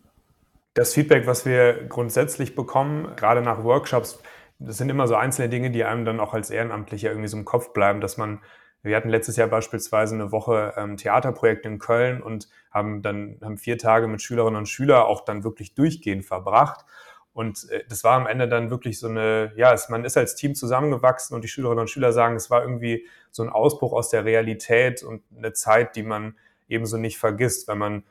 Das 0.73 0.93
Feedback, 0.93 1.25
was 1.25 1.45
wir 1.45 1.85
grundsätzlich 1.87 2.55
bekommen, 2.55 3.15
gerade 3.15 3.41
nach 3.41 3.63
Workshops, 3.63 4.19
das 4.59 4.77
sind 4.77 4.89
immer 4.89 5.07
so 5.07 5.15
einzelne 5.15 5.49
Dinge, 5.49 5.71
die 5.71 5.83
einem 5.83 6.05
dann 6.05 6.19
auch 6.19 6.33
als 6.33 6.49
Ehrenamtlicher 6.49 7.09
irgendwie 7.09 7.27
so 7.27 7.37
im 7.37 7.45
Kopf 7.45 7.73
bleiben, 7.73 8.01
dass 8.01 8.17
man, 8.17 8.39
wir 8.87 8.95
hatten 8.95 9.09
letztes 9.09 9.35
Jahr 9.37 9.47
beispielsweise 9.47 10.15
eine 10.15 10.31
Woche 10.31 10.73
ähm, 10.77 10.97
Theaterprojekt 10.97 11.65
in 11.65 11.79
Köln 11.79 12.21
und 12.21 12.49
haben 12.71 13.01
dann 13.01 13.37
haben 13.43 13.57
vier 13.57 13.77
Tage 13.77 14.07
mit 14.07 14.21
Schülerinnen 14.21 14.57
und 14.57 14.67
Schülern 14.67 15.03
auch 15.03 15.23
dann 15.23 15.43
wirklich 15.43 15.75
durchgehend 15.75 16.25
verbracht. 16.25 16.85
Und 17.33 17.69
äh, 17.69 17.83
das 17.87 18.03
war 18.03 18.13
am 18.13 18.25
Ende 18.25 18.47
dann 18.47 18.71
wirklich 18.71 18.99
so 18.99 19.07
eine, 19.07 19.53
ja, 19.55 19.71
es, 19.71 19.89
man 19.89 20.05
ist 20.05 20.17
als 20.17 20.35
Team 20.35 20.55
zusammengewachsen 20.55 21.35
und 21.35 21.43
die 21.43 21.47
Schülerinnen 21.47 21.81
und 21.81 21.89
Schüler 21.89 22.11
sagen, 22.11 22.35
es 22.35 22.49
war 22.49 22.63
irgendwie 22.63 23.05
so 23.29 23.43
ein 23.43 23.49
Ausbruch 23.49 23.93
aus 23.93 24.09
der 24.09 24.25
Realität 24.25 25.03
und 25.03 25.21
eine 25.37 25.53
Zeit, 25.53 25.95
die 25.95 26.03
man 26.03 26.35
ebenso 26.67 26.97
nicht 26.97 27.19
vergisst, 27.19 27.67
wenn 27.67 27.77
man 27.77 28.03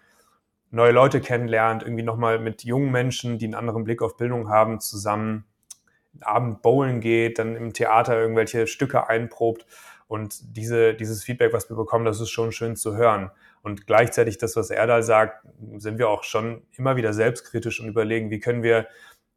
neue 0.70 0.92
Leute 0.92 1.20
kennenlernt, 1.20 1.82
irgendwie 1.82 2.02
nochmal 2.02 2.38
mit 2.38 2.64
jungen 2.64 2.92
Menschen, 2.92 3.38
die 3.38 3.46
einen 3.46 3.54
anderen 3.54 3.84
Blick 3.84 4.02
auf 4.02 4.16
Bildung 4.16 4.48
haben, 4.48 4.78
zusammen 4.80 5.44
Abend 6.20 6.62
bowlen 6.62 7.00
geht, 7.00 7.38
dann 7.38 7.56
im 7.56 7.72
Theater 7.72 8.18
irgendwelche 8.18 8.66
Stücke 8.66 9.08
einprobt. 9.08 9.66
Und 10.08 10.56
diese, 10.56 10.94
dieses 10.94 11.24
Feedback, 11.24 11.52
was 11.52 11.68
wir 11.68 11.76
bekommen, 11.76 12.04
das 12.04 12.20
ist 12.20 12.30
schon 12.30 12.52
schön 12.52 12.76
zu 12.76 12.96
hören. 12.96 13.30
Und 13.62 13.86
gleichzeitig 13.86 14.38
das, 14.38 14.54
was 14.54 14.70
er 14.70 14.86
da 14.86 15.02
sagt, 15.02 15.44
sind 15.78 15.98
wir 15.98 16.08
auch 16.08 16.22
schon 16.22 16.62
immer 16.76 16.96
wieder 16.96 17.12
selbstkritisch 17.12 17.80
und 17.80 17.88
überlegen, 17.88 18.30
wie 18.30 18.38
können 18.38 18.62
wir 18.62 18.86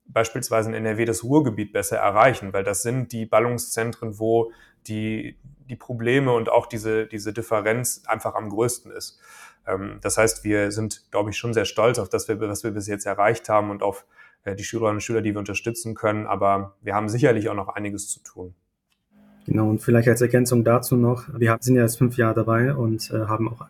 beispielsweise 0.05 0.69
in 0.69 0.75
NRW 0.75 1.05
das 1.05 1.23
Ruhrgebiet 1.23 1.71
besser 1.73 1.97
erreichen, 1.97 2.53
weil 2.53 2.63
das 2.63 2.81
sind 2.81 3.11
die 3.11 3.25
Ballungszentren, 3.25 4.19
wo 4.19 4.51
die, 4.87 5.37
die 5.69 5.75
Probleme 5.75 6.33
und 6.33 6.49
auch 6.49 6.65
diese, 6.65 7.07
diese 7.07 7.33
Differenz 7.33 8.03
einfach 8.05 8.35
am 8.35 8.49
größten 8.49 8.91
ist. 8.91 9.19
Ähm, 9.67 9.99
das 10.01 10.17
heißt, 10.17 10.43
wir 10.43 10.71
sind, 10.71 11.11
glaube 11.11 11.29
ich, 11.29 11.37
schon 11.37 11.53
sehr 11.53 11.65
stolz 11.65 11.99
auf 11.99 12.09
das, 12.09 12.27
was 12.27 12.63
wir 12.63 12.71
bis 12.71 12.87
jetzt 12.87 13.05
erreicht 13.05 13.49
haben 13.49 13.69
und 13.69 13.83
auf 13.83 14.05
äh, 14.43 14.55
die 14.55 14.63
Schülerinnen 14.63 14.97
und 14.97 15.01
Schüler, 15.01 15.21
die 15.21 15.33
wir 15.33 15.39
unterstützen 15.39 15.95
können. 15.95 16.27
Aber 16.27 16.75
wir 16.81 16.95
haben 16.95 17.09
sicherlich 17.09 17.49
auch 17.49 17.55
noch 17.55 17.69
einiges 17.69 18.09
zu 18.09 18.21
tun. 18.21 18.55
Genau, 19.49 19.67
und 19.67 19.81
vielleicht 19.81 20.07
als 20.07 20.21
Ergänzung 20.21 20.63
dazu 20.63 20.95
noch, 20.95 21.23
wir 21.35 21.57
sind 21.59 21.73
ja 21.73 21.81
jetzt 21.81 21.97
fünf 21.97 22.17
Jahre 22.17 22.35
dabei 22.35 22.75
und 22.75 23.09
äh, 23.09 23.21
haben 23.21 23.49
auch 23.49 23.65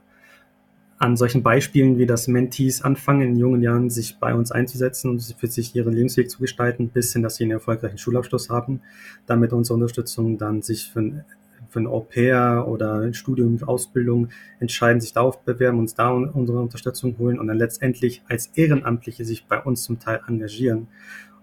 an 0.98 1.16
solchen 1.16 1.42
Beispielen, 1.42 1.98
wie 1.98 2.06
das 2.06 2.28
Mentees 2.28 2.82
anfangen, 2.82 3.22
in 3.22 3.38
jungen 3.38 3.62
Jahren 3.62 3.90
sich 3.90 4.20
bei 4.20 4.36
uns 4.36 4.52
einzusetzen 4.52 5.10
und 5.10 5.22
für 5.40 5.48
sich 5.48 5.74
ihren 5.74 5.94
Lebensweg 5.94 6.30
zu 6.30 6.40
gestalten, 6.40 6.90
bis 6.90 7.14
hin, 7.14 7.24
dass 7.24 7.38
sie 7.38 7.46
einen 7.46 7.54
erfolgreichen 7.54 7.98
Schulabschluss 7.98 8.50
haben, 8.50 8.82
damit 9.26 9.54
unsere 9.54 9.76
Unterstützung 9.76 10.38
dann 10.38 10.62
sich 10.62 10.92
für 10.92 11.24
für 11.70 11.80
ein 11.80 11.88
Au-pair 11.88 12.66
oder 12.68 12.96
ein 12.96 13.14
Studium, 13.14 13.62
Ausbildung 13.64 14.30
entscheiden, 14.60 15.02
sich 15.02 15.14
darauf 15.14 15.44
bewerben, 15.44 15.78
uns 15.78 15.94
da 15.94 16.10
unsere 16.10 16.60
Unterstützung 16.60 17.18
holen 17.20 17.38
und 17.38 17.48
dann 17.48 17.58
letztendlich 17.58 18.24
als 18.28 18.48
Ehrenamtliche 18.56 19.24
sich 19.24 19.46
bei 19.46 19.62
uns 19.62 19.84
zum 19.84 20.00
Teil 20.00 20.22
engagieren 20.28 20.88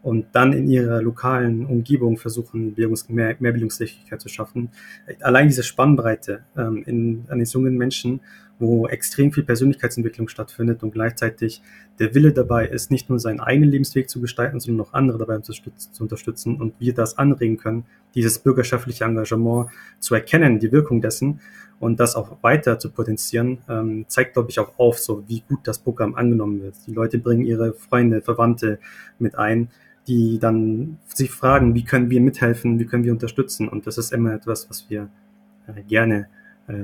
und 0.07 0.27
dann 0.31 0.53
in 0.53 0.69
ihrer 0.69 1.03
lokalen 1.03 1.67
Umgebung 1.67 2.17
versuchen, 2.17 2.75
Bildungs 2.75 3.09
mehr, 3.09 3.35
mehr 3.41 3.51
Bildungsfähigkeit 3.51 4.21
zu 4.21 4.29
schaffen. 4.29 4.71
Allein 5.21 5.49
diese 5.49 5.65
Spannbreite 5.65 6.45
ähm, 6.57 6.85
in, 6.87 7.25
an 7.29 7.39
den 7.39 7.47
jungen 7.47 7.77
Menschen 7.77 8.21
wo 8.59 8.87
extrem 8.87 9.33
viel 9.33 9.43
Persönlichkeitsentwicklung 9.45 10.29
stattfindet 10.29 10.83
und 10.83 10.93
gleichzeitig 10.93 11.63
der 11.99 12.15
Wille 12.15 12.33
dabei 12.33 12.67
ist, 12.67 12.91
nicht 12.91 13.09
nur 13.09 13.19
seinen 13.19 13.41
eigenen 13.41 13.71
Lebensweg 13.71 14.09
zu 14.09 14.21
gestalten, 14.21 14.61
sondern 14.61 14.87
auch 14.87 14.95
andere 14.95 15.19
dabei 15.19 15.39
zu 15.41 15.53
unterstützen 16.01 16.57
und 16.57 16.75
wir 16.79 16.95
das 16.95 17.19
anregen 17.19 17.59
können, 17.59 17.85
dieses 18.15 18.39
bürgerschaftliche 18.39 19.05
Engagement 19.05 19.69
zu 19.99 20.15
erkennen, 20.15 20.59
die 20.59 20.73
Wirkung 20.73 21.01
dessen 21.01 21.41
und 21.79 22.01
das 22.01 22.17
auch 22.17 22.43
weiter 22.43 22.79
zu 22.79 22.91
potenzieren, 22.91 23.59
ähm, 23.69 24.07
zeigt, 24.09 24.33
glaube 24.33 24.51
ich, 24.51 24.59
auch 24.59 24.79
auf, 24.79 24.99
so 24.99 25.25
wie 25.29 25.43
gut 25.47 25.61
das 25.65 25.79
Programm 25.79 26.15
angenommen 26.15 26.63
wird. 26.63 26.75
Die 26.87 26.93
Leute 26.93 27.19
bringen 27.19 27.45
ihre 27.45 27.75
Freunde, 27.75 28.23
Verwandte 28.23 28.79
mit 29.19 29.37
ein, 29.37 29.69
die 30.07 30.39
dann 30.39 30.99
sich 31.07 31.31
fragen, 31.31 31.75
wie 31.75 31.85
können 31.85 32.11
wir 32.11 32.21
mithelfen, 32.21 32.79
wie 32.79 32.87
können 32.87 33.05
wir 33.05 33.13
unterstützen 33.13 33.69
und 33.69 33.87
das 33.87 33.99
ist 33.99 34.13
immer 34.13 34.33
etwas, 34.35 34.69
was 34.71 34.89
wir 34.89 35.09
äh, 35.67 35.83
gerne 35.83 36.29
äh, 36.69 36.75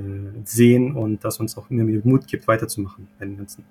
sehen 0.43 0.93
und 0.93 1.23
das 1.23 1.39
uns 1.39 1.57
auch 1.57 1.69
immer 1.69 1.83
Mut 2.03 2.27
gibt, 2.27 2.47
weiterzumachen 2.47 3.07
bei 3.19 3.25
den 3.25 3.37
ganzen. 3.37 3.63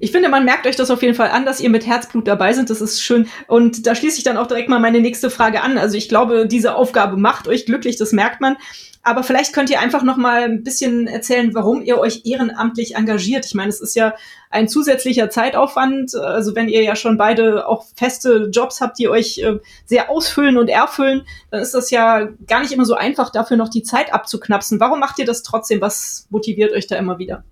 Ich 0.00 0.12
finde, 0.12 0.28
man 0.28 0.44
merkt 0.44 0.66
euch 0.66 0.76
das 0.76 0.90
auf 0.90 1.02
jeden 1.02 1.14
Fall 1.14 1.30
an, 1.30 1.44
dass 1.44 1.60
ihr 1.60 1.70
mit 1.70 1.86
Herzblut 1.86 2.26
dabei 2.26 2.52
sind. 2.52 2.70
Das 2.70 2.80
ist 2.80 3.02
schön. 3.02 3.28
Und 3.46 3.86
da 3.86 3.94
schließe 3.94 4.18
ich 4.18 4.24
dann 4.24 4.36
auch 4.36 4.46
direkt 4.46 4.68
mal 4.68 4.80
meine 4.80 5.00
nächste 5.00 5.30
Frage 5.30 5.62
an. 5.62 5.78
Also 5.78 5.96
ich 5.96 6.08
glaube, 6.08 6.46
diese 6.46 6.74
Aufgabe 6.74 7.16
macht 7.16 7.48
euch 7.48 7.66
glücklich, 7.66 7.96
das 7.96 8.12
merkt 8.12 8.40
man. 8.40 8.56
Aber 9.02 9.22
vielleicht 9.22 9.54
könnt 9.54 9.70
ihr 9.70 9.80
einfach 9.80 10.02
noch 10.02 10.16
mal 10.16 10.42
ein 10.42 10.62
bisschen 10.62 11.06
erzählen, 11.06 11.54
warum 11.54 11.82
ihr 11.82 11.98
euch 11.98 12.22
ehrenamtlich 12.24 12.96
engagiert. 12.96 13.46
Ich 13.46 13.54
meine, 13.54 13.70
es 13.70 13.80
ist 13.80 13.94
ja 13.94 14.14
ein 14.50 14.68
zusätzlicher 14.68 15.30
Zeitaufwand. 15.30 16.14
Also 16.14 16.54
wenn 16.54 16.68
ihr 16.68 16.82
ja 16.82 16.94
schon 16.94 17.16
beide 17.16 17.66
auch 17.68 17.86
feste 17.94 18.50
Jobs 18.52 18.80
habt, 18.80 18.98
die 18.98 19.08
euch 19.08 19.38
äh, 19.38 19.60
sehr 19.86 20.10
ausfüllen 20.10 20.58
und 20.58 20.68
erfüllen, 20.68 21.22
dann 21.50 21.62
ist 21.62 21.72
das 21.72 21.90
ja 21.90 22.28
gar 22.46 22.60
nicht 22.60 22.72
immer 22.72 22.84
so 22.84 22.94
einfach, 22.94 23.30
dafür 23.30 23.56
noch 23.56 23.70
die 23.70 23.82
Zeit 23.82 24.12
abzuknapsen. 24.12 24.80
Warum 24.80 25.00
macht 25.00 25.18
ihr 25.18 25.26
das 25.26 25.42
trotzdem? 25.42 25.80
Was 25.80 26.26
motiviert 26.28 26.72
euch 26.72 26.86
da 26.86 26.96
immer 26.96 27.18
wieder? 27.18 27.44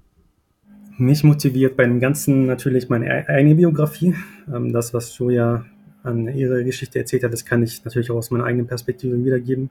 Mich 0.98 1.24
motiviert 1.24 1.76
bei 1.76 1.84
dem 1.84 2.00
Ganzen 2.00 2.46
natürlich 2.46 2.88
meine 2.88 3.06
e-, 3.06 3.26
eigene 3.26 3.54
Biografie. 3.54 4.14
Ähm, 4.52 4.72
das, 4.72 4.94
was 4.94 5.16
Julia 5.18 5.66
an 6.02 6.28
ihrer 6.28 6.62
Geschichte 6.62 6.98
erzählt 6.98 7.24
hat, 7.24 7.32
das 7.32 7.44
kann 7.44 7.62
ich 7.62 7.84
natürlich 7.84 8.10
auch 8.10 8.16
aus 8.16 8.30
meiner 8.30 8.44
eigenen 8.44 8.66
Perspektive 8.66 9.22
wiedergeben 9.24 9.70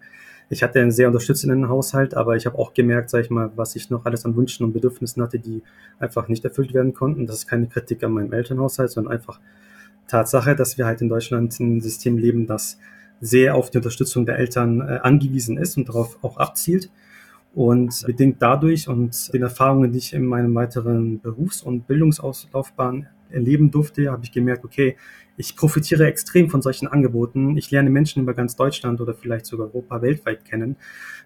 ich 0.49 0.63
hatte 0.63 0.79
einen 0.79 0.91
sehr 0.91 1.07
unterstützenden 1.07 1.69
Haushalt, 1.69 2.13
aber 2.13 2.35
ich 2.35 2.45
habe 2.45 2.57
auch 2.57 2.73
gemerkt, 2.73 3.09
sag 3.09 3.21
ich 3.21 3.29
mal, 3.29 3.51
was 3.55 3.75
ich 3.75 3.89
noch 3.89 4.05
alles 4.05 4.25
an 4.25 4.35
Wünschen 4.35 4.63
und 4.63 4.73
Bedürfnissen 4.73 5.21
hatte, 5.23 5.39
die 5.39 5.63
einfach 5.99 6.27
nicht 6.27 6.45
erfüllt 6.45 6.73
werden 6.73 6.93
konnten. 6.93 7.25
Das 7.25 7.37
ist 7.37 7.47
keine 7.47 7.67
Kritik 7.67 8.03
an 8.03 8.11
meinem 8.11 8.31
Elternhaushalt, 8.31 8.91
sondern 8.91 9.13
einfach 9.13 9.39
Tatsache, 10.07 10.55
dass 10.55 10.77
wir 10.77 10.85
halt 10.85 11.01
in 11.01 11.09
Deutschland 11.09 11.59
ein 11.59 11.81
System 11.81 12.17
leben, 12.17 12.45
das 12.45 12.77
sehr 13.21 13.55
auf 13.55 13.71
die 13.71 13.77
Unterstützung 13.77 14.25
der 14.25 14.37
Eltern 14.37 14.81
äh, 14.81 14.99
angewiesen 15.01 15.57
ist 15.57 15.77
und 15.77 15.89
darauf 15.89 16.23
auch 16.23 16.37
abzielt. 16.37 16.91
Und 17.55 18.03
bedingt 18.05 18.41
dadurch 18.41 18.89
und 18.89 19.33
den 19.33 19.41
Erfahrungen, 19.41 19.93
die 19.93 19.99
ich 19.99 20.13
in 20.13 20.25
meinem 20.25 20.53
weiteren 20.53 21.21
Berufs- 21.21 21.63
und 21.63 21.87
Bildungsauslaufbahn 21.87 23.07
erleben 23.29 23.71
durfte, 23.71 24.11
habe 24.11 24.25
ich 24.25 24.33
gemerkt, 24.33 24.65
okay, 24.65 24.97
ich 25.37 25.55
profitiere 25.55 26.05
extrem 26.05 26.49
von 26.49 26.61
solchen 26.61 26.87
Angeboten. 26.87 27.57
Ich 27.57 27.71
lerne 27.71 27.89
Menschen 27.89 28.21
über 28.21 28.33
ganz 28.33 28.57
Deutschland 28.57 28.99
oder 28.99 29.13
vielleicht 29.13 29.45
sogar 29.45 29.67
Europa 29.67 30.01
weltweit 30.01 30.43
kennen, 30.43 30.75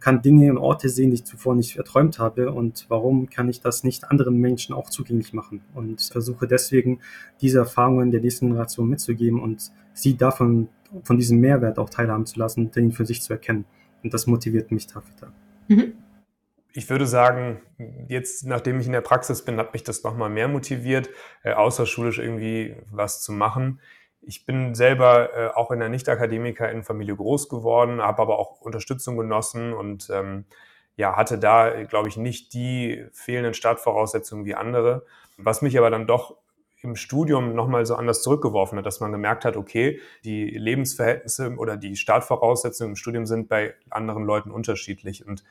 kann 0.02 0.22
Dinge 0.22 0.52
und 0.52 0.60
Orte 0.60 0.90
sehen, 0.90 1.10
die 1.10 1.16
ich 1.16 1.26
zuvor 1.26 1.56
nicht 1.56 1.78
erträumt 1.78 2.20
habe. 2.20 2.52
Und 2.52 2.86
warum 2.90 3.32
kann 3.32 3.50
ich 3.50 3.62
das 3.62 3.84
nicht 3.84 4.12
anderen 4.12 4.38
Menschen 4.38 4.76
auch 4.76 4.92
zugänglich 4.92 5.34
machen? 5.34 5.62
Und 5.74 6.00
versuche 6.00 6.48
deswegen, 6.48 7.00
diese 7.42 7.58
Erfahrungen 7.58 8.12
der 8.12 8.22
nächsten 8.22 8.50
Generation 8.50 8.88
mitzugeben 8.88 9.42
und 9.42 9.72
sie 9.94 10.16
davon, 10.16 10.70
von 11.04 11.18
diesem 11.18 11.40
Mehrwert 11.40 11.80
auch 11.80 11.90
teilhaben 11.90 12.28
zu 12.28 12.38
lassen, 12.38 12.70
den 12.70 12.92
für 12.92 13.08
sich 13.08 13.24
zu 13.24 13.34
erkennen. 13.34 13.66
Und 14.04 14.14
das 14.14 14.28
motiviert 14.28 14.72
mich 14.72 14.86
Tag 14.86 15.04
für 15.06 15.16
Tag. 15.16 15.32
Mhm 15.68 15.94
ich 16.74 16.90
würde 16.90 17.08
sagen, 17.08 17.62
jetzt, 18.08 18.46
nachdem 18.46 18.80
ich 18.80 18.86
in 18.86 18.92
der 18.92 19.02
Praxis 19.02 19.44
bin, 19.44 19.58
hat 19.58 19.74
mich 19.74 19.84
das 19.84 20.04
nochmal 20.04 20.30
mehr 20.30 20.48
motiviert, 20.48 21.10
äh, 21.44 21.54
außerschulisch 21.54 22.20
irgendwie 22.20 22.76
was 22.92 23.22
zu 23.22 23.32
machen. 23.32 23.82
Ich 24.22 24.46
bin 24.46 24.76
selber 24.76 25.34
äh, 25.34 25.48
auch 25.56 25.72
in 25.72 25.80
der 25.80 25.90
Nicht-Akademiker-Familie 25.90 27.16
groß 27.16 27.50
geworden, 27.50 28.02
habe 28.02 28.22
aber 28.22 28.38
auch 28.38 28.62
Unterstützung 28.62 29.18
genossen 29.18 29.74
und 29.74 30.10
ähm, 30.12 30.46
ja, 30.96 31.16
hatte 31.16 31.40
da, 31.40 31.84
glaube 31.84 32.10
ich, 32.10 32.18
nicht 32.18 32.54
die 32.54 33.06
fehlenden 33.14 33.54
Startvoraussetzungen 33.54 34.46
wie 34.46 34.56
andere. 34.56 35.06
Was 35.38 35.62
mich 35.62 35.78
aber 35.78 35.90
dann 35.90 36.08
doch 36.08 36.36
im 36.82 36.96
Studium 36.96 37.56
nochmal 37.56 37.86
so 37.86 37.96
anders 37.96 38.22
zurückgeworfen 38.22 38.78
hat, 38.78 38.86
dass 38.86 39.00
man 39.00 39.12
gemerkt 39.12 39.46
hat, 39.46 39.58
okay, 39.58 40.00
die 40.24 40.50
Lebensverhältnisse 40.50 41.56
oder 41.58 41.78
die 41.78 41.96
Startvoraussetzungen 41.96 42.92
im 42.92 42.96
Studium 42.96 43.26
sind 43.26 43.50
bei 43.50 43.76
anderen 43.90 44.24
Leuten 44.24 44.52
unterschiedlich. 44.52 45.26
Und 45.26 45.44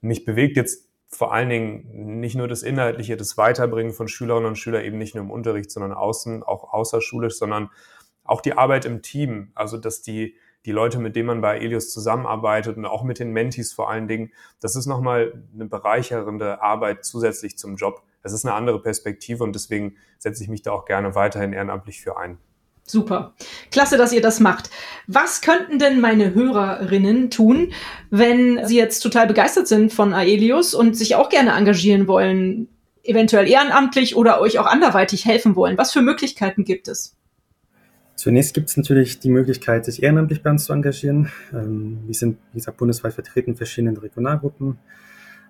mich 0.00 0.24
bewegt 0.24 0.56
jetzt 0.56 0.86
vor 1.08 1.32
allen 1.32 1.48
Dingen 1.48 2.20
nicht 2.20 2.36
nur 2.36 2.48
das 2.48 2.62
Inhaltliche, 2.62 3.16
das 3.16 3.36
Weiterbringen 3.36 3.92
von 3.92 4.08
Schülerinnen 4.08 4.48
und 4.48 4.56
Schülern 4.56 4.84
eben 4.84 4.98
nicht 4.98 5.14
nur 5.14 5.24
im 5.24 5.30
Unterricht, 5.30 5.70
sondern 5.70 5.92
außen, 5.92 6.42
auch 6.42 6.72
außerschulisch, 6.72 7.36
sondern 7.36 7.70
auch 8.24 8.40
die 8.40 8.54
Arbeit 8.54 8.84
im 8.84 9.02
Team. 9.02 9.52
Also, 9.54 9.78
dass 9.78 10.02
die, 10.02 10.36
die 10.64 10.72
Leute, 10.72 10.98
mit 10.98 11.14
denen 11.14 11.28
man 11.28 11.40
bei 11.40 11.58
Elios 11.58 11.92
zusammenarbeitet 11.92 12.76
und 12.76 12.86
auch 12.86 13.04
mit 13.04 13.18
den 13.18 13.30
Mentis 13.30 13.72
vor 13.72 13.88
allen 13.88 14.08
Dingen, 14.08 14.32
das 14.60 14.74
ist 14.74 14.86
nochmal 14.86 15.44
eine 15.54 15.66
bereicherende 15.66 16.60
Arbeit 16.60 17.04
zusätzlich 17.04 17.56
zum 17.56 17.76
Job. 17.76 18.02
Es 18.22 18.32
ist 18.32 18.44
eine 18.44 18.54
andere 18.54 18.82
Perspektive 18.82 19.44
und 19.44 19.54
deswegen 19.54 19.96
setze 20.18 20.42
ich 20.42 20.48
mich 20.48 20.62
da 20.62 20.72
auch 20.72 20.84
gerne 20.84 21.14
weiterhin 21.14 21.52
ehrenamtlich 21.52 22.00
für 22.00 22.16
ein. 22.16 22.38
Super. 22.86 23.34
Klasse, 23.72 23.96
dass 23.96 24.12
ihr 24.12 24.22
das 24.22 24.38
macht. 24.38 24.70
Was 25.08 25.40
könnten 25.40 25.80
denn 25.80 26.00
meine 26.00 26.34
Hörerinnen 26.34 27.30
tun, 27.30 27.72
wenn 28.10 28.64
sie 28.64 28.76
jetzt 28.76 29.00
total 29.00 29.26
begeistert 29.26 29.66
sind 29.66 29.92
von 29.92 30.14
Aelius 30.14 30.72
und 30.72 30.96
sich 30.96 31.16
auch 31.16 31.28
gerne 31.28 31.50
engagieren 31.50 32.06
wollen, 32.06 32.68
eventuell 33.02 33.48
ehrenamtlich 33.48 34.14
oder 34.14 34.40
euch 34.40 34.60
auch 34.60 34.66
anderweitig 34.66 35.24
helfen 35.24 35.56
wollen? 35.56 35.76
Was 35.76 35.92
für 35.92 36.00
Möglichkeiten 36.00 36.64
gibt 36.64 36.86
es? 36.86 37.16
Zunächst 38.14 38.54
gibt 38.54 38.70
es 38.70 38.76
natürlich 38.76 39.18
die 39.18 39.30
Möglichkeit, 39.30 39.84
sich 39.84 40.02
ehrenamtlich 40.02 40.42
bei 40.42 40.50
uns 40.50 40.64
zu 40.64 40.72
engagieren. 40.72 41.30
Ähm, 41.52 41.98
wir 42.06 42.14
sind, 42.14 42.38
wie 42.52 42.58
gesagt, 42.58 42.78
bundesweit 42.78 43.12
vertreten 43.14 43.50
in 43.50 43.56
verschiedenen 43.56 43.96
Regionalgruppen. 43.96 44.78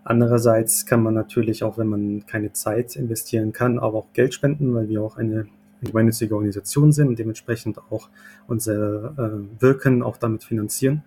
Andererseits 0.05 0.87
kann 0.87 1.03
man 1.03 1.15
natürlich 1.15 1.63
auch, 1.65 1.79
wenn 1.79 1.89
man 1.89 2.27
keine 2.27 2.53
Zeit 2.53 2.97
investieren 2.97 3.53
kann, 3.53 3.79
aber 3.79 3.99
auch 3.99 4.13
Geld 4.15 4.35
spenden, 4.35 4.75
weil 4.75 4.89
wir 4.89 5.03
auch 5.03 5.17
eine 5.17 5.47
gemeinnützige 5.83 6.35
Organisation 6.35 6.93
sind 6.93 7.09
und 7.09 7.19
dementsprechend 7.19 7.79
auch 7.91 8.09
unser 8.47 9.13
äh, 9.19 9.63
Wirken 9.63 10.03
auch 10.03 10.17
damit 10.17 10.45
finanzieren. 10.45 11.03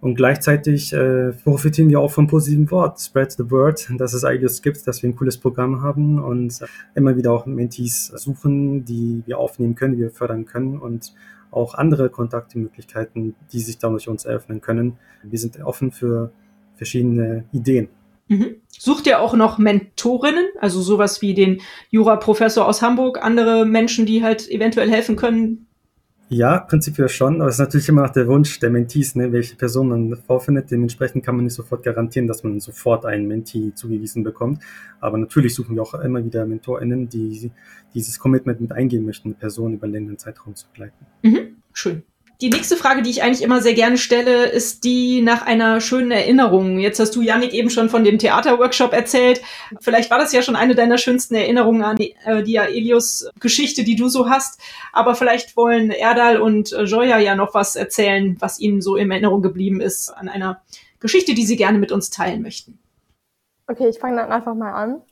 Und 0.00 0.14
gleichzeitig 0.14 0.92
äh, 0.92 1.32
profitieren 1.42 1.88
wir 1.90 1.98
auch 1.98 2.12
vom 2.12 2.28
positiven 2.28 2.70
Wort, 2.70 3.00
spread 3.00 3.32
the 3.32 3.50
word, 3.50 3.88
dass 3.98 4.14
es 4.14 4.22
IDEOS 4.22 4.62
gibt, 4.62 4.86
dass 4.86 5.02
wir 5.02 5.10
ein 5.10 5.16
cooles 5.16 5.38
Programm 5.38 5.82
haben 5.82 6.22
und 6.22 6.60
immer 6.94 7.16
wieder 7.16 7.32
auch 7.32 7.46
Mentees 7.46 8.06
suchen, 8.06 8.84
die 8.84 9.22
wir 9.26 9.38
aufnehmen 9.38 9.74
können, 9.74 9.96
die 9.96 10.02
wir 10.02 10.10
fördern 10.10 10.44
können 10.44 10.78
und 10.78 11.14
auch 11.50 11.74
andere 11.74 12.10
Kontaktmöglichkeiten, 12.10 13.34
die 13.52 13.60
sich 13.60 13.78
dadurch 13.78 14.08
uns 14.08 14.24
eröffnen 14.24 14.60
können. 14.60 14.98
Wir 15.24 15.38
sind 15.38 15.60
offen 15.64 15.90
für 15.90 16.30
verschiedene 16.76 17.44
Ideen. 17.52 17.88
Mhm. 18.28 18.56
Sucht 18.68 19.06
ihr 19.06 19.20
auch 19.20 19.34
noch 19.34 19.58
Mentorinnen, 19.58 20.46
also 20.60 20.80
sowas 20.80 21.20
wie 21.20 21.34
den 21.34 21.60
Juraprofessor 21.90 22.66
aus 22.66 22.82
Hamburg, 22.82 23.22
andere 23.22 23.66
Menschen, 23.66 24.06
die 24.06 24.22
halt 24.22 24.48
eventuell 24.48 24.90
helfen 24.90 25.16
können? 25.16 25.66
Ja, 26.30 26.58
prinzipiell 26.58 27.08
schon, 27.08 27.40
aber 27.40 27.48
es 27.48 27.54
ist 27.54 27.60
natürlich 27.60 27.88
immer 27.88 28.02
noch 28.02 28.12
der 28.12 28.26
Wunsch 28.26 28.60
der 28.60 28.68
Mentees, 28.68 29.14
ne, 29.14 29.32
welche 29.32 29.56
Person 29.56 29.88
man 29.88 30.14
vorfindet. 30.14 30.70
Dementsprechend 30.70 31.24
kann 31.24 31.36
man 31.36 31.44
nicht 31.44 31.54
sofort 31.54 31.82
garantieren, 31.82 32.26
dass 32.26 32.44
man 32.44 32.60
sofort 32.60 33.06
einen 33.06 33.26
Mentee 33.26 33.72
zugewiesen 33.74 34.24
bekommt. 34.24 34.62
Aber 35.00 35.16
natürlich 35.16 35.54
suchen 35.54 35.74
wir 35.74 35.82
auch 35.82 35.94
immer 35.94 36.22
wieder 36.22 36.44
MentorInnen, 36.44 37.08
die 37.08 37.50
dieses 37.94 38.18
Commitment 38.18 38.60
mit 38.60 38.72
eingehen 38.72 39.06
möchten, 39.06 39.28
eine 39.28 39.36
Person 39.36 39.72
über 39.72 39.84
einen 39.84 39.94
längeren 39.94 40.18
Zeitraum 40.18 40.54
zu 40.54 40.66
begleiten. 40.68 41.06
Mhm. 41.22 41.56
Schön. 41.72 42.02
Die 42.40 42.50
nächste 42.50 42.76
Frage, 42.76 43.02
die 43.02 43.10
ich 43.10 43.24
eigentlich 43.24 43.42
immer 43.42 43.60
sehr 43.60 43.74
gerne 43.74 43.98
stelle, 43.98 44.46
ist 44.46 44.84
die 44.84 45.22
nach 45.22 45.42
einer 45.42 45.80
schönen 45.80 46.12
Erinnerung. 46.12 46.78
Jetzt 46.78 47.00
hast 47.00 47.16
du, 47.16 47.20
Janik, 47.20 47.52
eben 47.52 47.68
schon 47.68 47.88
von 47.88 48.04
dem 48.04 48.16
Theaterworkshop 48.20 48.92
erzählt. 48.92 49.42
Vielleicht 49.80 50.08
war 50.12 50.18
das 50.18 50.32
ja 50.32 50.40
schon 50.40 50.54
eine 50.54 50.76
deiner 50.76 50.98
schönsten 50.98 51.34
Erinnerungen 51.34 51.82
an 51.82 51.96
die, 51.96 52.14
äh, 52.24 52.44
die 52.44 52.60
Aelius-Geschichte, 52.60 53.82
die 53.82 53.96
du 53.96 54.08
so 54.08 54.30
hast. 54.30 54.60
Aber 54.92 55.16
vielleicht 55.16 55.56
wollen 55.56 55.90
Erdal 55.90 56.40
und 56.40 56.72
äh, 56.72 56.84
Joya 56.84 57.18
ja 57.18 57.34
noch 57.34 57.54
was 57.54 57.74
erzählen, 57.74 58.36
was 58.38 58.60
ihnen 58.60 58.82
so 58.82 58.94
in 58.94 59.10
Erinnerung 59.10 59.42
geblieben 59.42 59.80
ist 59.80 60.10
an 60.10 60.28
einer 60.28 60.62
Geschichte, 61.00 61.34
die 61.34 61.44
sie 61.44 61.56
gerne 61.56 61.78
mit 61.78 61.90
uns 61.90 62.08
teilen 62.08 62.42
möchten. 62.42 62.78
Okay, 63.66 63.88
ich 63.88 63.98
fange 63.98 64.16
dann 64.16 64.30
einfach 64.30 64.54
mal 64.54 64.74
an. 64.74 65.02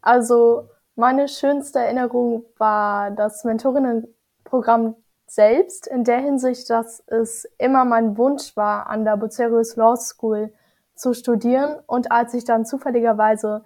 Also, 0.00 0.68
meine 0.94 1.26
schönste 1.26 1.80
Erinnerung 1.80 2.44
war 2.56 3.10
das 3.10 3.42
Mentorinnenprogramm 3.42 4.94
selbst 5.30 5.86
in 5.86 6.04
der 6.04 6.18
Hinsicht, 6.18 6.70
dass 6.70 7.02
es 7.06 7.46
immer 7.58 7.84
mein 7.84 8.16
Wunsch 8.16 8.56
war, 8.56 8.88
an 8.88 9.04
der 9.04 9.16
Bucerius 9.16 9.76
Law 9.76 9.96
School 9.96 10.52
zu 10.94 11.14
studieren. 11.14 11.76
Und 11.86 12.10
als 12.10 12.34
ich 12.34 12.44
dann 12.44 12.64
zufälligerweise 12.64 13.62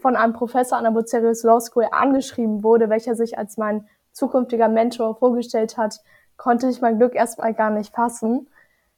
von 0.00 0.16
einem 0.16 0.34
Professor 0.34 0.76
an 0.76 0.84
der 0.84 0.90
Bucerius 0.90 1.42
Law 1.42 1.60
School 1.60 1.86
angeschrieben 1.90 2.62
wurde, 2.62 2.90
welcher 2.90 3.14
sich 3.14 3.38
als 3.38 3.56
mein 3.56 3.88
zukünftiger 4.12 4.68
Mentor 4.68 5.16
vorgestellt 5.16 5.76
hat, 5.76 6.00
konnte 6.36 6.68
ich 6.68 6.80
mein 6.80 6.98
Glück 6.98 7.14
erstmal 7.14 7.54
gar 7.54 7.70
nicht 7.70 7.94
fassen. 7.94 8.48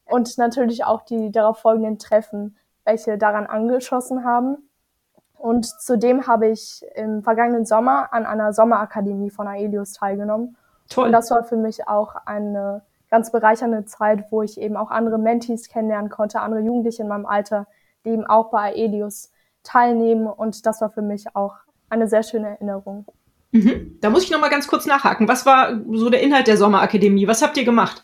Und 0.05 0.37
natürlich 0.39 0.85
auch 0.85 1.03
die 1.03 1.31
darauf 1.31 1.59
folgenden 1.59 1.99
Treffen, 1.99 2.57
welche 2.85 3.17
daran 3.17 3.47
angeschossen 3.47 4.25
haben. 4.25 4.69
Und 5.39 5.67
zudem 5.67 6.27
habe 6.27 6.49
ich 6.49 6.85
im 6.95 7.23
vergangenen 7.23 7.65
Sommer 7.65 8.13
an 8.13 8.27
einer 8.27 8.53
Sommerakademie 8.53 9.31
von 9.31 9.47
Aelius 9.47 9.93
teilgenommen. 9.93 10.57
Toll. 10.89 11.07
Und 11.07 11.13
das 11.13 11.31
war 11.31 11.45
für 11.45 11.57
mich 11.57 11.89
auch 11.89 12.15
eine 12.27 12.83
ganz 13.11 13.31
bereichernde 13.31 13.85
Zeit, 13.85 14.27
wo 14.31 14.43
ich 14.43 14.59
eben 14.59 14.77
auch 14.77 14.91
andere 14.91 15.19
Mentees 15.19 15.69
kennenlernen 15.69 16.11
konnte, 16.11 16.41
andere 16.41 16.61
Jugendliche 16.61 17.03
in 17.03 17.09
meinem 17.09 17.27
Alter, 17.27 17.67
die 18.05 18.11
eben 18.11 18.27
auch 18.27 18.51
bei 18.51 18.73
Aelius 18.75 19.31
teilnehmen. 19.63 20.27
Und 20.27 20.65
das 20.67 20.81
war 20.81 20.91
für 20.91 21.03
mich 21.03 21.37
auch 21.37 21.57
eine 21.91 22.09
sehr 22.09 22.23
schöne 22.23 22.49
Erinnerung. 22.49 23.07
Mhm. 23.53 23.99
Da 24.01 24.09
muss 24.09 24.25
ich 24.25 24.31
noch 24.31 24.41
mal 24.41 24.49
ganz 24.49 24.67
kurz 24.67 24.87
nachhaken. 24.87 25.29
Was 25.29 25.45
war 25.45 25.79
so 25.93 26.09
der 26.09 26.23
Inhalt 26.23 26.47
der 26.47 26.57
Sommerakademie? 26.57 27.29
Was 27.29 27.43
habt 27.43 27.57
ihr 27.59 27.65
gemacht? 27.65 28.03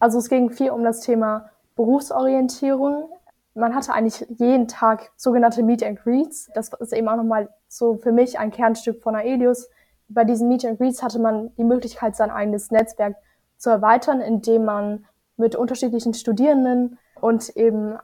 Also 0.00 0.18
es 0.18 0.28
ging 0.28 0.50
viel 0.50 0.70
um 0.70 0.82
das 0.82 1.00
Thema 1.00 1.50
Berufsorientierung. 1.76 3.08
Man 3.54 3.74
hatte 3.74 3.92
eigentlich 3.92 4.26
jeden 4.38 4.66
Tag 4.66 5.12
sogenannte 5.16 5.62
Meet 5.62 5.84
and 5.84 6.02
Greets. 6.02 6.50
Das 6.54 6.72
ist 6.80 6.92
eben 6.92 7.08
auch 7.08 7.16
nochmal 7.16 7.48
so 7.68 7.96
für 7.96 8.10
mich 8.10 8.38
ein 8.40 8.50
Kernstück 8.50 9.00
von 9.02 9.14
Aelius. 9.14 9.68
Bei 10.14 10.24
diesen 10.24 10.48
Meet 10.48 10.64
and 10.64 10.78
Greets 10.78 11.02
hatte 11.02 11.18
man 11.18 11.54
die 11.56 11.64
Möglichkeit, 11.64 12.16
sein 12.16 12.30
eigenes 12.30 12.70
Netzwerk 12.70 13.16
zu 13.56 13.70
erweitern, 13.70 14.20
indem 14.20 14.64
man 14.64 15.06
mit 15.36 15.56
unterschiedlichen 15.56 16.14
Studierenden 16.14 16.98
und 17.20 17.56
eben 17.56 17.96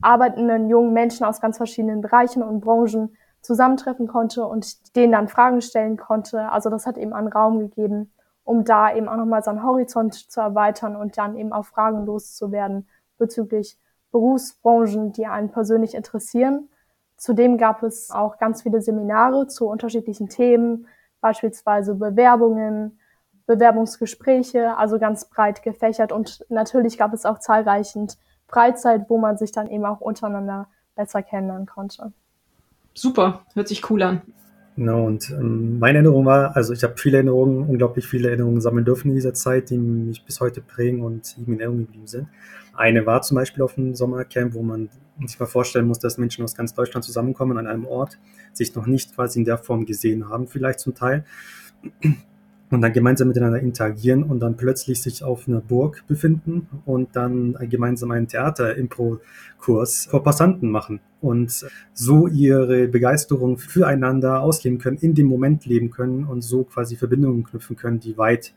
arbeitenden 0.00 0.68
jungen 0.68 0.92
Menschen 0.92 1.26
aus 1.26 1.40
ganz 1.40 1.56
verschiedenen 1.56 2.00
Bereichen 2.00 2.42
und 2.42 2.60
Branchen 2.60 3.16
zusammentreffen 3.40 4.06
konnte 4.06 4.46
und 4.46 4.94
denen 4.94 5.12
dann 5.12 5.28
Fragen 5.28 5.60
stellen 5.60 5.96
konnte. 5.96 6.50
Also 6.50 6.70
das 6.70 6.86
hat 6.86 6.98
eben 6.98 7.12
einen 7.12 7.28
Raum 7.28 7.58
gegeben, 7.58 8.12
um 8.44 8.64
da 8.64 8.94
eben 8.94 9.08
auch 9.08 9.16
nochmal 9.16 9.42
seinen 9.42 9.64
Horizont 9.64 10.14
zu 10.14 10.40
erweitern 10.40 10.96
und 10.96 11.18
dann 11.18 11.36
eben 11.36 11.52
auch 11.52 11.66
Fragen 11.66 12.06
loszuwerden 12.06 12.88
bezüglich 13.16 13.78
Berufsbranchen, 14.12 15.12
die 15.12 15.26
einen 15.26 15.50
persönlich 15.50 15.94
interessieren. 15.94 16.68
Zudem 17.16 17.58
gab 17.58 17.82
es 17.82 18.10
auch 18.10 18.38
ganz 18.38 18.62
viele 18.62 18.80
Seminare 18.80 19.48
zu 19.48 19.66
unterschiedlichen 19.66 20.28
Themen, 20.28 20.86
beispielsweise 21.20 21.94
Bewerbungen, 21.94 22.98
Bewerbungsgespräche, 23.46 24.76
also 24.76 24.98
ganz 24.98 25.28
breit 25.28 25.62
gefächert. 25.62 26.12
Und 26.12 26.44
natürlich 26.48 26.98
gab 26.98 27.12
es 27.12 27.24
auch 27.24 27.38
zahlreichend 27.38 28.18
Freizeit, 28.46 29.08
wo 29.08 29.18
man 29.18 29.36
sich 29.36 29.52
dann 29.52 29.68
eben 29.68 29.84
auch 29.84 30.00
untereinander 30.00 30.68
besser 30.94 31.22
kennenlernen 31.22 31.66
konnte. 31.66 32.12
Super, 32.94 33.42
hört 33.54 33.68
sich 33.68 33.88
cool 33.90 34.02
an. 34.02 34.22
Genau, 34.78 35.06
und 35.06 35.28
ähm, 35.30 35.80
meine 35.80 35.98
Erinnerung 35.98 36.24
war, 36.24 36.54
also 36.54 36.72
ich 36.72 36.84
habe 36.84 36.94
viele 36.96 37.16
Erinnerungen, 37.16 37.68
unglaublich 37.68 38.06
viele 38.06 38.28
Erinnerungen 38.28 38.60
sammeln 38.60 38.84
dürfen 38.84 39.08
in 39.08 39.16
dieser 39.16 39.34
Zeit, 39.34 39.70
die 39.70 39.76
mich 39.76 40.24
bis 40.24 40.40
heute 40.40 40.60
prägen 40.60 41.02
und 41.02 41.36
in 41.36 41.58
Erinnerung 41.58 41.78
geblieben 41.78 42.06
sind. 42.06 42.28
Eine 42.74 43.04
war 43.04 43.20
zum 43.22 43.34
Beispiel 43.34 43.64
auf 43.64 43.76
einem 43.76 43.96
Sommercamp, 43.96 44.54
wo 44.54 44.62
man 44.62 44.88
sich 45.26 45.40
mal 45.40 45.46
vorstellen 45.46 45.88
muss, 45.88 45.98
dass 45.98 46.16
Menschen 46.16 46.44
aus 46.44 46.54
ganz 46.54 46.74
Deutschland 46.74 47.02
zusammenkommen 47.04 47.58
an 47.58 47.66
einem 47.66 47.86
Ort, 47.86 48.20
sich 48.52 48.72
noch 48.76 48.86
nicht 48.86 49.16
quasi 49.16 49.40
in 49.40 49.44
der 49.44 49.58
Form 49.58 49.84
gesehen 49.84 50.28
haben, 50.28 50.46
vielleicht 50.46 50.78
zum 50.78 50.94
Teil 50.94 51.24
und 52.70 52.82
dann 52.82 52.92
gemeinsam 52.92 53.28
miteinander 53.28 53.60
interagieren 53.60 54.22
und 54.22 54.40
dann 54.40 54.56
plötzlich 54.56 55.00
sich 55.00 55.24
auf 55.24 55.48
einer 55.48 55.60
Burg 55.60 56.04
befinden 56.06 56.68
und 56.84 57.16
dann 57.16 57.56
gemeinsam 57.68 58.10
einen 58.10 58.28
Theater-Impro-Kurs 58.28 60.08
vor 60.10 60.22
Passanten 60.22 60.70
machen 60.70 61.00
und 61.20 61.66
so 61.94 62.26
ihre 62.28 62.88
Begeisterung 62.88 63.58
füreinander 63.58 64.42
ausleben 64.42 64.78
können, 64.78 64.98
in 64.98 65.14
dem 65.14 65.26
Moment 65.26 65.64
leben 65.66 65.90
können 65.90 66.24
und 66.24 66.42
so 66.42 66.64
quasi 66.64 66.96
Verbindungen 66.96 67.44
knüpfen 67.44 67.76
können, 67.76 68.00
die 68.00 68.18
weit 68.18 68.52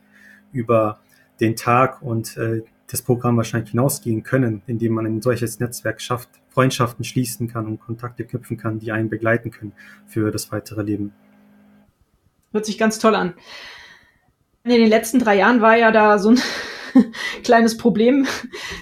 über 0.52 1.00
den 1.40 1.56
Tag 1.56 2.02
und 2.02 2.36
äh, 2.36 2.62
das 2.86 3.00
Programm 3.00 3.38
wahrscheinlich 3.38 3.70
hinausgehen 3.70 4.22
können, 4.22 4.60
indem 4.66 4.92
man 4.92 5.06
ein 5.06 5.22
solches 5.22 5.58
Netzwerk 5.58 6.00
schafft, 6.02 6.28
Freundschaften 6.50 7.04
schließen 7.04 7.48
kann 7.48 7.66
und 7.66 7.80
Kontakte 7.80 8.24
knüpfen 8.24 8.58
kann, 8.58 8.78
die 8.78 8.92
einen 8.92 9.08
begleiten 9.08 9.50
können 9.50 9.72
für 10.06 10.30
das 10.30 10.52
weitere 10.52 10.82
Leben. 10.82 11.12
Hört 12.52 12.66
sich 12.66 12.76
ganz 12.76 12.98
toll 12.98 13.14
an. 13.14 13.32
In 14.64 14.70
den 14.70 14.88
letzten 14.88 15.18
drei 15.18 15.38
Jahren 15.38 15.60
war 15.60 15.76
ja 15.76 15.90
da 15.90 16.18
so 16.18 16.30
ein 16.30 16.40
kleines 17.44 17.76
Problem 17.76 18.26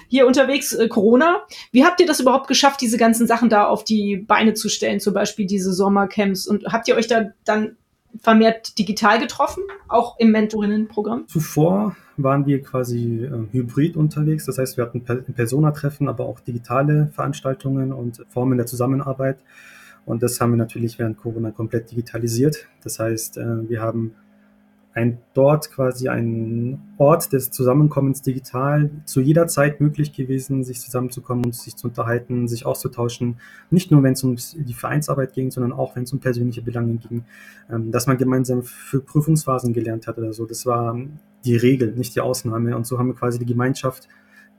hier 0.07 0.27
unterwegs, 0.27 0.73
äh, 0.73 0.87
Corona. 0.87 1.43
Wie 1.71 1.83
habt 1.83 1.99
ihr 1.99 2.05
das 2.05 2.19
überhaupt 2.19 2.47
geschafft, 2.47 2.81
diese 2.81 2.97
ganzen 2.97 3.25
Sachen 3.25 3.49
da 3.49 3.65
auf 3.65 3.83
die 3.83 4.17
Beine 4.17 4.53
zu 4.53 4.69
stellen, 4.69 4.99
zum 4.99 5.13
Beispiel 5.13 5.47
diese 5.47 5.73
Sommercamps? 5.73 6.45
Und 6.45 6.65
habt 6.67 6.87
ihr 6.87 6.95
euch 6.95 7.07
da 7.07 7.31
dann 7.45 7.77
vermehrt 8.19 8.77
digital 8.77 9.19
getroffen, 9.19 9.63
auch 9.87 10.19
im 10.19 10.31
Mentorinnenprogramm? 10.31 11.27
Zuvor 11.27 11.95
waren 12.17 12.45
wir 12.45 12.61
quasi 12.61 13.23
äh, 13.23 13.51
hybrid 13.51 13.97
unterwegs. 13.97 14.45
Das 14.45 14.59
heißt, 14.59 14.77
wir 14.77 14.83
hatten 14.83 15.03
per 15.03 15.15
Persona-Treffen, 15.15 16.07
aber 16.07 16.25
auch 16.25 16.39
digitale 16.41 17.09
Veranstaltungen 17.15 17.91
und 17.91 18.23
Formen 18.29 18.57
der 18.57 18.67
Zusammenarbeit. 18.67 19.39
Und 20.05 20.21
das 20.21 20.39
haben 20.41 20.51
wir 20.51 20.57
natürlich 20.57 20.99
während 20.99 21.17
Corona 21.17 21.51
komplett 21.51 21.89
digitalisiert. 21.89 22.67
Das 22.83 22.99
heißt, 22.99 23.37
äh, 23.37 23.69
wir 23.69 23.81
haben 23.81 24.13
ein 24.93 25.19
dort 25.33 25.71
quasi 25.71 26.09
ein 26.09 26.81
Ort 26.97 27.31
des 27.31 27.49
Zusammenkommens 27.49 28.21
digital 28.21 28.89
zu 29.05 29.21
jeder 29.21 29.47
Zeit 29.47 29.79
möglich 29.79 30.11
gewesen, 30.11 30.65
sich 30.65 30.81
zusammenzukommen 30.81 31.45
und 31.45 31.55
sich 31.55 31.77
zu 31.77 31.87
unterhalten, 31.87 32.49
sich 32.49 32.65
auszutauschen. 32.65 33.37
Nicht 33.69 33.89
nur, 33.91 34.03
wenn 34.03 34.13
es 34.13 34.23
um 34.23 34.35
die 34.35 34.73
Vereinsarbeit 34.73 35.33
ging, 35.33 35.49
sondern 35.49 35.71
auch, 35.71 35.95
wenn 35.95 36.03
es 36.03 36.11
um 36.11 36.19
persönliche 36.19 36.61
Belange 36.61 36.95
ging, 36.95 37.23
ähm, 37.69 37.91
dass 37.91 38.07
man 38.07 38.17
gemeinsam 38.17 38.63
für 38.63 38.99
Prüfungsphasen 38.99 39.73
gelernt 39.73 40.07
hat 40.07 40.17
oder 40.17 40.33
so. 40.33 40.45
Das 40.45 40.65
war 40.65 40.97
die 41.45 41.55
Regel, 41.55 41.93
nicht 41.93 42.15
die 42.15 42.21
Ausnahme. 42.21 42.75
Und 42.75 42.85
so 42.85 42.99
haben 42.99 43.07
wir 43.07 43.15
quasi 43.15 43.39
die 43.39 43.45
Gemeinschaft 43.45 44.09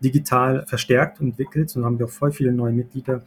digital 0.03 0.64
verstärkt 0.66 1.21
und 1.21 1.29
entwickelt 1.29 1.77
und 1.77 1.85
haben 1.85 1.99
wir 1.99 2.07
auch 2.07 2.11
voll 2.11 2.33
viele 2.33 2.53
neue 2.53 2.73
Mitglieder 2.73 3.23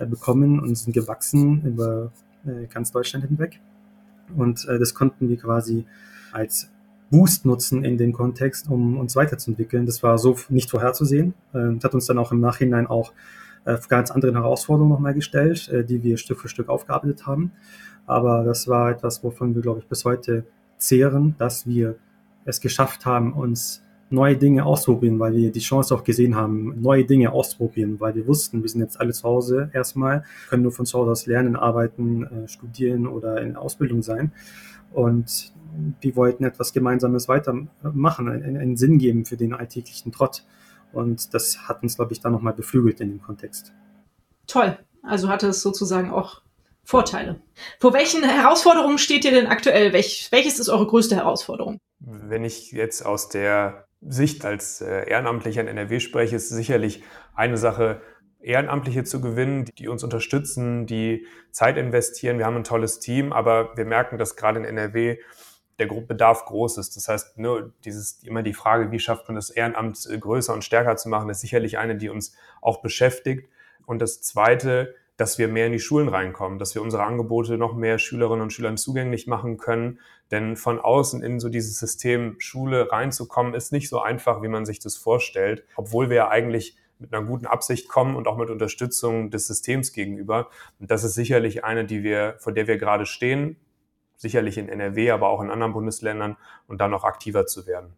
äh, 0.00 0.06
bekommen 0.06 0.58
und 0.58 0.76
sind 0.76 0.92
gewachsen 0.92 1.62
über 1.64 2.10
äh, 2.44 2.66
ganz 2.66 2.90
Deutschland 2.90 3.26
hinweg. 3.26 3.60
Und 4.36 4.66
äh, 4.68 4.78
das 4.80 4.92
konnten 4.94 5.28
wir 5.28 5.36
quasi 5.36 5.86
als 6.32 6.70
Boost 7.10 7.46
nutzen 7.46 7.84
in 7.84 7.96
dem 7.96 8.12
Kontext, 8.12 8.68
um 8.68 8.98
uns 8.98 9.16
weiterzuentwickeln. 9.16 9.86
Das 9.86 10.02
war 10.02 10.18
so 10.18 10.36
nicht 10.48 10.70
vorherzusehen. 10.70 11.34
Das 11.52 11.84
hat 11.84 11.94
uns 11.94 12.06
dann 12.06 12.18
auch 12.18 12.32
im 12.32 12.40
Nachhinein 12.40 12.86
auch 12.86 13.12
ganz 13.88 14.10
andere 14.10 14.34
Herausforderungen 14.34 14.92
nochmal 14.92 15.14
gestellt, 15.14 15.70
die 15.88 16.02
wir 16.02 16.18
Stück 16.18 16.40
für 16.40 16.48
Stück 16.48 16.68
aufgearbeitet 16.68 17.26
haben. 17.26 17.52
Aber 18.06 18.44
das 18.44 18.68
war 18.68 18.90
etwas, 18.90 19.24
wovon 19.24 19.54
wir, 19.54 19.62
glaube 19.62 19.80
ich, 19.80 19.86
bis 19.86 20.04
heute 20.04 20.44
zehren, 20.76 21.34
dass 21.38 21.66
wir 21.66 21.96
es 22.44 22.60
geschafft 22.60 23.04
haben, 23.06 23.32
uns 23.32 23.82
neue 24.10 24.36
Dinge 24.36 24.64
auszuprobieren, 24.64 25.18
weil 25.18 25.34
wir 25.34 25.52
die 25.52 25.60
Chance 25.60 25.94
auch 25.94 26.04
gesehen 26.04 26.34
haben, 26.34 26.80
neue 26.80 27.04
Dinge 27.04 27.32
auszuprobieren, 27.32 28.00
weil 28.00 28.14
wir 28.14 28.26
wussten, 28.26 28.62
wir 28.62 28.68
sind 28.68 28.80
jetzt 28.80 29.00
alle 29.00 29.12
zu 29.12 29.24
Hause 29.24 29.70
erstmal, 29.72 30.24
können 30.48 30.62
nur 30.62 30.72
von 30.72 30.86
zu 30.86 30.98
Hause 30.98 31.10
aus 31.10 31.26
lernen, 31.26 31.56
arbeiten, 31.56 32.46
studieren 32.46 33.06
oder 33.06 33.40
in 33.42 33.56
Ausbildung 33.56 34.02
sein. 34.02 34.32
Und 34.92 35.52
wir 36.00 36.16
wollten 36.16 36.44
etwas 36.44 36.72
Gemeinsames 36.72 37.28
weitermachen, 37.28 38.28
einen, 38.28 38.56
einen 38.56 38.76
Sinn 38.76 38.98
geben 38.98 39.24
für 39.24 39.36
den 39.36 39.52
alltäglichen 39.52 40.12
Trott. 40.12 40.44
Und 40.92 41.34
das 41.34 41.68
hat 41.68 41.82
uns, 41.82 41.96
glaube 41.96 42.12
ich, 42.12 42.20
dann 42.20 42.32
nochmal 42.32 42.54
beflügelt 42.54 43.00
in 43.00 43.10
dem 43.10 43.22
Kontext. 43.22 43.72
Toll. 44.46 44.78
Also 45.02 45.28
hatte 45.28 45.48
es 45.48 45.62
sozusagen 45.62 46.10
auch 46.10 46.42
Vorteile. 46.84 47.40
Vor 47.80 47.92
welchen 47.92 48.24
Herausforderungen 48.24 48.96
steht 48.96 49.24
ihr 49.26 49.30
denn 49.30 49.46
aktuell? 49.46 49.92
Welch, 49.92 50.28
welches 50.30 50.58
ist 50.58 50.70
eure 50.70 50.86
größte 50.86 51.16
Herausforderung? 51.16 51.78
Wenn 52.00 52.44
ich 52.44 52.72
jetzt 52.72 53.04
aus 53.04 53.28
der 53.28 53.87
Sicht 54.00 54.44
als 54.44 54.80
äh, 54.80 55.08
Ehrenamtlicher 55.08 55.60
in 55.60 55.68
NRW 55.68 56.00
spreche, 56.00 56.36
ist 56.36 56.48
sicherlich 56.48 57.02
eine 57.34 57.56
Sache, 57.56 58.00
Ehrenamtliche 58.40 59.02
zu 59.04 59.20
gewinnen, 59.20 59.64
die 59.78 59.88
uns 59.88 60.04
unterstützen, 60.04 60.86
die 60.86 61.26
Zeit 61.50 61.76
investieren. 61.76 62.38
Wir 62.38 62.46
haben 62.46 62.56
ein 62.56 62.64
tolles 62.64 63.00
Team, 63.00 63.32
aber 63.32 63.76
wir 63.76 63.84
merken, 63.84 64.16
dass 64.16 64.36
gerade 64.36 64.60
in 64.60 64.64
NRW 64.64 65.18
der 65.78 65.86
Bedarf 65.86 66.44
groß 66.44 66.78
ist. 66.78 66.96
Das 66.96 67.08
heißt, 67.08 67.38
nur 67.38 67.72
dieses, 67.84 68.22
immer 68.24 68.42
die 68.42 68.54
Frage, 68.54 68.90
wie 68.90 68.98
schafft 68.98 69.28
man 69.28 69.36
das 69.36 69.50
Ehrenamt 69.50 70.06
äh, 70.10 70.18
größer 70.18 70.52
und 70.52 70.64
stärker 70.64 70.96
zu 70.96 71.08
machen, 71.08 71.30
ist 71.30 71.40
sicherlich 71.40 71.78
eine, 71.78 71.96
die 71.96 72.08
uns 72.08 72.36
auch 72.60 72.80
beschäftigt. 72.80 73.48
Und 73.86 74.00
das 74.00 74.22
zweite, 74.22 74.94
dass 75.16 75.38
wir 75.38 75.48
mehr 75.48 75.66
in 75.66 75.72
die 75.72 75.80
Schulen 75.80 76.08
reinkommen, 76.08 76.58
dass 76.58 76.74
wir 76.74 76.82
unsere 76.82 77.04
Angebote 77.04 77.58
noch 77.58 77.74
mehr 77.74 77.98
Schülerinnen 77.98 78.42
und 78.42 78.52
Schülern 78.52 78.76
zugänglich 78.76 79.26
machen 79.26 79.56
können. 79.56 79.98
Denn 80.30 80.56
von 80.56 80.78
außen 80.78 81.22
in 81.22 81.40
so 81.40 81.48
dieses 81.48 81.78
System 81.78 82.36
Schule 82.38 82.92
reinzukommen, 82.92 83.54
ist 83.54 83.72
nicht 83.72 83.88
so 83.88 84.00
einfach, 84.00 84.42
wie 84.42 84.48
man 84.48 84.66
sich 84.66 84.78
das 84.78 84.96
vorstellt, 84.96 85.64
obwohl 85.76 86.10
wir 86.10 86.16
ja 86.16 86.28
eigentlich 86.28 86.76
mit 86.98 87.14
einer 87.14 87.24
guten 87.24 87.46
Absicht 87.46 87.88
kommen 87.88 88.16
und 88.16 88.26
auch 88.26 88.36
mit 88.36 88.50
Unterstützung 88.50 89.30
des 89.30 89.46
Systems 89.46 89.92
gegenüber. 89.92 90.50
Und 90.80 90.90
das 90.90 91.04
ist 91.04 91.14
sicherlich 91.14 91.64
eine, 91.64 91.84
die 91.84 92.02
wir, 92.02 92.34
vor 92.38 92.52
der 92.52 92.66
wir 92.66 92.76
gerade 92.76 93.06
stehen, 93.06 93.56
sicherlich 94.16 94.58
in 94.58 94.68
NRW, 94.68 95.12
aber 95.12 95.28
auch 95.28 95.40
in 95.40 95.50
anderen 95.50 95.72
Bundesländern 95.72 96.36
und 96.66 96.80
dann 96.80 96.90
noch 96.90 97.04
aktiver 97.04 97.46
zu 97.46 97.66
werden. 97.66 97.94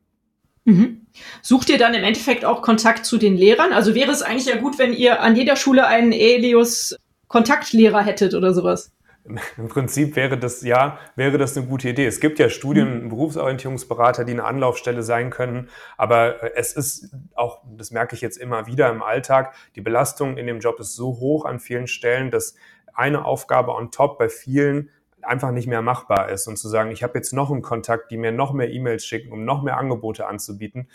Mhm. 0.64 1.06
Sucht 1.42 1.70
ihr 1.70 1.78
dann 1.78 1.94
im 1.94 2.04
Endeffekt 2.04 2.44
auch 2.44 2.62
Kontakt 2.62 3.06
zu 3.06 3.16
den 3.16 3.36
Lehrern? 3.36 3.72
Also 3.72 3.94
wäre 3.94 4.10
es 4.10 4.22
eigentlich 4.22 4.46
ja 4.46 4.56
gut, 4.56 4.78
wenn 4.78 4.92
ihr 4.92 5.22
an 5.22 5.34
jeder 5.34 5.56
Schule 5.56 5.86
einen 5.86 6.12
Elius 6.12 6.94
Kontaktlehrer 7.28 8.02
hättet 8.02 8.34
oder 8.34 8.52
sowas? 8.52 8.92
Im 9.24 9.68
Prinzip 9.68 10.16
wäre 10.16 10.38
das 10.38 10.62
ja, 10.62 10.98
wäre 11.14 11.38
das 11.38 11.56
eine 11.56 11.66
gute 11.66 11.88
Idee. 11.90 12.06
Es 12.06 12.20
gibt 12.20 12.38
ja 12.38 12.48
Studien, 12.48 13.04
mhm. 13.04 13.08
Berufsorientierungsberater, 13.10 14.24
die 14.24 14.32
eine 14.32 14.44
Anlaufstelle 14.44 15.02
sein 15.02 15.30
können, 15.30 15.68
aber 15.96 16.42
äh, 16.42 16.52
es 16.56 16.72
ist 16.72 17.14
auch, 17.34 17.62
das 17.76 17.90
merke 17.90 18.14
ich 18.14 18.22
jetzt 18.22 18.38
immer 18.38 18.66
wieder 18.66 18.90
im 18.90 19.02
Alltag, 19.02 19.54
die 19.76 19.80
Belastung 19.80 20.36
in 20.36 20.46
dem 20.46 20.60
Job 20.60 20.80
ist 20.80 20.94
so 20.94 21.18
hoch 21.20 21.44
an 21.44 21.60
vielen 21.60 21.86
Stellen, 21.86 22.30
dass 22.30 22.54
eine 22.94 23.24
Aufgabe 23.24 23.74
on 23.74 23.90
top 23.90 24.18
bei 24.18 24.28
vielen 24.28 24.90
einfach 25.22 25.50
nicht 25.50 25.68
mehr 25.68 25.82
machbar 25.82 26.30
ist 26.30 26.46
und 26.46 26.56
zu 26.56 26.68
sagen, 26.68 26.90
ich 26.90 27.02
habe 27.02 27.18
jetzt 27.18 27.32
noch 27.32 27.50
einen 27.50 27.62
Kontakt, 27.62 28.10
die 28.10 28.16
mir 28.16 28.32
noch 28.32 28.52
mehr 28.52 28.70
E-Mails 28.70 29.04
schicken, 29.04 29.32
um 29.32 29.44
noch 29.44 29.62
mehr 29.62 29.76
Angebote 29.76 30.26
anzubieten, 30.26 30.88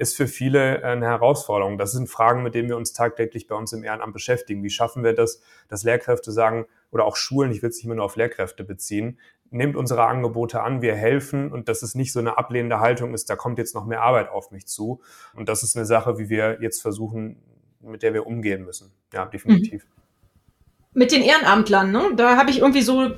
ist 0.00 0.16
für 0.16 0.26
viele 0.26 0.82
eine 0.82 1.04
Herausforderung. 1.04 1.76
Das 1.76 1.92
sind 1.92 2.08
Fragen, 2.08 2.42
mit 2.42 2.54
denen 2.54 2.70
wir 2.70 2.78
uns 2.78 2.94
tagtäglich 2.94 3.46
bei 3.46 3.54
uns 3.54 3.74
im 3.74 3.84
Ehrenamt 3.84 4.14
beschäftigen. 4.14 4.62
Wie 4.62 4.70
schaffen 4.70 5.04
wir 5.04 5.12
das, 5.12 5.42
dass 5.68 5.84
Lehrkräfte 5.84 6.32
sagen, 6.32 6.64
oder 6.90 7.04
auch 7.04 7.16
Schulen, 7.16 7.52
ich 7.52 7.60
will 7.60 7.68
es 7.68 7.76
nicht 7.76 7.86
mehr 7.86 7.96
nur 7.96 8.06
auf 8.06 8.16
Lehrkräfte 8.16 8.64
beziehen, 8.64 9.18
nehmt 9.50 9.76
unsere 9.76 10.06
Angebote 10.06 10.62
an, 10.62 10.80
wir 10.80 10.94
helfen 10.94 11.52
und 11.52 11.68
dass 11.68 11.82
es 11.82 11.94
nicht 11.94 12.14
so 12.14 12.18
eine 12.18 12.38
ablehnende 12.38 12.80
Haltung 12.80 13.12
ist, 13.12 13.28
da 13.28 13.36
kommt 13.36 13.58
jetzt 13.58 13.74
noch 13.74 13.84
mehr 13.84 14.00
Arbeit 14.00 14.30
auf 14.30 14.52
mich 14.52 14.66
zu. 14.66 15.02
Und 15.34 15.50
das 15.50 15.62
ist 15.62 15.76
eine 15.76 15.84
Sache, 15.84 16.16
wie 16.16 16.30
wir 16.30 16.62
jetzt 16.62 16.80
versuchen, 16.80 17.36
mit 17.82 18.02
der 18.02 18.14
wir 18.14 18.26
umgehen 18.26 18.64
müssen. 18.64 18.92
Ja, 19.12 19.26
definitiv. 19.26 19.84
Mhm. 19.84 20.98
Mit 20.98 21.12
den 21.12 21.22
Ehrenamtlern, 21.22 21.92
ne? 21.92 22.12
da 22.16 22.38
habe 22.38 22.50
ich 22.50 22.60
irgendwie 22.60 22.82
so 22.82 23.10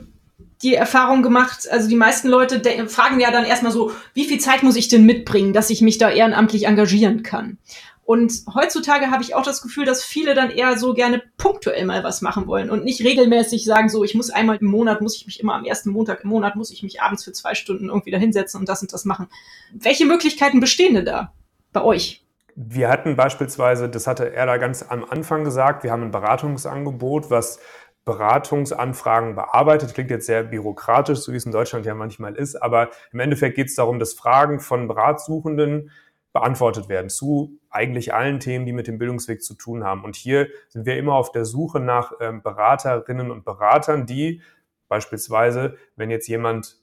die 0.62 0.74
Erfahrung 0.74 1.22
gemacht, 1.22 1.68
also 1.70 1.88
die 1.88 1.96
meisten 1.96 2.28
Leute 2.28 2.62
fragen 2.88 3.20
ja 3.20 3.30
dann 3.30 3.44
erstmal 3.44 3.72
so, 3.72 3.92
wie 4.14 4.24
viel 4.24 4.38
Zeit 4.38 4.62
muss 4.62 4.76
ich 4.76 4.88
denn 4.88 5.04
mitbringen, 5.04 5.52
dass 5.52 5.70
ich 5.70 5.80
mich 5.80 5.98
da 5.98 6.10
ehrenamtlich 6.10 6.66
engagieren 6.66 7.22
kann? 7.22 7.58
Und 8.04 8.32
heutzutage 8.52 9.10
habe 9.10 9.22
ich 9.22 9.34
auch 9.34 9.44
das 9.44 9.62
Gefühl, 9.62 9.84
dass 9.84 10.02
viele 10.02 10.34
dann 10.34 10.50
eher 10.50 10.76
so 10.76 10.92
gerne 10.92 11.22
punktuell 11.36 11.84
mal 11.84 12.02
was 12.02 12.20
machen 12.20 12.46
wollen 12.46 12.68
und 12.68 12.84
nicht 12.84 13.02
regelmäßig 13.02 13.64
sagen, 13.64 13.88
so, 13.88 14.02
ich 14.02 14.14
muss 14.14 14.30
einmal 14.30 14.56
im 14.56 14.66
Monat, 14.66 15.00
muss 15.00 15.16
ich 15.16 15.26
mich 15.26 15.40
immer 15.40 15.54
am 15.54 15.64
ersten 15.64 15.90
Montag 15.90 16.24
im 16.24 16.30
Monat, 16.30 16.56
muss 16.56 16.72
ich 16.72 16.82
mich 16.82 17.00
abends 17.00 17.24
für 17.24 17.32
zwei 17.32 17.54
Stunden 17.54 17.88
irgendwie 17.88 18.10
da 18.10 18.18
hinsetzen 18.18 18.60
und 18.60 18.68
das 18.68 18.82
und 18.82 18.92
das 18.92 19.04
machen. 19.04 19.28
Welche 19.72 20.04
Möglichkeiten 20.04 20.58
bestehen 20.58 20.94
denn 20.94 21.04
da 21.04 21.32
bei 21.72 21.82
euch? 21.82 22.24
Wir 22.54 22.88
hatten 22.88 23.16
beispielsweise, 23.16 23.88
das 23.88 24.06
hatte 24.06 24.32
er 24.32 24.46
da 24.46 24.58
ganz 24.58 24.84
am 24.86 25.04
Anfang 25.04 25.44
gesagt, 25.44 25.84
wir 25.84 25.92
haben 25.92 26.02
ein 26.02 26.10
Beratungsangebot, 26.10 27.30
was 27.30 27.60
Beratungsanfragen 28.04 29.34
bearbeitet. 29.34 29.94
Klingt 29.94 30.10
jetzt 30.10 30.26
sehr 30.26 30.42
bürokratisch, 30.42 31.20
so 31.20 31.32
wie 31.32 31.36
es 31.36 31.46
in 31.46 31.52
Deutschland 31.52 31.86
ja 31.86 31.94
manchmal 31.94 32.34
ist, 32.34 32.56
aber 32.56 32.90
im 33.12 33.20
Endeffekt 33.20 33.56
geht 33.56 33.68
es 33.68 33.76
darum, 33.76 33.98
dass 33.98 34.14
Fragen 34.14 34.60
von 34.60 34.88
Beratsuchenden 34.88 35.90
beantwortet 36.32 36.88
werden 36.88 37.10
zu 37.10 37.58
eigentlich 37.70 38.14
allen 38.14 38.40
Themen, 38.40 38.64
die 38.64 38.72
mit 38.72 38.86
dem 38.86 38.98
Bildungsweg 38.98 39.42
zu 39.42 39.54
tun 39.54 39.84
haben. 39.84 40.02
Und 40.02 40.16
hier 40.16 40.48
sind 40.68 40.86
wir 40.86 40.96
immer 40.96 41.14
auf 41.14 41.30
der 41.30 41.44
Suche 41.44 41.78
nach 41.78 42.12
ähm, 42.20 42.42
Beraterinnen 42.42 43.30
und 43.30 43.44
Beratern, 43.44 44.06
die 44.06 44.40
beispielsweise, 44.88 45.76
wenn 45.96 46.10
jetzt 46.10 46.28
jemand 46.28 46.78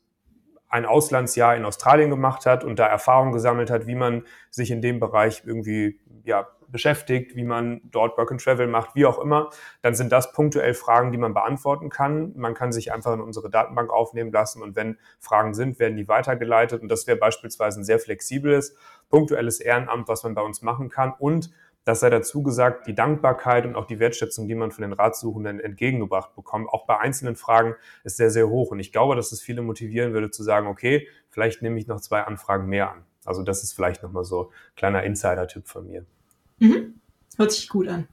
ein 0.68 0.86
Auslandsjahr 0.86 1.56
in 1.56 1.66
Australien 1.66 2.12
gemacht 2.12 2.46
hat 2.46 2.64
und 2.64 2.78
da 2.78 2.86
Erfahrung 2.86 3.32
gesammelt 3.32 3.72
hat, 3.72 3.88
wie 3.88 3.96
man 3.96 4.24
sich 4.52 4.70
in 4.70 4.82
dem 4.82 5.00
Bereich 5.00 5.42
irgendwie 5.46 6.00
ja, 6.24 6.48
beschäftigt, 6.72 7.36
wie 7.36 7.44
man 7.44 7.82
dort 7.84 8.18
Work 8.18 8.32
and 8.32 8.44
Travel 8.44 8.68
macht, 8.68 8.96
wie 8.96 9.06
auch 9.06 9.20
immer, 9.20 9.50
dann 9.82 9.96
sind 9.96 10.12
das 10.12 10.32
punktuell 10.34 10.74
Fragen, 10.74 11.12
die 11.12 11.18
man 11.18 11.34
beantworten 11.34 11.90
kann. 11.90 12.34
Man 12.36 12.54
kann 12.54 12.72
sich 12.72 12.92
einfach 12.94 13.14
in 13.14 13.22
unsere 13.22 13.50
Datenbank 13.50 13.92
aufnehmen 13.92 14.32
lassen 14.32 14.62
und 14.62 14.76
wenn 14.76 14.98
Fragen 15.20 15.54
sind, 15.54 15.80
werden 15.80 15.98
die 15.98 16.08
weitergeleitet 16.08 16.82
und 16.82 16.90
das 16.90 17.08
wäre 17.08 17.18
beispielsweise 17.18 17.82
ein 17.82 17.84
sehr 17.84 18.00
flexibles, 18.00 18.76
punktuelles 19.10 19.60
Ehrenamt, 19.60 20.08
was 20.08 20.24
man 20.24 20.36
bei 20.36 20.42
uns 20.42 20.62
machen 20.62 20.90
kann 20.90 21.14
und 21.18 21.52
das 21.86 22.02
sei 22.02 22.10
dazu 22.10 22.44
gesagt, 22.44 22.88
die 22.88 22.94
Dankbarkeit 22.94 23.66
und 23.66 23.76
auch 23.76 23.86
die 23.86 24.00
Wertschätzung, 24.00 24.48
die 24.48 24.54
man 24.54 24.70
von 24.70 24.84
den 24.84 24.94
Ratsuchenden 24.94 25.60
entgegengebracht 25.60 26.36
bekommt, 26.36 26.70
auch 26.70 26.86
bei 26.86 27.00
einzelnen 27.00 27.36
Fragen, 27.36 27.76
ist 28.04 28.18
sehr, 28.18 28.30
sehr 28.30 28.48
hoch. 28.48 28.70
Und 28.70 28.80
ich 28.80 28.92
glaube, 28.92 29.16
dass 29.16 29.32
es 29.32 29.42
viele 29.42 29.62
motivieren 29.62 30.14
würde 30.14 30.30
zu 30.30 30.44
sagen, 30.44 30.68
okay, 30.68 31.08
vielleicht 31.30 31.62
nehme 31.62 31.80
ich 31.80 31.88
noch 31.88 32.00
zwei 32.00 32.22
Anfragen 32.22 32.68
mehr 32.68 32.92
an. 32.92 33.06
Also 33.26 33.44
das 33.44 33.64
ist 33.64 33.74
vielleicht 33.74 34.04
nochmal 34.04 34.24
so 34.24 34.50
ein 34.50 34.76
kleiner 34.76 35.04
Insider-Tipp 35.04 35.68
von 35.68 35.88
mir. 35.88 36.06
Mhm. 36.60 36.96
Hört 37.38 37.52
sich 37.52 37.70
gut 37.70 37.88
an. 37.88 38.08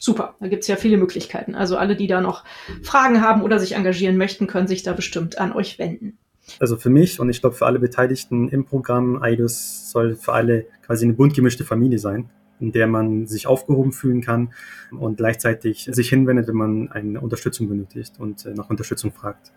Super, 0.00 0.34
da 0.38 0.46
gibt 0.46 0.62
es 0.62 0.68
ja 0.68 0.76
viele 0.76 0.96
Möglichkeiten. 0.96 1.54
Also 1.54 1.76
alle, 1.76 1.96
die 1.96 2.06
da 2.06 2.20
noch 2.20 2.44
Fragen 2.82 3.20
haben 3.20 3.42
oder 3.42 3.58
sich 3.58 3.74
engagieren 3.74 4.16
möchten, 4.16 4.46
können 4.46 4.68
sich 4.68 4.82
da 4.82 4.92
bestimmt 4.92 5.38
an 5.38 5.52
euch 5.52 5.78
wenden. 5.78 6.18
Also 6.60 6.76
für 6.76 6.88
mich 6.88 7.20
und 7.20 7.28
ich 7.28 7.40
glaube 7.40 7.56
für 7.56 7.66
alle 7.66 7.78
Beteiligten 7.78 8.48
im 8.48 8.64
Programm 8.64 9.20
IDUS 9.22 9.90
soll 9.90 10.16
für 10.16 10.32
alle 10.32 10.66
quasi 10.86 11.04
eine 11.04 11.14
bunt 11.14 11.34
gemischte 11.34 11.64
Familie 11.64 11.98
sein 11.98 12.30
in 12.60 12.72
der 12.72 12.86
man 12.86 13.26
sich 13.26 13.46
aufgehoben 13.46 13.92
fühlen 13.92 14.20
kann 14.20 14.52
und 14.90 15.16
gleichzeitig 15.16 15.88
sich 15.90 16.08
hinwendet, 16.08 16.48
wenn 16.48 16.56
man 16.56 16.88
eine 16.90 17.20
Unterstützung 17.20 17.68
benötigt 17.68 18.14
und 18.18 18.46
äh, 18.46 18.54
nach 18.54 18.70
Unterstützung 18.70 19.12
fragt. 19.12 19.52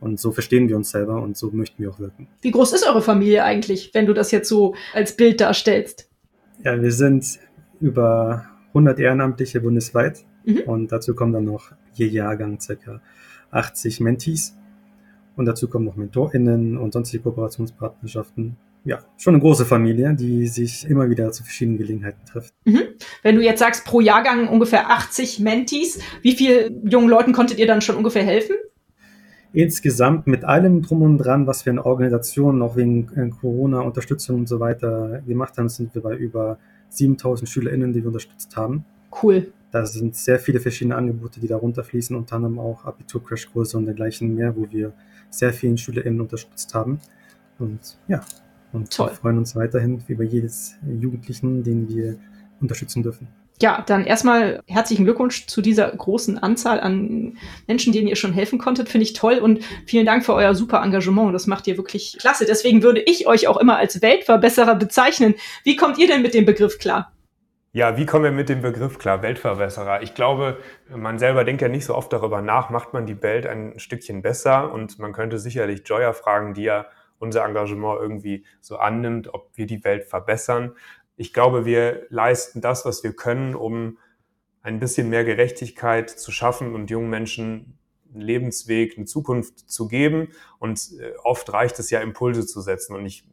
Und 0.00 0.20
so 0.20 0.30
verstehen 0.32 0.68
wir 0.68 0.76
uns 0.76 0.90
selber 0.90 1.22
und 1.22 1.36
so 1.36 1.50
möchten 1.50 1.82
wir 1.82 1.90
auch 1.90 1.98
wirken. 1.98 2.28
Wie 2.42 2.50
groß 2.50 2.74
ist 2.74 2.86
eure 2.86 3.00
Familie 3.00 3.44
eigentlich, 3.44 3.92
wenn 3.94 4.06
du 4.06 4.12
das 4.12 4.30
jetzt 4.30 4.48
so 4.48 4.74
als 4.92 5.16
Bild 5.16 5.40
darstellst? 5.40 6.08
Ja, 6.62 6.80
wir 6.80 6.92
sind 6.92 7.38
über 7.80 8.46
100 8.68 8.98
Ehrenamtliche 8.98 9.60
bundesweit 9.60 10.24
mhm. 10.44 10.60
und 10.66 10.92
dazu 10.92 11.14
kommen 11.14 11.32
dann 11.32 11.44
noch 11.44 11.72
je 11.94 12.06
Jahrgang 12.06 12.60
circa 12.60 13.00
80 13.50 14.00
Mentees 14.00 14.54
und 15.36 15.46
dazu 15.46 15.68
kommen 15.68 15.84
noch 15.84 15.96
MentorInnen 15.96 16.76
und 16.76 16.92
sonstige 16.92 17.22
Kooperationspartnerschaften 17.22 18.56
ja, 18.86 19.00
schon 19.18 19.34
eine 19.34 19.42
große 19.42 19.66
Familie, 19.66 20.14
die 20.14 20.46
sich 20.46 20.88
immer 20.88 21.10
wieder 21.10 21.32
zu 21.32 21.42
verschiedenen 21.42 21.76
Gelegenheiten 21.76 22.24
trifft. 22.24 22.54
Mhm. 22.64 22.82
Wenn 23.22 23.34
du 23.34 23.42
jetzt 23.42 23.58
sagst, 23.58 23.84
pro 23.84 24.00
Jahrgang 24.00 24.48
ungefähr 24.48 24.90
80 24.90 25.40
Mentees, 25.40 25.98
wie 26.22 26.36
vielen 26.36 26.88
jungen 26.88 27.08
Leuten 27.08 27.32
konntet 27.32 27.58
ihr 27.58 27.66
dann 27.66 27.80
schon 27.80 27.96
ungefähr 27.96 28.22
helfen? 28.22 28.54
Insgesamt 29.52 30.28
mit 30.28 30.44
allem 30.44 30.82
drum 30.82 31.02
und 31.02 31.18
dran, 31.18 31.48
was 31.48 31.66
wir 31.66 31.72
in 31.72 31.80
Organisationen 31.80 32.62
auch 32.62 32.76
wegen 32.76 33.08
äh, 33.16 33.28
Corona-Unterstützung 33.28 34.36
und 34.36 34.48
so 34.48 34.60
weiter 34.60 35.20
gemacht 35.26 35.58
haben, 35.58 35.68
sind 35.68 35.92
wir 35.94 36.02
bei 36.02 36.14
über 36.14 36.58
7000 36.90 37.48
SchülerInnen, 37.48 37.92
die 37.92 38.02
wir 38.02 38.08
unterstützt 38.08 38.56
haben. 38.56 38.84
Cool. 39.22 39.52
Da 39.72 39.84
sind 39.84 40.14
sehr 40.14 40.38
viele 40.38 40.60
verschiedene 40.60 40.94
Angebote, 40.94 41.40
die 41.40 41.48
darunter 41.48 41.82
fließen, 41.82 42.14
unter 42.14 42.36
anderem 42.36 42.60
auch 42.60 42.84
Abitur-Crashkurse 42.84 43.76
und 43.78 43.86
dergleichen 43.86 44.32
mehr, 44.34 44.54
wo 44.56 44.68
wir 44.70 44.92
sehr 45.30 45.52
vielen 45.52 45.76
SchülerInnen 45.76 46.20
unterstützt 46.20 46.72
haben. 46.74 47.00
Und 47.58 47.98
ja, 48.06 48.20
und 48.76 48.92
Toll. 48.92 49.08
wir 49.08 49.14
freuen 49.14 49.38
uns 49.38 49.56
weiterhin 49.56 50.02
über 50.06 50.22
jedes 50.22 50.76
Jugendlichen, 50.86 51.64
den 51.64 51.88
wir 51.88 52.16
unterstützen 52.60 53.02
dürfen. 53.02 53.28
Ja, 53.62 53.82
dann 53.86 54.04
erstmal 54.04 54.62
herzlichen 54.66 55.04
Glückwunsch 55.04 55.46
zu 55.46 55.62
dieser 55.62 55.90
großen 55.90 56.36
Anzahl 56.36 56.78
an 56.78 57.38
Menschen, 57.66 57.94
denen 57.94 58.06
ihr 58.06 58.16
schon 58.16 58.34
helfen 58.34 58.58
konntet. 58.58 58.90
Finde 58.90 59.04
ich 59.04 59.14
toll 59.14 59.38
und 59.38 59.64
vielen 59.86 60.04
Dank 60.04 60.26
für 60.26 60.34
euer 60.34 60.54
super 60.54 60.82
Engagement. 60.82 61.34
Das 61.34 61.46
macht 61.46 61.66
ihr 61.66 61.78
wirklich 61.78 62.18
klasse. 62.20 62.44
Deswegen 62.44 62.82
würde 62.82 63.00
ich 63.00 63.26
euch 63.26 63.48
auch 63.48 63.56
immer 63.56 63.78
als 63.78 64.02
Weltverbesserer 64.02 64.74
bezeichnen. 64.74 65.34
Wie 65.64 65.76
kommt 65.76 65.96
ihr 65.96 66.06
denn 66.06 66.20
mit 66.20 66.34
dem 66.34 66.44
Begriff 66.44 66.78
klar? 66.78 67.12
Ja, 67.72 67.96
wie 67.96 68.04
kommen 68.04 68.24
wir 68.24 68.30
mit 68.30 68.50
dem 68.50 68.60
Begriff 68.60 68.98
klar? 68.98 69.22
Weltverbesserer. 69.22 70.02
Ich 70.02 70.14
glaube, 70.14 70.58
man 70.94 71.18
selber 71.18 71.44
denkt 71.44 71.62
ja 71.62 71.68
nicht 71.68 71.86
so 71.86 71.94
oft 71.94 72.12
darüber 72.12 72.42
nach, 72.42 72.68
macht 72.68 72.92
man 72.92 73.06
die 73.06 73.22
Welt 73.22 73.46
ein 73.46 73.78
Stückchen 73.78 74.20
besser 74.20 74.70
und 74.72 74.98
man 74.98 75.14
könnte 75.14 75.38
sicherlich 75.38 75.82
Joya 75.86 76.12
fragen, 76.12 76.52
die 76.52 76.64
ja 76.64 76.86
unser 77.18 77.44
Engagement 77.44 78.00
irgendwie 78.00 78.44
so 78.60 78.76
annimmt, 78.76 79.32
ob 79.32 79.50
wir 79.54 79.66
die 79.66 79.84
Welt 79.84 80.04
verbessern. 80.04 80.72
Ich 81.16 81.32
glaube, 81.32 81.64
wir 81.64 82.06
leisten 82.10 82.60
das, 82.60 82.84
was 82.84 83.02
wir 83.02 83.14
können, 83.14 83.54
um 83.54 83.98
ein 84.62 84.80
bisschen 84.80 85.08
mehr 85.08 85.24
Gerechtigkeit 85.24 86.10
zu 86.10 86.32
schaffen 86.32 86.74
und 86.74 86.90
jungen 86.90 87.08
Menschen 87.08 87.78
einen 88.12 88.20
Lebensweg, 88.20 88.96
eine 88.96 89.06
Zukunft 89.06 89.70
zu 89.70 89.88
geben. 89.88 90.28
Und 90.58 90.80
äh, 91.00 91.12
oft 91.22 91.52
reicht 91.52 91.78
es 91.78 91.90
ja, 91.90 92.00
Impulse 92.00 92.46
zu 92.46 92.60
setzen. 92.60 92.94
Und 92.94 93.06
ich, 93.06 93.28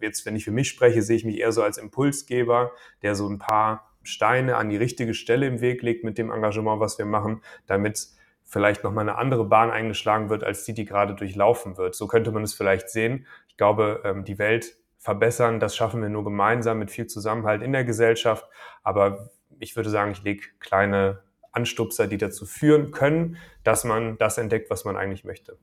jetzt, 0.00 0.26
wenn 0.26 0.36
ich 0.36 0.44
für 0.44 0.50
mich 0.50 0.68
spreche, 0.68 1.02
sehe 1.02 1.16
ich 1.16 1.24
mich 1.24 1.38
eher 1.38 1.52
so 1.52 1.62
als 1.62 1.78
Impulsgeber, 1.78 2.72
der 3.02 3.14
so 3.14 3.28
ein 3.28 3.38
paar 3.38 3.92
Steine 4.02 4.56
an 4.56 4.68
die 4.68 4.76
richtige 4.76 5.14
Stelle 5.14 5.46
im 5.46 5.60
Weg 5.60 5.82
legt 5.82 6.04
mit 6.04 6.18
dem 6.18 6.30
Engagement, 6.30 6.80
was 6.80 6.98
wir 6.98 7.06
machen, 7.06 7.42
damit 7.66 8.08
vielleicht 8.52 8.84
nochmal 8.84 9.08
eine 9.08 9.16
andere 9.16 9.46
Bahn 9.46 9.70
eingeschlagen 9.70 10.28
wird, 10.28 10.44
als 10.44 10.64
die, 10.64 10.74
die 10.74 10.84
gerade 10.84 11.14
durchlaufen 11.14 11.78
wird. 11.78 11.94
So 11.94 12.06
könnte 12.06 12.32
man 12.32 12.42
es 12.42 12.52
vielleicht 12.52 12.90
sehen. 12.90 13.26
Ich 13.48 13.56
glaube, 13.56 14.02
ähm, 14.04 14.24
die 14.24 14.38
Welt 14.38 14.76
verbessern, 14.98 15.58
das 15.58 15.74
schaffen 15.74 16.02
wir 16.02 16.10
nur 16.10 16.22
gemeinsam 16.22 16.78
mit 16.78 16.90
viel 16.90 17.06
Zusammenhalt 17.06 17.62
in 17.62 17.72
der 17.72 17.84
Gesellschaft. 17.84 18.46
Aber 18.82 19.30
ich 19.58 19.74
würde 19.74 19.88
sagen, 19.88 20.12
ich 20.12 20.22
lege 20.22 20.44
kleine 20.60 21.22
Anstupser, 21.50 22.06
die 22.06 22.18
dazu 22.18 22.44
führen 22.44 22.90
können, 22.90 23.38
dass 23.64 23.84
man 23.84 24.18
das 24.18 24.36
entdeckt, 24.36 24.68
was 24.68 24.84
man 24.84 24.98
eigentlich 24.98 25.24
möchte. 25.24 25.56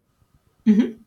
Mhm. 0.65 1.05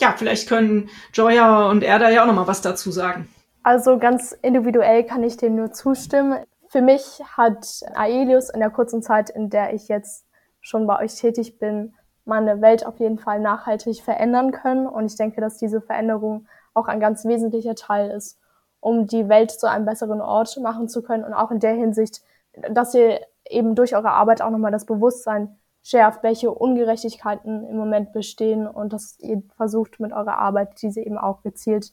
Ja, 0.00 0.14
vielleicht 0.16 0.48
können 0.48 0.88
Joya 1.12 1.68
und 1.68 1.84
er 1.84 1.98
da 1.98 2.08
ja 2.08 2.22
auch 2.22 2.26
noch 2.26 2.34
mal 2.34 2.46
was 2.46 2.62
dazu 2.62 2.90
sagen. 2.90 3.28
Also 3.62 3.98
ganz 3.98 4.32
individuell 4.32 5.04
kann 5.04 5.22
ich 5.22 5.36
dem 5.36 5.56
nur 5.56 5.72
zustimmen. 5.72 6.42
Für 6.68 6.80
mich 6.80 7.20
hat 7.36 7.82
Aelius 7.94 8.48
in 8.48 8.60
der 8.60 8.70
kurzen 8.70 9.02
Zeit, 9.02 9.28
in 9.28 9.50
der 9.50 9.74
ich 9.74 9.88
jetzt 9.88 10.24
schon 10.62 10.86
bei 10.86 10.98
euch 11.00 11.14
tätig 11.16 11.58
bin, 11.58 11.94
meine 12.24 12.62
Welt 12.62 12.86
auf 12.86 12.98
jeden 13.00 13.18
Fall 13.18 13.40
nachhaltig 13.40 14.02
verändern 14.02 14.52
können. 14.52 14.86
Und 14.86 15.06
ich 15.06 15.16
denke, 15.16 15.40
dass 15.40 15.58
diese 15.58 15.82
Veränderung 15.82 16.46
auch 16.72 16.88
ein 16.88 17.00
ganz 17.00 17.24
wesentlicher 17.26 17.74
Teil 17.74 18.10
ist, 18.10 18.38
um 18.80 19.06
die 19.06 19.28
Welt 19.28 19.50
zu 19.50 19.68
einem 19.68 19.84
besseren 19.84 20.20
Ort 20.20 20.56
machen 20.58 20.88
zu 20.88 21.02
können 21.02 21.24
und 21.24 21.34
auch 21.34 21.50
in 21.50 21.60
der 21.60 21.74
Hinsicht, 21.74 22.22
dass 22.70 22.94
ihr 22.94 23.20
eben 23.48 23.74
durch 23.74 23.94
eure 23.94 24.12
Arbeit 24.12 24.40
auch 24.40 24.50
nochmal 24.50 24.72
das 24.72 24.86
Bewusstsein 24.86 25.58
schärft, 25.82 26.22
welche 26.22 26.50
Ungerechtigkeiten 26.50 27.66
im 27.66 27.76
Moment 27.76 28.12
bestehen 28.12 28.66
und 28.66 28.92
dass 28.92 29.18
ihr 29.18 29.42
versucht 29.56 29.98
mit 30.00 30.12
eurer 30.12 30.38
Arbeit 30.38 30.80
diese 30.80 31.00
eben 31.00 31.18
auch 31.18 31.42
gezielt 31.42 31.92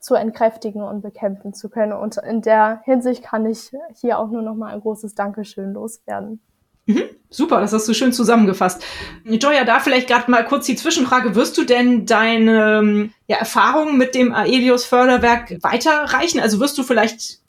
zu 0.00 0.16
entkräftigen 0.16 0.82
und 0.82 1.00
bekämpfen 1.00 1.54
zu 1.54 1.70
können. 1.70 1.92
Und 1.92 2.18
in 2.18 2.42
der 2.42 2.82
Hinsicht 2.84 3.22
kann 3.24 3.46
ich 3.46 3.72
hier 3.94 4.18
auch 4.18 4.28
nur 4.28 4.42
nochmal 4.42 4.74
ein 4.74 4.80
großes 4.80 5.14
Dankeschön 5.14 5.72
loswerden. 5.72 6.42
Mhm, 6.86 7.02
super, 7.30 7.60
das 7.60 7.72
hast 7.72 7.88
du 7.88 7.94
schön 7.94 8.12
zusammengefasst. 8.12 8.84
Joya, 9.24 9.64
da 9.64 9.80
vielleicht 9.80 10.08
gerade 10.08 10.30
mal 10.30 10.44
kurz 10.44 10.66
die 10.66 10.76
Zwischenfrage. 10.76 11.34
Wirst 11.34 11.56
du 11.56 11.64
denn 11.64 12.06
deine 12.06 12.78
ähm, 12.80 13.12
ja, 13.26 13.38
Erfahrungen 13.38 13.96
mit 13.96 14.14
dem 14.14 14.32
Aelius 14.32 14.84
Förderwerk 14.84 15.62
weiterreichen? 15.62 16.40
Also 16.40 16.60
wirst 16.60 16.76
du 16.76 16.82
vielleicht 16.82 17.40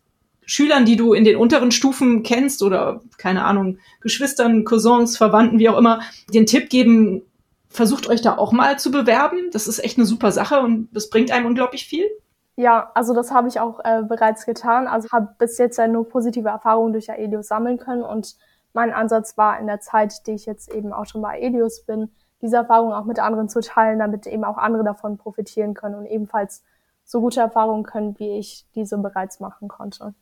Schülern, 0.45 0.85
die 0.85 0.95
du 0.95 1.13
in 1.13 1.23
den 1.23 1.37
unteren 1.37 1.71
Stufen 1.71 2.23
kennst 2.23 2.61
oder 2.61 3.01
keine 3.17 3.43
Ahnung, 3.43 3.79
Geschwistern, 4.01 4.63
Cousins, 4.63 5.17
Verwandten, 5.17 5.59
wie 5.59 5.69
auch 5.69 5.77
immer, 5.77 6.01
den 6.33 6.45
Tipp 6.45 6.69
geben, 6.69 7.23
versucht 7.67 8.07
euch 8.07 8.21
da 8.21 8.37
auch 8.37 8.51
mal 8.51 8.79
zu 8.79 8.91
bewerben. 8.91 9.49
Das 9.51 9.67
ist 9.67 9.83
echt 9.83 9.97
eine 9.97 10.05
super 10.05 10.31
Sache 10.31 10.59
und 10.59 10.89
das 10.93 11.09
bringt 11.09 11.31
einem 11.31 11.47
unglaublich 11.47 11.85
viel. 11.85 12.05
Ja, 12.57 12.91
also 12.93 13.13
das 13.13 13.31
habe 13.31 13.49
ich 13.49 13.59
auch 13.59 13.81
äh, 13.83 14.03
bereits 14.03 14.45
getan. 14.45 14.87
Also 14.87 15.09
habe 15.11 15.35
bis 15.37 15.57
jetzt 15.57 15.77
ja 15.77 15.87
nur 15.87 16.07
positive 16.07 16.47
Erfahrungen 16.47 16.93
durch 16.93 17.11
Aelius 17.11 17.47
sammeln 17.47 17.77
können 17.77 18.03
und 18.03 18.35
mein 18.75 18.93
Ansatz 18.93 19.37
war 19.37 19.59
in 19.59 19.67
der 19.67 19.79
Zeit, 19.79 20.27
die 20.27 20.31
ich 20.33 20.45
jetzt 20.45 20.71
eben 20.73 20.93
auch 20.93 21.05
schon 21.05 21.21
bei 21.21 21.41
Aelius 21.41 21.83
bin, 21.85 22.11
diese 22.41 22.57
Erfahrung 22.57 22.93
auch 22.93 23.05
mit 23.05 23.19
anderen 23.19 23.49
zu 23.49 23.61
teilen, 23.61 23.99
damit 23.99 24.27
eben 24.27 24.43
auch 24.43 24.57
andere 24.57 24.83
davon 24.83 25.17
profitieren 25.17 25.73
können 25.73 25.95
und 25.95 26.05
ebenfalls 26.05 26.63
so 27.03 27.21
gute 27.21 27.39
Erfahrungen 27.39 27.83
können, 27.83 28.19
wie 28.19 28.37
ich 28.37 28.65
diese 28.75 28.97
bereits 28.97 29.39
machen 29.39 29.67
konnte. 29.67 30.13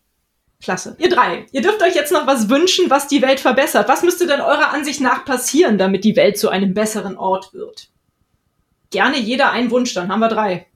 Klasse. 0.62 0.96
Ihr 1.00 1.10
drei, 1.10 1.46
ihr 1.52 1.62
dürft 1.62 1.82
euch 1.82 1.96
jetzt 1.96 2.14
noch 2.14 2.26
was 2.26 2.50
wünschen, 2.50 2.90
was 2.90 3.08
die 3.08 3.22
Welt 3.22 3.40
verbessert. 3.42 3.90
Was 3.90 4.04
müsste 4.04 4.28
denn 4.28 4.40
eurer 4.40 4.72
Ansicht 4.72 5.02
nach 5.02 5.26
passieren, 5.26 5.78
damit 5.78 6.06
die 6.06 6.16
Welt 6.16 6.38
zu 6.38 6.50
einem 6.50 6.74
besseren 6.74 7.18
Ort 7.18 7.54
wird? 7.54 7.90
Gerne 8.92 9.20
jeder 9.20 9.52
einen 9.52 9.72
Wunsch, 9.72 9.94
dann 9.94 10.10
haben 10.10 10.22
wir 10.22 10.30
drei. 10.30 10.68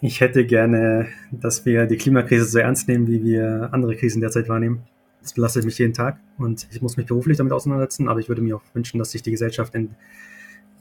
Ich 0.00 0.20
hätte 0.20 0.44
gerne, 0.44 1.08
dass 1.30 1.64
wir 1.64 1.86
die 1.86 1.96
Klimakrise 1.96 2.46
so 2.46 2.58
ernst 2.58 2.88
nehmen, 2.88 3.06
wie 3.06 3.22
wir 3.22 3.68
andere 3.72 3.94
Krisen 3.94 4.20
derzeit 4.20 4.48
wahrnehmen. 4.48 4.82
Das 5.22 5.32
belastet 5.32 5.64
mich 5.64 5.78
jeden 5.78 5.92
Tag 5.92 6.18
und 6.38 6.68
ich 6.70 6.80
muss 6.82 6.96
mich 6.96 7.06
beruflich 7.06 7.36
damit 7.36 7.52
auseinandersetzen, 7.52 8.08
aber 8.08 8.20
ich 8.20 8.28
würde 8.28 8.42
mir 8.42 8.56
auch 8.56 8.62
wünschen, 8.74 8.98
dass 8.98 9.10
sich 9.10 9.22
die 9.22 9.32
Gesellschaft 9.32 9.74
in 9.74 9.96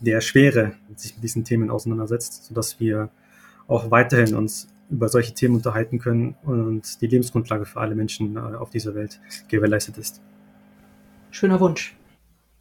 der 0.02 0.22
Schwere 0.22 0.74
sich 0.96 1.16
mit 1.16 1.24
diesen 1.24 1.44
Themen 1.44 1.70
auseinandersetzt, 1.72 2.46
sodass 2.46 2.80
wir 2.80 3.10
auch 3.68 3.92
weiterhin 3.92 4.36
uns 4.36 4.68
über 4.90 5.10
solche 5.10 5.34
Themen 5.34 5.56
unterhalten 5.56 6.00
können 6.00 6.36
und 6.44 7.02
die 7.02 7.08
Lebensgrundlage 7.08 7.66
für 7.66 7.80
alle 7.80 7.96
Menschen 7.96 8.36
äh, 8.36 8.40
auf 8.40 8.70
dieser 8.70 8.94
Welt 8.94 9.20
gewährleistet 9.48 9.98
ist. 9.98 10.22
Schöner 11.32 11.60
Wunsch. 11.60 11.98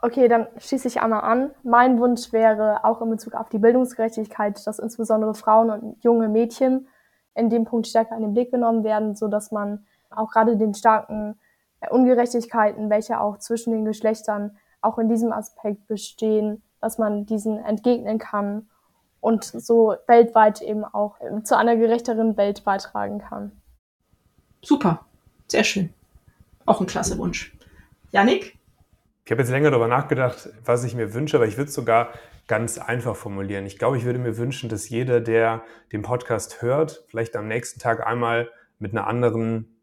Okay, 0.00 0.28
dann 0.28 0.46
schließe 0.58 0.88
ich 0.88 1.00
einmal 1.00 1.20
an. 1.20 1.50
Mein 1.62 1.98
Wunsch 1.98 2.32
wäre 2.32 2.84
auch 2.84 3.00
in 3.00 3.10
Bezug 3.10 3.34
auf 3.34 3.48
die 3.48 3.58
Bildungsgerechtigkeit, 3.58 4.66
dass 4.66 4.78
insbesondere 4.78 5.34
Frauen 5.34 5.70
und 5.70 6.02
junge 6.02 6.28
Mädchen 6.28 6.88
in 7.34 7.50
dem 7.50 7.64
Punkt 7.64 7.86
stärker 7.86 8.16
in 8.16 8.22
den 8.22 8.34
Blick 8.34 8.50
genommen 8.50 8.84
werden, 8.84 9.14
so 9.14 9.28
dass 9.28 9.50
man 9.50 9.86
auch 10.10 10.30
gerade 10.30 10.56
den 10.56 10.74
starken 10.74 11.36
Ungerechtigkeiten, 11.90 12.90
welche 12.90 13.20
auch 13.20 13.38
zwischen 13.38 13.72
den 13.72 13.84
Geschlechtern 13.84 14.56
auch 14.80 14.98
in 14.98 15.08
diesem 15.08 15.32
Aspekt 15.32 15.86
bestehen, 15.86 16.62
dass 16.80 16.98
man 16.98 17.26
diesen 17.26 17.58
entgegnen 17.58 18.18
kann 18.18 18.68
und 19.20 19.44
so 19.44 19.96
weltweit 20.06 20.60
eben 20.60 20.84
auch 20.84 21.16
zu 21.44 21.56
einer 21.56 21.76
gerechteren 21.76 22.36
Welt 22.36 22.64
beitragen 22.64 23.18
kann. 23.18 23.52
Super, 24.62 25.06
sehr 25.48 25.64
schön. 25.64 25.94
Auch 26.66 26.80
ein 26.80 26.86
klasse 26.86 27.16
Wunsch. 27.18 27.56
Janik? 28.10 28.58
Ich 29.24 29.30
habe 29.30 29.40
jetzt 29.40 29.50
länger 29.50 29.70
darüber 29.70 29.88
nachgedacht, 29.88 30.50
was 30.62 30.84
ich 30.84 30.94
mir 30.94 31.14
wünsche, 31.14 31.38
aber 31.38 31.46
ich 31.46 31.56
würde 31.56 31.68
es 31.68 31.74
sogar 31.74 32.10
ganz 32.46 32.76
einfach 32.76 33.16
formulieren. 33.16 33.64
Ich 33.64 33.78
glaube, 33.78 33.96
ich 33.96 34.04
würde 34.04 34.18
mir 34.18 34.36
wünschen, 34.36 34.68
dass 34.68 34.90
jeder, 34.90 35.20
der 35.20 35.62
den 35.92 36.02
Podcast 36.02 36.60
hört, 36.60 37.04
vielleicht 37.08 37.34
am 37.36 37.48
nächsten 37.48 37.80
Tag 37.80 38.06
einmal 38.06 38.50
mit 38.78 38.92
einer 38.92 39.06
anderen 39.06 39.73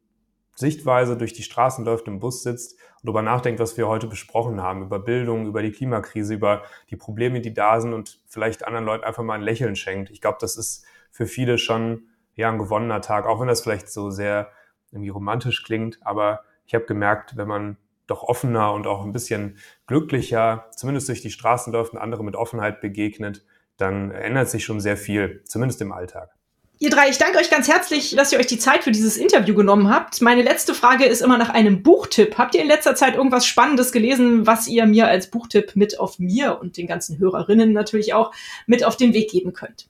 Sichtweise 0.56 1.18
durch 1.18 1.34
die 1.34 1.44
Straßen 1.44 1.86
läuft, 1.86 2.08
im 2.08 2.20
Bus 2.20 2.44
sitzt 2.44 2.74
und 2.74 3.08
darüber 3.08 3.22
nachdenkt, 3.22 3.60
was 3.60 3.78
wir 3.78 3.88
heute 3.88 4.08
besprochen 4.08 4.62
haben, 4.62 4.84
über 4.84 5.00
Bildung, 5.00 5.48
über 5.48 5.62
die 5.62 5.72
Klimakrise, 5.72 6.34
über 6.34 6.64
die 6.90 6.96
Probleme, 6.96 7.42
die 7.42 7.54
da 7.54 7.80
sind 7.80 7.94
und 7.94 8.20
vielleicht 8.28 8.66
anderen 8.66 8.86
Leuten 8.86 9.04
einfach 9.04 9.24
mal 9.24 9.36
ein 9.36 9.42
Lächeln 9.42 9.76
schenkt. 9.76 10.10
Ich 10.10 10.22
glaube, 10.22 10.38
das 10.42 10.58
ist 10.58 10.86
für 11.12 11.26
viele 11.26 11.58
schon 11.58 12.04
ja 12.36 12.50
ein 12.50 12.58
gewonnener 12.58 13.02
Tag, 13.02 13.26
auch 13.26 13.40
wenn 13.40 13.48
das 13.48 13.62
vielleicht 13.62 13.90
so 13.90 14.10
sehr 14.10 14.52
irgendwie 14.92 15.10
romantisch 15.10 15.64
klingt. 15.64 16.00
Aber 16.06 16.44
ich 16.66 16.76
habe 16.76 16.86
gemerkt, 16.86 17.38
wenn 17.38 17.48
man 17.48 17.78
doch 18.08 18.24
offener 18.24 18.74
und 18.74 18.88
auch 18.88 19.04
ein 19.04 19.14
bisschen 19.14 19.58
glücklicher, 19.88 20.68
zumindest 20.76 21.08
durch 21.08 21.22
die 21.22 21.32
Straßen 21.32 21.72
läuft 21.72 21.94
und 21.94 22.00
andere 22.00 22.24
mit 22.24 22.36
Offenheit 22.36 22.82
begegnet, 22.82 23.46
dann 23.78 24.12
ändert 24.12 24.50
sich 24.50 24.66
schon 24.66 24.80
sehr 24.80 24.98
viel, 24.98 25.44
zumindest 25.46 25.82
im 25.82 25.92
Alltag. 25.92 26.36
Ihr 26.82 26.90
drei, 26.90 27.10
ich 27.10 27.20
danke 27.20 27.38
euch 27.38 27.52
ganz 27.52 27.68
herzlich, 27.68 28.16
dass 28.16 28.32
ihr 28.32 28.40
euch 28.40 28.48
die 28.48 28.58
Zeit 28.58 28.84
für 28.84 28.90
dieses 28.90 29.16
Interview 29.16 29.54
genommen 29.54 29.94
habt. 29.94 30.20
Meine 30.20 30.42
letzte 30.42 30.74
Frage 30.74 31.06
ist 31.06 31.22
immer 31.22 31.38
nach 31.38 31.52
einem 31.52 31.84
Buchtipp. 31.84 32.40
Habt 32.40 32.56
ihr 32.56 32.62
in 32.64 32.68
letzter 32.68 32.96
Zeit 32.96 33.14
irgendwas 33.14 33.46
Spannendes 33.46 33.92
gelesen, 33.92 34.48
was 34.48 34.68
ihr 34.68 34.88
mir 34.88 35.08
als 35.08 35.30
Buchtipp 35.30 35.76
mit 35.76 36.00
auf 36.00 36.18
mir 36.18 36.60
und 36.60 36.78
den 36.78 36.88
ganzen 36.88 37.20
Hörerinnen 37.20 37.72
natürlich 37.72 38.16
auch 38.16 38.34
mit 38.66 38.84
auf 38.84 38.98
den 38.98 39.14
Weg 39.14 39.30
geben 39.30 39.54
könnt? 39.54 39.90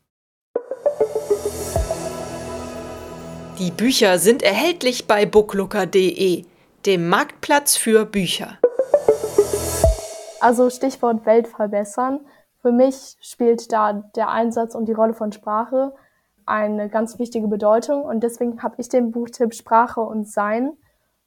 Die 3.57 3.71
Bücher 3.71 4.19
sind 4.19 4.43
erhältlich 4.43 5.07
bei 5.07 5.25
booklooker.de, 5.25 6.43
dem 6.85 7.07
Marktplatz 7.07 7.77
für 7.77 8.03
Bücher. 8.03 8.59
Also 10.41 10.69
Stichwort 10.69 11.25
Welt 11.25 11.47
verbessern. 11.47 12.19
Für 12.61 12.73
mich 12.73 13.15
spielt 13.21 13.71
da 13.71 14.11
der 14.13 14.27
Einsatz 14.27 14.75
und 14.75 14.89
die 14.89 14.93
Rolle 14.93 15.13
von 15.13 15.31
Sprache 15.31 15.93
eine 16.45 16.89
ganz 16.89 17.19
wichtige 17.19 17.47
Bedeutung 17.47 18.03
und 18.03 18.21
deswegen 18.21 18.61
habe 18.63 18.75
ich 18.77 18.89
den 18.89 19.11
Buchtipp 19.11 19.53
Sprache 19.53 20.01
und 20.01 20.27
Sein 20.27 20.73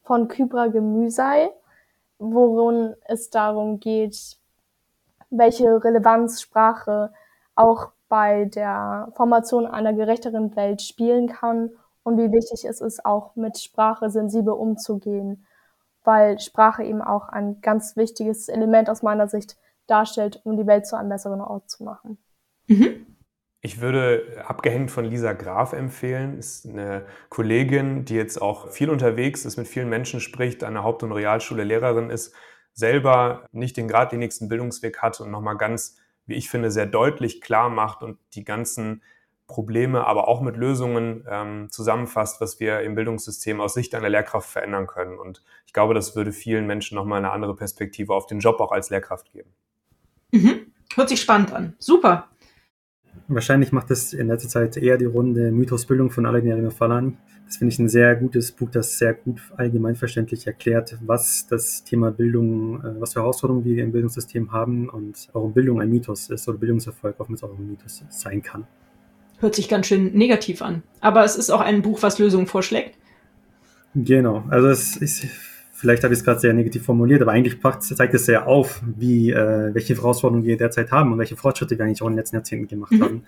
von 0.02 0.28
Kybra 0.28 0.68
Gemüsei, 0.68 1.50
worin 2.18 2.94
es 3.06 3.30
darum 3.30 3.80
geht, 3.80 4.36
welche 5.30 5.82
Relevanz 5.82 6.40
Sprache 6.40 7.12
auch 7.54 7.90
bei 8.08 8.44
der 8.44 9.08
Formation 9.14 9.66
einer 9.66 9.92
gerechteren 9.92 10.54
Welt 10.56 10.82
spielen 10.82 11.28
kann 11.28 11.70
und 12.02 12.18
wie 12.18 12.30
wichtig 12.32 12.64
es 12.64 12.80
ist, 12.80 13.04
auch 13.04 13.34
mit 13.34 13.58
Sprache 13.58 14.10
sensibel 14.10 14.52
umzugehen, 14.52 15.46
weil 16.04 16.38
Sprache 16.38 16.84
eben 16.84 17.02
auch 17.02 17.28
ein 17.28 17.60
ganz 17.60 17.96
wichtiges 17.96 18.48
Element 18.48 18.90
aus 18.90 19.02
meiner 19.02 19.26
Sicht 19.26 19.56
darstellt, 19.86 20.40
um 20.44 20.56
die 20.56 20.66
Welt 20.66 20.86
zu 20.86 20.96
einem 20.96 21.08
besseren 21.08 21.40
Ort 21.40 21.70
zu 21.70 21.82
machen. 21.82 22.18
Mhm. 22.66 23.13
Ich 23.64 23.80
würde 23.80 24.44
abgehängt 24.46 24.90
von 24.90 25.06
Lisa 25.06 25.32
Graf 25.32 25.72
empfehlen. 25.72 26.38
Ist 26.38 26.66
eine 26.66 27.06
Kollegin, 27.30 28.04
die 28.04 28.14
jetzt 28.14 28.42
auch 28.42 28.70
viel 28.70 28.90
unterwegs 28.90 29.46
ist, 29.46 29.56
mit 29.56 29.66
vielen 29.66 29.88
Menschen 29.88 30.20
spricht, 30.20 30.62
an 30.62 30.74
der 30.74 30.82
Haupt- 30.82 31.02
und 31.02 31.12
Realschule 31.12 31.64
Lehrerin 31.64 32.10
ist, 32.10 32.34
selber 32.74 33.48
nicht 33.52 33.78
den 33.78 33.88
geradlinigsten 33.88 34.50
Bildungsweg 34.50 34.98
hat 34.98 35.18
und 35.18 35.30
nochmal 35.30 35.56
ganz, 35.56 35.96
wie 36.26 36.34
ich 36.34 36.50
finde, 36.50 36.70
sehr 36.70 36.84
deutlich 36.84 37.40
klar 37.40 37.70
macht 37.70 38.02
und 38.02 38.18
die 38.34 38.44
ganzen 38.44 39.02
Probleme, 39.46 40.06
aber 40.06 40.28
auch 40.28 40.42
mit 40.42 40.58
Lösungen 40.58 41.24
ähm, 41.26 41.68
zusammenfasst, 41.70 42.42
was 42.42 42.60
wir 42.60 42.80
im 42.80 42.94
Bildungssystem 42.94 43.62
aus 43.62 43.72
Sicht 43.72 43.94
einer 43.94 44.10
Lehrkraft 44.10 44.50
verändern 44.50 44.86
können. 44.86 45.18
Und 45.18 45.42
ich 45.64 45.72
glaube, 45.72 45.94
das 45.94 46.14
würde 46.14 46.32
vielen 46.32 46.66
Menschen 46.66 46.96
nochmal 46.96 47.16
eine 47.16 47.30
andere 47.30 47.56
Perspektive 47.56 48.12
auf 48.12 48.26
den 48.26 48.40
Job 48.40 48.60
auch 48.60 48.72
als 48.72 48.90
Lehrkraft 48.90 49.32
geben. 49.32 49.54
Mhm. 50.32 50.66
Hört 50.94 51.08
sich 51.08 51.22
spannend 51.22 51.52
an. 51.54 51.74
Super. 51.78 52.28
Wahrscheinlich 53.26 53.72
macht 53.72 53.90
es 53.90 54.12
in 54.12 54.28
letzter 54.28 54.48
Zeit 54.48 54.76
eher 54.76 54.98
die 54.98 55.06
Runde 55.06 55.50
Mythos 55.50 55.86
Bildung 55.86 56.10
von 56.10 56.26
Alain 56.26 56.70
Falani. 56.70 57.16
Das 57.46 57.56
finde 57.56 57.72
ich 57.72 57.78
ein 57.78 57.88
sehr 57.88 58.16
gutes 58.16 58.52
Buch, 58.52 58.70
das 58.70 58.98
sehr 58.98 59.14
gut 59.14 59.40
allgemeinverständlich 59.56 60.46
erklärt, 60.46 60.98
was 61.02 61.46
das 61.46 61.84
Thema 61.84 62.10
Bildung, 62.10 62.80
äh, 62.80 63.00
was 63.00 63.12
für 63.12 63.20
Herausforderungen 63.20 63.64
wir 63.64 63.82
im 63.82 63.92
Bildungssystem 63.92 64.52
haben 64.52 64.88
und 64.88 65.28
warum 65.32 65.52
Bildung 65.52 65.80
ein 65.80 65.90
Mythos 65.90 66.30
ist 66.30 66.48
oder 66.48 66.58
Bildungserfolg, 66.58 67.16
es 67.32 67.42
auch 67.42 67.58
ein 67.58 67.66
Mythos 67.66 68.02
sein 68.08 68.42
kann. 68.42 68.66
Hört 69.38 69.54
sich 69.54 69.68
ganz 69.68 69.86
schön 69.86 70.12
negativ 70.14 70.62
an. 70.62 70.82
Aber 71.00 71.24
es 71.24 71.36
ist 71.36 71.50
auch 71.50 71.60
ein 71.60 71.82
Buch, 71.82 72.02
was 72.02 72.18
Lösungen 72.18 72.46
vorschlägt. 72.46 72.98
Genau. 73.94 74.44
Also 74.48 74.68
es 74.68 74.96
ist 74.96 75.26
vielleicht 75.84 76.02
habe 76.02 76.14
ich 76.14 76.20
es 76.20 76.24
gerade 76.24 76.40
sehr 76.40 76.54
negativ 76.54 76.82
formuliert, 76.82 77.20
aber 77.20 77.32
eigentlich 77.32 77.60
zeigt 77.80 78.14
es 78.14 78.24
sehr 78.24 78.46
auf, 78.46 78.82
wie, 78.96 79.32
äh, 79.32 79.74
welche 79.74 79.94
Herausforderungen 79.94 80.46
wir 80.46 80.56
derzeit 80.56 80.90
haben 80.90 81.12
und 81.12 81.18
welche 81.18 81.36
Fortschritte 81.36 81.76
wir 81.76 81.84
eigentlich 81.84 82.00
auch 82.00 82.06
in 82.06 82.14
den 82.14 82.20
letzten 82.20 82.36
Jahrzehnten 82.36 82.68
gemacht 82.68 82.92
mhm. 82.92 83.02
haben. 83.02 83.22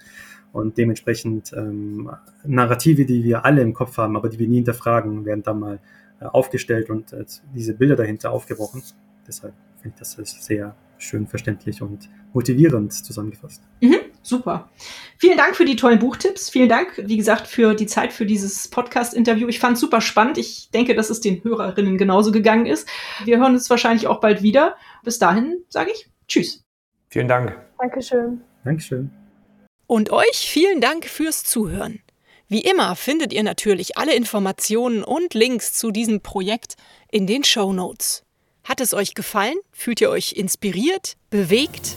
Und 0.53 0.79
dementsprechend 0.79 1.53
ähm, 1.53 2.09
Narrative, 2.47 3.05
die 3.05 3.23
wir 3.25 3.45
alle 3.45 3.61
im 3.61 3.75
Kopf 3.75 3.99
haben, 3.99 4.17
aber 4.17 4.31
die 4.31 4.39
wir 4.39 4.49
nie 4.49 4.57
hinterfragen, 4.57 5.27
werden 5.27 5.43
dann 5.43 5.61
mal 5.61 5.81
äh, 6.19 6.25
aufgestellt 6.25 6.89
und 6.89 7.13
äh, 7.13 7.27
diese 7.55 7.75
Bilder 7.75 7.95
dahinter 7.95 8.31
aufgebrochen. 8.31 8.83
Deshalb 9.29 9.53
finde 9.83 9.97
ich 9.97 10.17
das 10.17 10.47
sehr 10.47 10.75
schön 10.97 11.27
verständlich 11.27 11.83
und 11.83 12.09
motivierend 12.33 12.91
zusammengefasst. 12.95 13.63
Mhm, 13.83 13.97
super. 14.29 14.71
Vielen 15.19 15.37
Dank 15.37 15.57
für 15.57 15.65
die 15.65 15.77
tollen 15.77 15.99
Buchtipps. 15.99 16.51
Vielen 16.51 16.69
Dank, 16.69 16.93
wie 16.97 17.17
gesagt, 17.17 17.47
für 17.47 17.75
die 17.75 17.87
Zeit 17.87 18.13
für 18.13 18.27
dieses 18.27 18.69
Podcast-Interview. 18.69 19.49
Ich 19.49 19.59
fand 19.59 19.75
es 19.75 19.81
super 19.81 20.01
spannend. 20.01 20.39
Ich 20.39 20.71
denke, 20.71 20.95
dass 20.95 21.11
es 21.11 21.21
den 21.21 21.43
Hörerinnen 21.43 21.99
genauso 21.99 22.33
gegangen 22.33 22.67
ist. 22.67 22.89
Wir 23.25 23.39
hören 23.39 23.55
uns 23.55 23.71
wahrscheinlich 23.71 24.07
auch 24.07 24.21
bald 24.21 24.43
wieder. 24.43 24.77
Bis 25.03 25.19
dahin 25.19 25.63
sage 25.69 25.91
ich 25.93 26.09
Tschüss. 26.29 26.65
Vielen 27.09 27.29
Dank. 27.29 27.57
Dankeschön. 27.79 28.41
Dankeschön. 28.65 29.11
Und 29.87 30.11
euch 30.11 30.37
vielen 30.37 30.81
Dank 30.81 31.07
fürs 31.07 31.45
Zuhören. 31.45 32.01
Wie 32.49 32.61
immer 32.61 32.95
findet 32.95 33.33
ihr 33.33 33.43
natürlich 33.43 33.97
alle 33.97 34.15
Informationen 34.15 35.03
und 35.03 35.35
Links 35.35 35.73
zu 35.73 35.91
diesem 35.91 36.21
Projekt 36.21 36.75
in 37.11 37.27
den 37.27 37.43
Show 37.43 37.73
Notes. 37.73 38.25
Hat 38.65 38.81
es 38.81 38.95
euch 38.95 39.15
gefallen? 39.15 39.57
Fühlt 39.73 40.01
ihr 40.01 40.11
euch 40.11 40.33
inspiriert? 40.33 41.17
Bewegt? 41.31 41.97